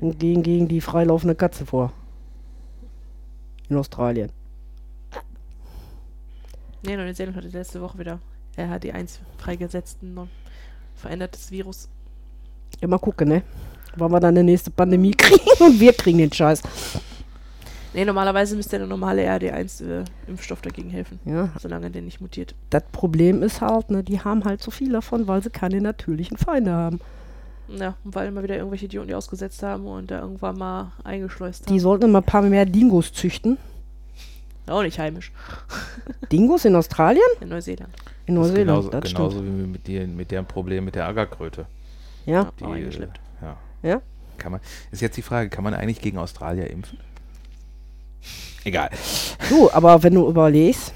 und 0.00 0.18
gehen 0.18 0.42
gegen 0.42 0.68
die 0.68 0.80
freilaufende 0.80 1.34
Katze 1.34 1.64
vor. 1.64 1.92
In 3.68 3.76
Australien. 3.76 4.30
Nee, 6.82 6.96
Neuseeland 6.96 7.36
hatte 7.36 7.48
letzte 7.48 7.80
Woche 7.80 7.98
wieder 7.98 8.18
RHD1 8.56 9.18
freigesetzten 9.38 10.18
verändertes 10.94 11.50
Virus. 11.50 11.88
Ja, 12.80 12.88
mal 12.88 12.98
gucken, 12.98 13.28
ne? 13.28 13.42
Wann 13.96 14.10
wir 14.10 14.20
dann 14.20 14.30
eine 14.36 14.44
nächste 14.44 14.70
Pandemie 14.70 15.10
kriegen 15.16 15.40
und 15.60 15.78
wir 15.78 15.92
kriegen 15.92 16.18
den 16.18 16.32
Scheiß. 16.32 16.62
Nee, 17.94 18.04
normalerweise 18.06 18.56
müsste 18.56 18.78
der 18.78 18.86
normale 18.86 19.22
RHD1-Impfstoff 19.28 20.62
dagegen 20.62 20.88
helfen, 20.90 21.20
Ja, 21.26 21.50
solange 21.60 21.90
der 21.90 22.00
nicht 22.02 22.20
mutiert. 22.22 22.54
das 22.70 22.84
Problem 22.90 23.42
ist 23.42 23.60
halt, 23.60 23.90
ne, 23.90 24.02
die 24.02 24.18
haben 24.20 24.44
halt 24.44 24.62
so 24.62 24.70
viel 24.70 24.92
davon, 24.92 25.28
weil 25.28 25.42
sie 25.42 25.50
keine 25.50 25.80
natürlichen 25.80 26.38
Feinde 26.38 26.72
haben. 26.72 27.00
Ja, 27.68 27.94
und 28.02 28.14
weil 28.14 28.28
immer 28.28 28.42
wieder 28.42 28.56
irgendwelche 28.56 28.86
Idioten 28.86 29.08
die 29.08 29.14
ausgesetzt 29.14 29.62
haben 29.62 29.86
und 29.86 30.10
da 30.10 30.20
irgendwann 30.20 30.56
mal 30.56 30.92
eingeschleust 31.04 31.68
Die 31.68 31.74
haben. 31.74 31.80
sollten 31.80 32.10
mal 32.10 32.18
ein 32.20 32.24
paar 32.24 32.42
mehr 32.42 32.64
Dingos 32.64 33.12
züchten. 33.12 33.58
Auch 34.66 34.82
nicht 34.82 34.98
heimisch. 34.98 35.32
Dingos 36.32 36.64
in 36.64 36.74
Australien? 36.76 37.22
In 37.40 37.48
Neuseeland. 37.48 37.92
In 38.26 38.36
das 38.36 38.46
ist 38.46 38.50
Neuseeland, 38.52 38.66
genauso, 38.82 38.88
das 38.90 39.12
genauso 39.12 39.38
stimmt. 39.38 39.58
wie 39.58 39.66
mit, 39.66 39.86
dir, 39.86 40.06
mit 40.06 40.30
deren 40.30 40.46
Problem 40.46 40.84
mit 40.84 40.94
der 40.94 41.06
Agerkröte. 41.06 41.66
Ja, 42.26 42.52
Die, 42.60 42.64
Auch 42.64 42.70
eingeschleppt. 42.72 43.20
ja. 43.42 43.56
ja. 43.82 44.00
Kann 44.38 44.52
man, 44.52 44.60
ist 44.90 45.02
jetzt 45.02 45.16
die 45.16 45.22
Frage, 45.22 45.50
kann 45.50 45.62
man 45.64 45.74
eigentlich 45.74 46.00
gegen 46.00 46.18
Australier 46.18 46.70
impfen? 46.70 46.98
Egal. 48.64 48.90
Du, 49.48 49.70
aber 49.72 50.02
wenn 50.04 50.14
du 50.14 50.28
überlegst, 50.28 50.94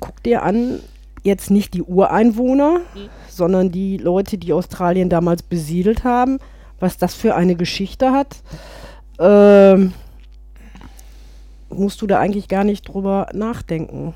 guck 0.00 0.22
dir 0.22 0.42
an, 0.44 0.80
jetzt 1.22 1.50
nicht 1.50 1.74
die 1.74 1.82
Ureinwohner, 1.82 2.80
Mhm. 2.94 3.08
sondern 3.28 3.72
die 3.72 3.96
Leute, 3.96 4.38
die 4.38 4.52
Australien 4.52 5.08
damals 5.08 5.42
besiedelt 5.42 6.04
haben, 6.04 6.38
was 6.78 6.96
das 6.96 7.14
für 7.14 7.34
eine 7.34 7.56
Geschichte 7.56 8.12
hat, 8.12 8.36
ähm, 9.18 9.92
musst 11.78 12.00
du 12.02 12.06
da 12.06 12.18
eigentlich 12.20 12.48
gar 12.48 12.64
nicht 12.64 12.88
drüber 12.88 13.28
nachdenken. 13.32 14.14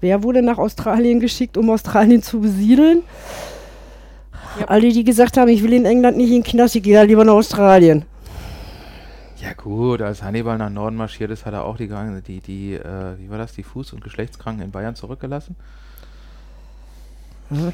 Wer 0.00 0.22
wurde 0.22 0.42
nach 0.42 0.58
Australien 0.58 1.20
geschickt, 1.20 1.56
um 1.56 1.70
Australien 1.70 2.22
zu 2.22 2.40
besiedeln? 2.40 3.02
Ja. 4.60 4.66
Alle, 4.66 4.90
die 4.92 5.04
gesagt 5.04 5.36
haben, 5.36 5.48
ich 5.48 5.62
will 5.62 5.72
in 5.72 5.84
England 5.84 6.16
nicht 6.16 6.28
in 6.30 6.42
den 6.42 6.44
Knast, 6.44 6.76
ich 6.76 6.82
gehe 6.82 6.94
da 6.94 7.02
lieber 7.02 7.24
nach 7.24 7.34
Australien. 7.34 8.04
Ja 9.40 9.52
gut, 9.52 10.00
als 10.02 10.22
Hannibal 10.22 10.56
nach 10.58 10.70
Norden 10.70 10.96
marschiert 10.96 11.30
ist, 11.30 11.44
hat 11.46 11.52
er 11.52 11.64
auch 11.64 11.76
die, 11.76 11.88
Gang- 11.88 12.22
die, 12.24 12.40
die 12.40 12.74
äh, 12.74 13.18
wie 13.18 13.30
war 13.30 13.38
das, 13.38 13.52
die 13.54 13.64
Fuß- 13.64 13.92
und 13.94 14.02
Geschlechtskranken 14.02 14.64
in 14.64 14.70
Bayern 14.70 14.96
zurückgelassen. 14.96 15.56
Mhm. 17.50 17.72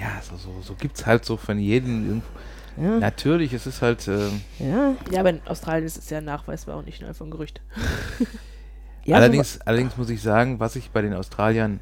Ja, 0.00 0.20
so, 0.22 0.36
so, 0.36 0.50
so 0.62 0.74
gibt 0.74 0.98
es 0.98 1.06
halt 1.06 1.24
so 1.24 1.36
von 1.36 1.58
jedem. 1.58 2.06
irgendwo- 2.06 2.26
Ja, 2.76 2.98
Natürlich, 2.98 3.52
es 3.52 3.66
ist 3.66 3.82
halt, 3.82 4.06
ähm, 4.08 4.42
ja. 4.58 4.94
Ja, 5.10 5.20
aber 5.20 5.30
in 5.30 5.40
Australien 5.46 5.84
ist 5.84 5.96
es 5.96 6.10
ja 6.10 6.20
nachweisbar 6.20 6.76
und 6.76 6.86
nicht 6.86 7.00
nur 7.00 7.08
einfach 7.08 7.24
ein 7.24 7.30
Gerücht. 7.30 7.60
ja 9.04 9.16
allerdings, 9.16 9.60
allerdings 9.62 9.96
muss 9.96 10.10
ich 10.10 10.20
sagen, 10.20 10.60
was 10.60 10.76
ich 10.76 10.90
bei 10.90 11.02
den 11.02 11.14
Australiern 11.14 11.80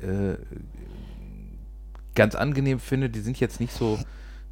äh, 0.00 0.34
ganz 2.14 2.34
angenehm 2.34 2.78
finde, 2.78 3.10
die 3.10 3.20
sind 3.20 3.40
jetzt 3.40 3.60
nicht 3.60 3.72
so 3.72 3.98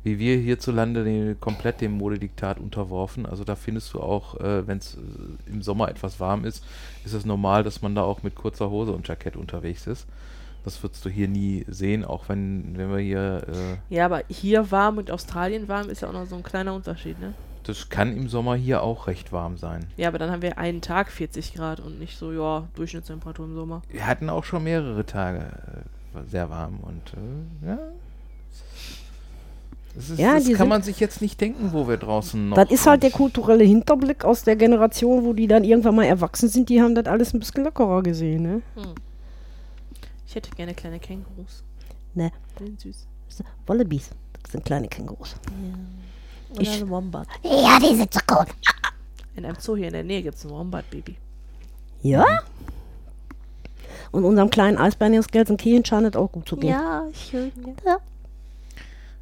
wie 0.07 0.20
wir 0.20 0.37
hierzulande 0.37 1.03
die, 1.03 1.34
komplett 1.34 1.80
dem 1.80 1.91
Modediktat 1.91 2.61
unterworfen. 2.61 3.26
Also 3.26 3.43
da 3.43 3.57
findest 3.57 3.93
du 3.93 4.01
auch, 4.01 4.39
äh, 4.39 4.64
wenn 4.64 4.78
es 4.78 4.95
äh, 4.95 5.51
im 5.51 5.62
Sommer 5.62 5.89
etwas 5.89 6.20
warm 6.20 6.45
ist, 6.45 6.64
ist 7.05 7.12
es 7.12 7.26
normal, 7.26 7.64
dass 7.64 7.82
man 7.82 7.97
da 7.97 8.03
auch 8.03 8.22
mit 8.22 8.37
kurzer 8.37 8.70
Hose 8.70 8.93
und 8.93 9.09
Jackett 9.09 9.34
unterwegs 9.34 9.89
ist. 9.89 10.07
Das 10.66 10.82
würdest 10.82 11.04
du 11.04 11.08
hier 11.08 11.28
nie 11.28 11.64
sehen, 11.68 12.04
auch 12.04 12.28
wenn, 12.28 12.76
wenn 12.76 12.90
wir 12.90 12.98
hier, 12.98 13.42
äh, 13.48 13.94
Ja, 13.94 14.06
aber 14.06 14.24
hier 14.28 14.72
warm 14.72 14.98
und 14.98 15.12
Australien 15.12 15.68
warm 15.68 15.88
ist 15.88 16.02
ja 16.02 16.08
auch 16.08 16.12
noch 16.12 16.26
so 16.26 16.34
ein 16.34 16.42
kleiner 16.42 16.74
Unterschied, 16.74 17.20
ne? 17.20 17.34
das 17.62 17.88
kann 17.88 18.16
im 18.16 18.28
Sommer 18.28 18.54
hier 18.54 18.82
auch 18.82 19.06
recht 19.06 19.32
warm 19.32 19.56
sein. 19.58 19.86
Ja, 19.96 20.08
aber 20.08 20.18
dann 20.18 20.30
haben 20.30 20.42
wir 20.42 20.58
einen 20.58 20.80
Tag 20.80 21.10
40 21.10 21.54
Grad 21.54 21.80
und 21.80 21.98
nicht 21.98 22.18
so, 22.18 22.32
ja, 22.32 22.66
Durchschnittstemperatur 22.74 23.46
im 23.46 23.54
Sommer. 23.54 23.82
Wir 23.90 24.06
hatten 24.06 24.28
auch 24.28 24.44
schon 24.44 24.64
mehrere 24.64 25.04
Tage 25.04 25.38
äh, 25.38 26.30
sehr 26.30 26.50
warm 26.50 26.80
und 26.80 27.12
äh, 27.14 27.68
ja. 27.68 27.78
Das, 29.94 30.10
ist, 30.10 30.18
Ja, 30.18 30.34
das 30.34 30.52
kann 30.52 30.68
man 30.68 30.82
sich 30.82 31.00
jetzt 31.00 31.22
nicht 31.22 31.40
denken, 31.40 31.72
wo 31.72 31.88
wir 31.88 31.96
draußen 31.96 32.50
noch. 32.50 32.56
Das 32.56 32.70
ist 32.70 32.86
halt 32.86 33.02
der 33.02 33.10
kulturelle 33.10 33.64
Hinterblick 33.64 34.24
aus 34.24 34.42
der 34.42 34.56
Generation, 34.56 35.24
wo 35.24 35.32
die 35.32 35.46
dann 35.46 35.64
irgendwann 35.64 35.94
mal 35.94 36.04
erwachsen 36.04 36.48
sind, 36.48 36.68
die 36.68 36.82
haben 36.82 36.94
das 36.94 37.06
alles 37.06 37.34
ein 37.34 37.40
bisschen 37.40 37.64
lockerer 37.64 38.02
gesehen, 38.02 38.42
ne? 38.42 38.62
Ich 38.76 38.82
hätte 40.37 40.51
gerne 40.51 40.74
kleine 40.74 40.99
Kängurus. 41.01 41.64
Ne. 42.14 42.30
Die 42.59 42.64
sind 42.66 42.80
süß. 42.80 43.07
Wallabies, 43.66 44.11
das 44.43 44.53
sind 44.53 44.64
kleine 44.64 44.89
Kängurus. 44.89 45.34
Oder 46.53 46.61
Ich- 46.62 46.70
eine 46.70 46.89
Wombat. 46.89 47.26
Ja, 47.43 47.78
die 47.80 47.97
sind 47.97 48.12
so 48.14 48.20
cool. 48.30 48.47
In 49.34 49.45
einem 49.45 49.57
Zoo 49.61 49.76
hier 49.76 49.89
in 49.89 49.93
der 49.93 50.05
Nähe 50.05 50.22
gibt 50.22 50.37
es 50.37 50.45
ein 50.45 50.51
Wombat-Baby. 50.51 51.16
Ja? 52.03 52.24
Und 54.12 54.24
unserem 54.24 54.49
kleinen 54.51 54.78
Eisbären 54.78 55.18
aus 55.18 55.26
Gelsenkirchen 55.26 55.84
scheint 55.84 56.07
es 56.07 56.16
auch 56.16 56.30
gut 56.32 56.49
zu 56.49 56.57
gehen. 56.57 56.70
Ja, 56.70 57.05
schön. 57.12 57.53
Ja. 57.84 57.99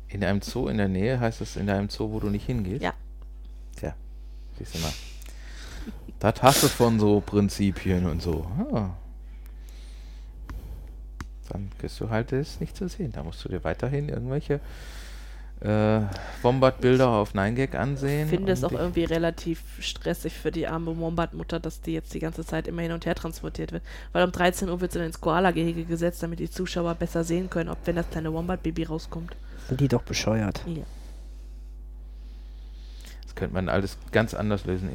In 0.08 0.22
einem 0.22 0.42
Zoo 0.42 0.68
in 0.68 0.76
der 0.76 0.88
Nähe 0.88 1.18
heißt 1.18 1.40
es 1.40 1.56
in 1.56 1.68
einem 1.70 1.88
Zoo, 1.88 2.12
wo 2.12 2.20
du 2.20 2.28
nicht 2.28 2.46
hingehst? 2.46 2.82
Ja. 2.82 2.92
Tja, 3.76 3.94
siehst 4.58 4.74
du 4.76 4.78
mal. 4.80 4.92
Das 6.20 6.40
hast 6.42 6.62
du 6.62 6.68
von 6.68 7.00
so 7.00 7.20
Prinzipien 7.20 8.06
und 8.06 8.22
so. 8.22 8.46
Ah. 8.72 8.90
Dann 11.50 11.70
kriegst 11.78 12.00
du 12.00 12.10
halt 12.10 12.32
das 12.32 12.60
nicht 12.60 12.76
zu 12.76 12.88
sehen. 12.88 13.12
Da 13.12 13.22
musst 13.22 13.44
du 13.44 13.48
dir 13.48 13.62
weiterhin 13.64 14.08
irgendwelche 14.08 14.60
äh, 15.60 16.00
Wombat-Bilder 16.42 17.08
auf 17.08 17.34
9gag 17.34 17.74
ansehen. 17.76 18.24
Ich 18.24 18.30
finde 18.30 18.52
es 18.52 18.64
auch 18.64 18.72
irgendwie 18.72 19.04
relativ 19.04 19.62
stressig 19.80 20.34
für 20.34 20.50
die 20.50 20.66
arme 20.66 20.96
Wombat-Mutter, 20.98 21.60
dass 21.60 21.80
die 21.80 21.92
jetzt 21.92 22.12
die 22.14 22.18
ganze 22.18 22.44
Zeit 22.44 22.68
immer 22.68 22.82
hin 22.82 22.92
und 22.92 23.06
her 23.06 23.14
transportiert 23.14 23.72
wird. 23.72 23.82
Weil 24.12 24.24
um 24.24 24.32
13 24.32 24.68
Uhr 24.68 24.80
wird 24.80 24.92
sie 24.92 24.98
dann 24.98 25.06
ins 25.06 25.20
Koala-Gehege 25.20 25.84
gesetzt, 25.84 26.22
damit 26.22 26.38
die 26.38 26.50
Zuschauer 26.50 26.94
besser 26.94 27.24
sehen 27.24 27.50
können, 27.50 27.70
ob 27.70 27.78
wenn 27.84 27.96
das 27.96 28.10
kleine 28.10 28.32
Wombat-Baby 28.32 28.84
rauskommt. 28.84 29.34
Sind 29.68 29.80
die 29.80 29.88
doch 29.88 30.02
bescheuert. 30.02 30.60
Ja. 30.66 30.82
Das 33.34 33.40
könnte 33.40 33.54
man 33.54 33.68
alles 33.68 33.98
ganz 34.12 34.32
anders 34.32 34.64
lösen. 34.64 34.88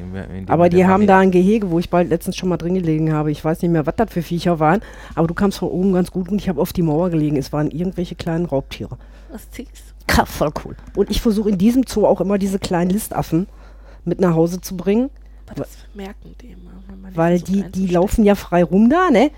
Aber 0.48 0.70
die 0.70 0.86
haben 0.86 1.06
da 1.06 1.18
ein 1.18 1.30
Gehege, 1.30 1.70
wo 1.70 1.78
ich 1.78 1.90
bald 1.90 2.08
letztens 2.08 2.36
schon 2.36 2.48
mal 2.48 2.56
drin 2.56 2.74
gelegen 2.74 3.12
habe. 3.12 3.30
Ich 3.30 3.44
weiß 3.44 3.60
nicht 3.60 3.70
mehr, 3.70 3.84
was 3.86 3.96
das 3.96 4.10
für 4.10 4.22
Viecher 4.22 4.58
waren. 4.58 4.80
Aber 5.14 5.26
du 5.26 5.34
kamst 5.34 5.58
von 5.58 5.68
oben 5.68 5.92
ganz 5.92 6.10
gut 6.10 6.30
und 6.30 6.40
ich 6.40 6.48
habe 6.48 6.60
auf 6.60 6.72
die 6.72 6.82
Mauer 6.82 7.10
gelegen. 7.10 7.36
Es 7.36 7.52
waren 7.52 7.70
irgendwelche 7.70 8.14
kleinen 8.14 8.46
Raubtiere. 8.46 8.96
Was 9.30 9.50
ziehst 9.50 9.94
Ja, 10.16 10.24
voll 10.24 10.52
cool. 10.64 10.74
Und 10.96 11.10
ich 11.10 11.20
versuche 11.20 11.50
in 11.50 11.58
diesem 11.58 11.84
Zoo 11.86 12.06
auch 12.06 12.20
immer 12.22 12.38
diese 12.38 12.58
kleinen 12.58 12.90
Listaffen 12.90 13.46
mit 14.04 14.20
nach 14.20 14.34
Hause 14.34 14.60
zu 14.60 14.74
bringen. 14.74 15.10
Aber 15.48 15.64
das 15.64 15.70
merken 15.94 16.34
die 16.40 16.52
immer. 16.52 16.70
wenn 16.88 17.00
man 17.00 17.16
Weil 17.16 17.38
versucht 17.40 17.76
die, 17.76 17.86
die 17.86 17.92
laufen 17.92 18.24
ja 18.24 18.34
frei 18.36 18.64
rum 18.64 18.88
da, 18.88 19.10
ne? 19.10 19.30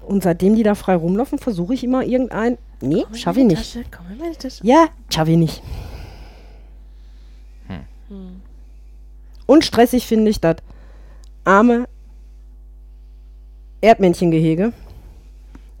Und 0.00 0.22
seitdem 0.22 0.54
die 0.54 0.62
da 0.62 0.74
frei 0.74 0.94
rumlaufen, 0.94 1.38
versuche 1.38 1.74
ich 1.74 1.84
immer 1.84 2.02
irgendein. 2.02 2.56
Nee, 2.80 3.04
schaffe 3.12 3.40
ich 3.40 3.46
meine 3.46 3.58
nicht. 3.58 3.74
Tasche, 3.74 3.84
komm 3.90 4.06
in 4.12 4.18
meine 4.18 4.36
Tasche. 4.36 4.64
Ja, 4.64 4.86
schaffe 5.10 5.32
ich 5.32 5.36
nicht. 5.36 5.62
Und 9.48 9.64
stressig 9.64 10.06
finde 10.06 10.30
ich 10.30 10.40
das 10.40 10.56
arme 11.44 11.88
Erdmännchengehege 13.80 14.74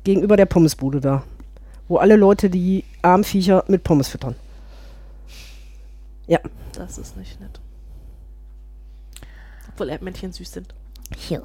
gegenüber 0.04 0.38
der 0.38 0.46
Pommesbude 0.46 1.02
da. 1.02 1.22
Wo 1.86 1.98
alle 1.98 2.16
Leute 2.16 2.48
die 2.48 2.84
armen 3.02 3.24
Viecher 3.24 3.64
mit 3.68 3.84
Pommes 3.84 4.08
füttern. 4.08 4.36
Ja. 6.26 6.40
Das 6.72 6.96
ist 6.96 7.18
nicht 7.18 7.38
nett. 7.40 7.60
Obwohl 9.68 9.90
Erdmännchen 9.90 10.32
süß 10.32 10.50
sind. 10.50 10.74
Hier. 11.14 11.42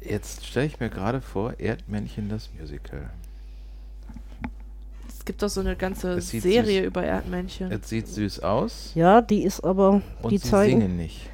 Jetzt 0.00 0.46
stelle 0.46 0.66
ich 0.66 0.80
mir 0.80 0.88
gerade 0.88 1.20
vor, 1.20 1.60
Erdmännchen 1.60 2.30
das 2.30 2.48
Musical. 2.58 3.10
Es 5.06 5.22
gibt 5.26 5.42
doch 5.42 5.50
so 5.50 5.60
eine 5.60 5.76
ganze 5.76 6.18
Serie 6.22 6.82
süß- 6.82 6.86
über 6.86 7.04
Erdmännchen. 7.04 7.70
Es 7.70 7.90
sieht 7.90 8.08
süß 8.08 8.40
aus 8.40 8.92
Ja, 8.94 9.20
die 9.20 9.42
ist 9.42 9.62
aber, 9.62 10.00
und 10.22 10.30
die 10.30 10.38
sie 10.38 10.48
zeigen, 10.48 10.80
singen 10.80 10.96
nicht. 10.96 11.28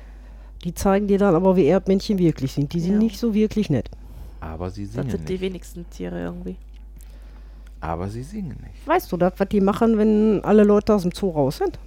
Die 0.64 0.74
zeigen 0.74 1.06
dir 1.06 1.18
dann 1.18 1.34
aber, 1.34 1.56
wie 1.56 1.66
Erdmännchen 1.66 2.18
wirklich 2.18 2.52
sind. 2.52 2.72
Die 2.72 2.80
sind 2.80 2.94
Ja. 2.94 2.98
nicht 2.98 3.18
so 3.18 3.34
wirklich 3.34 3.70
nett. 3.70 3.90
Aber 4.40 4.70
sie 4.70 4.84
das 4.86 4.94
singen 4.94 5.10
sind 5.10 5.28
die 5.28 5.32
nicht. 5.34 5.42
wenigsten 5.42 5.88
Tiere 5.90 6.20
irgendwie. 6.22 6.56
Aber 7.80 8.08
sie 8.08 8.22
singen 8.22 8.58
nicht. 8.62 8.86
Weißt 8.86 9.12
du 9.12 9.16
das, 9.16 9.34
was 9.36 9.48
die 9.48 9.60
machen, 9.60 9.98
wenn 9.98 10.42
alle 10.44 10.64
Leute 10.64 10.94
aus 10.94 11.02
dem 11.02 11.12
Zoo 11.12 11.30
raus 11.30 11.58
sind? 11.58 11.78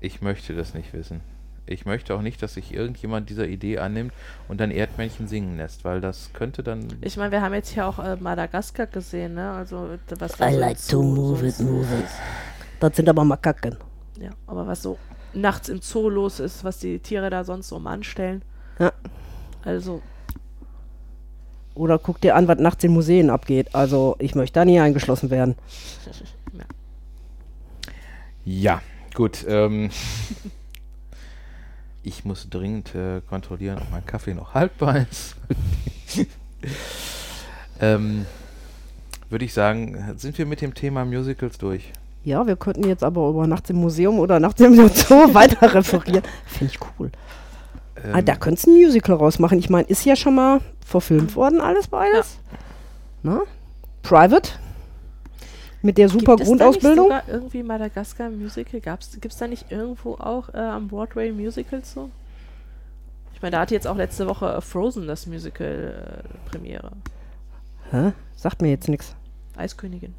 Ich 0.00 0.22
möchte 0.22 0.54
das 0.54 0.74
nicht 0.74 0.92
wissen. 0.92 1.20
Ich 1.66 1.84
möchte 1.84 2.14
auch 2.14 2.22
nicht, 2.22 2.42
dass 2.42 2.54
sich 2.54 2.72
irgendjemand 2.72 3.28
dieser 3.28 3.46
Idee 3.46 3.78
annimmt 3.78 4.12
und 4.48 4.58
dann 4.58 4.70
Erdmännchen 4.70 5.28
singen 5.28 5.58
lässt, 5.58 5.84
weil 5.84 6.00
das 6.00 6.30
könnte 6.32 6.62
dann. 6.62 6.86
Ich 7.02 7.18
meine, 7.18 7.30
wir 7.32 7.42
haben 7.42 7.52
jetzt 7.52 7.70
hier 7.74 7.86
auch 7.86 7.98
äh, 7.98 8.16
Madagaskar 8.16 8.86
gesehen, 8.86 9.34
ne? 9.34 9.50
Also 9.52 9.86
was 10.18 10.32
da 10.38 10.48
I 10.48 10.54
like 10.54 10.78
to 10.88 11.02
move 11.02 11.46
it, 11.46 11.58
move 11.60 11.84
it. 11.98 12.06
Das 12.80 12.96
sind 12.96 13.06
aber 13.08 13.22
Makaken. 13.24 13.76
Ja, 14.18 14.30
aber 14.46 14.66
was 14.66 14.82
so 14.82 14.96
nachts 15.34 15.68
im 15.68 15.80
Zoo 15.80 16.08
los 16.08 16.40
ist, 16.40 16.64
was 16.64 16.78
die 16.78 16.98
Tiere 16.98 17.30
da 17.30 17.44
sonst 17.44 17.68
so 17.68 17.76
anstellen. 17.76 18.42
Ja. 18.78 18.92
Also, 19.64 20.02
Oder 21.74 21.98
guck 21.98 22.20
dir 22.20 22.34
an, 22.34 22.48
was 22.48 22.58
nachts 22.58 22.84
in 22.84 22.92
Museen 22.92 23.30
abgeht. 23.30 23.74
Also, 23.74 24.16
ich 24.18 24.34
möchte 24.34 24.54
da 24.54 24.64
nie 24.64 24.80
eingeschlossen 24.80 25.30
werden. 25.30 25.54
ja. 26.52 26.64
Ja, 28.44 28.82
gut. 29.14 29.44
Ähm, 29.46 29.90
ich 32.02 32.24
muss 32.24 32.48
dringend 32.48 32.94
äh, 32.94 33.20
kontrollieren, 33.20 33.78
ob 33.78 33.90
mein 33.90 34.06
Kaffee 34.06 34.34
noch 34.34 34.54
haltbar 34.54 35.06
ist. 35.08 35.36
ähm, 37.80 38.26
Würde 39.28 39.44
ich 39.44 39.52
sagen, 39.52 40.14
sind 40.16 40.38
wir 40.38 40.46
mit 40.46 40.60
dem 40.62 40.74
Thema 40.74 41.04
Musicals 41.04 41.58
durch. 41.58 41.92
Ja, 42.28 42.46
wir 42.46 42.56
könnten 42.56 42.86
jetzt 42.86 43.02
aber 43.02 43.30
über 43.30 43.46
Nachts 43.46 43.70
im 43.70 43.76
Museum 43.76 44.18
oder 44.18 44.38
Nachts 44.38 44.60
im 44.60 44.74
Zoo 44.74 45.14
weiter 45.34 45.74
referieren. 45.74 46.22
Finde 46.44 46.74
ich 46.74 46.78
cool. 46.98 47.10
Ähm, 48.04 48.14
ah, 48.14 48.20
da 48.20 48.36
könntest 48.36 48.66
du 48.66 48.70
ein 48.70 48.82
Musical 48.82 49.16
rausmachen. 49.16 49.58
Ich 49.58 49.70
meine, 49.70 49.88
ist 49.88 50.04
ja 50.04 50.14
schon 50.14 50.34
mal 50.34 50.60
verfilmt 50.84 51.34
worden, 51.36 51.62
alles 51.62 51.88
beides. 51.88 52.38
Na? 53.22 53.40
Private. 54.02 54.50
Mit 55.80 55.96
der 55.96 56.10
super 56.10 56.32
Gibt 56.32 56.42
es 56.42 56.48
Grundausbildung. 56.48 57.08
Da 57.08 57.16
nicht 57.16 57.26
sogar 57.26 57.34
irgendwie 57.34 57.62
Madagaskar 57.62 58.28
Musical? 58.28 58.80
Gibt 58.80 59.32
es 59.32 59.36
da 59.38 59.46
nicht 59.46 59.72
irgendwo 59.72 60.14
auch 60.16 60.52
äh, 60.52 60.58
am 60.58 60.88
Broadway 60.88 61.32
Musical 61.32 61.82
so? 61.82 62.10
Ich 63.32 63.40
meine, 63.40 63.52
da 63.52 63.60
hatte 63.60 63.74
jetzt 63.74 63.86
auch 63.86 63.96
letzte 63.96 64.26
Woche 64.26 64.52
äh, 64.52 64.60
Frozen 64.60 65.06
das 65.06 65.26
Musical 65.26 66.22
äh, 66.24 66.50
Premiere. 66.50 66.92
Hä? 67.90 68.12
Sagt 68.36 68.60
mir 68.60 68.68
jetzt 68.68 68.88
nichts. 68.88 69.14
Eiskönigin. 69.56 70.14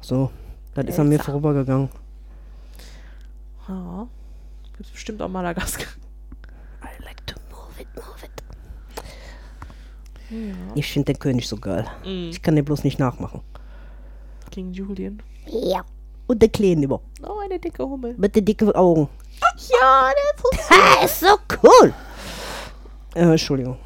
So, 0.00 0.30
das 0.84 0.94
ist 0.94 1.00
an 1.00 1.08
mir 1.08 1.18
vorübergegangen. 1.18 1.88
Ja. 3.68 4.06
Gibt 4.64 4.86
es 4.86 4.90
bestimmt 4.90 5.22
auch 5.22 5.28
Madagaskar. 5.28 5.88
I 6.82 7.02
like 7.04 7.26
to 7.26 7.36
move 7.50 7.80
it, 7.80 7.88
move 7.94 8.24
it. 8.24 8.42
Ja. 10.30 10.54
Ich 10.74 10.92
finde 10.92 11.12
den 11.12 11.18
König 11.18 11.48
so 11.48 11.56
geil. 11.56 11.86
Mhm. 12.04 12.30
Ich 12.30 12.42
kann 12.42 12.56
den 12.56 12.64
bloß 12.64 12.84
nicht 12.84 12.98
nachmachen. 12.98 13.40
King 14.50 14.72
Julian. 14.72 15.22
Ja. 15.46 15.84
Und 16.26 16.42
der 16.42 16.48
Kleine 16.48 16.84
über. 16.84 17.00
Oh, 17.22 17.38
eine 17.44 17.58
dicke 17.58 17.84
Hummel. 17.84 18.14
Mit 18.18 18.34
den 18.36 18.44
dicken 18.44 18.72
Augen. 18.72 19.08
Ja, 19.80 20.10
der 20.10 20.34
ist 20.34 20.40
so 20.42 20.74
Ha, 20.76 21.04
ist 21.04 21.20
so 21.20 21.38
cool. 21.62 21.94
Äh, 23.14 23.30
Entschuldigung. 23.30 23.78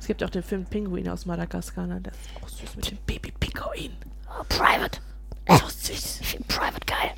Es 0.00 0.06
gibt 0.06 0.24
auch 0.24 0.30
den 0.30 0.42
Film 0.42 0.64
Pinguin 0.64 1.08
aus 1.08 1.26
Madagaskar, 1.26 1.86
ne? 1.86 2.00
Der 2.00 2.12
ist 2.12 2.20
auch 2.42 2.48
süß 2.48 2.76
mit 2.76 2.90
dem 2.90 2.98
Baby 3.06 3.30
Pinguin. 3.38 3.92
Oh, 4.28 4.42
Private. 4.48 5.00
So 5.48 5.68
süß. 5.68 6.18
Ich 6.20 6.28
finde 6.28 6.46
Private 6.48 6.86
geil. 6.86 7.12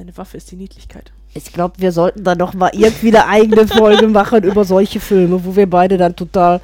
Seine 0.00 0.16
Waffe 0.16 0.36
ist 0.36 0.50
die 0.50 0.56
Niedlichkeit. 0.56 1.12
Ich 1.34 1.52
glaube, 1.52 1.74
wir 1.78 1.92
sollten 1.92 2.24
da 2.24 2.34
noch 2.34 2.54
mal 2.54 2.70
irgendwie 2.72 3.08
eine 3.08 3.26
eigene 3.26 3.66
Folge 3.68 4.08
machen 4.08 4.44
über 4.44 4.64
solche 4.64 4.98
Filme, 4.98 5.44
wo 5.44 5.54
wir 5.54 5.68
beide 5.68 5.98
dann 5.98 6.16
total. 6.16 6.60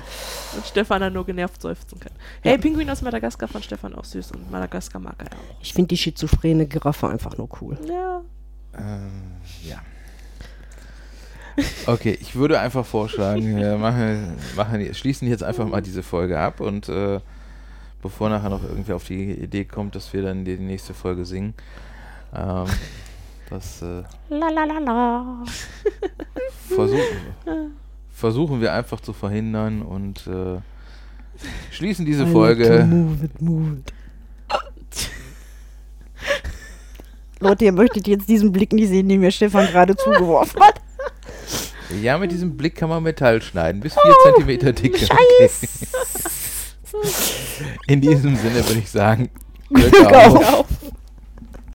Und 0.55 0.65
Stefan 0.65 1.01
dann 1.01 1.13
nur 1.13 1.27
genervt 1.27 1.61
seufzen 1.61 2.01
kann. 2.01 2.13
Hey, 2.41 2.57
Pinguin 2.57 2.89
aus 2.89 3.03
Madagaskar 3.03 3.49
fand 3.49 3.65
Stefan 3.65 3.95
auch 3.95 4.05
süß 4.05 4.33
und 4.33 4.51
Madagaskar 4.51 5.01
mag 5.01 5.17
er 5.19 5.27
auch. 5.27 5.61
Ich 5.61 5.75
finde 5.75 5.89
die 5.89 5.99
schizophrene 5.99 6.67
Giraffe 6.67 7.09
einfach 7.09 7.37
nur 7.37 7.49
cool. 7.61 7.77
Ja. 7.87 8.23
Ähm, 8.79 9.33
ja. 9.65 9.83
Okay, 11.87 12.17
ich 12.21 12.35
würde 12.37 12.59
einfach 12.59 12.87
vorschlagen, 12.87 13.57
wir 13.57 13.77
machen, 13.77 14.37
machen, 14.57 14.95
schließen 14.95 15.29
jetzt 15.29 15.43
einfach 15.43 15.67
mal 15.67 15.83
diese 15.83 16.03
Folge 16.03 16.39
ab 16.39 16.61
und 16.61 16.89
äh, 16.89 17.21
bevor 18.07 18.29
nachher 18.29 18.51
noch 18.51 18.63
irgendwie 18.63 18.93
auf 18.93 19.05
die 19.05 19.33
Idee 19.33 19.65
kommt, 19.65 19.97
dass 19.97 20.13
wir 20.13 20.23
dann 20.23 20.45
die 20.45 20.57
nächste 20.57 20.95
Folge 20.95 21.25
singen, 21.25 21.55
ähm, 22.35 22.67
das 23.51 23.83
äh, 23.83 24.05
La 24.29 24.49
la 24.49 24.65
la 24.65 24.79
la. 24.79 25.45
versuchen, 26.69 27.77
versuchen 28.11 28.61
wir 28.61 28.73
einfach 28.73 29.01
zu 29.01 29.13
verhindern 29.13 29.83
und 29.83 30.25
äh, 30.29 30.59
schließen 31.73 32.07
diese 32.07 32.25
I 32.25 32.33
Folge. 32.33 32.85
Move 32.89 33.25
it, 33.25 33.43
move 33.43 33.77
it. 33.79 33.93
Leute, 37.41 37.65
ihr 37.65 37.73
möchtet 37.73 38.07
jetzt 38.07 38.29
diesen 38.29 38.53
Blick 38.53 38.73
nicht 38.73 38.89
sehen, 38.89 39.09
den 39.09 39.21
mir 39.21 39.33
Stefan 39.33 39.67
gerade 39.67 39.97
zugeworfen 39.97 40.61
hat. 40.61 40.81
Ja, 42.01 42.19
mit 42.19 42.31
diesem 42.31 42.57
Blick 42.57 42.77
kann 42.77 42.89
man 42.89 43.03
Metall 43.03 43.43
schneiden, 43.43 43.81
bis 43.81 43.95
4 43.95 44.03
Zentimeter 44.25 44.73
dicke. 44.73 45.05
Okay. 45.05 45.51
In 47.87 48.01
diesem 48.01 48.37
Sinne 48.37 48.67
würde 48.67 48.79
ich 48.81 48.91
sagen, 48.91 49.31
Glück 49.73 50.13
auf. 50.13 50.65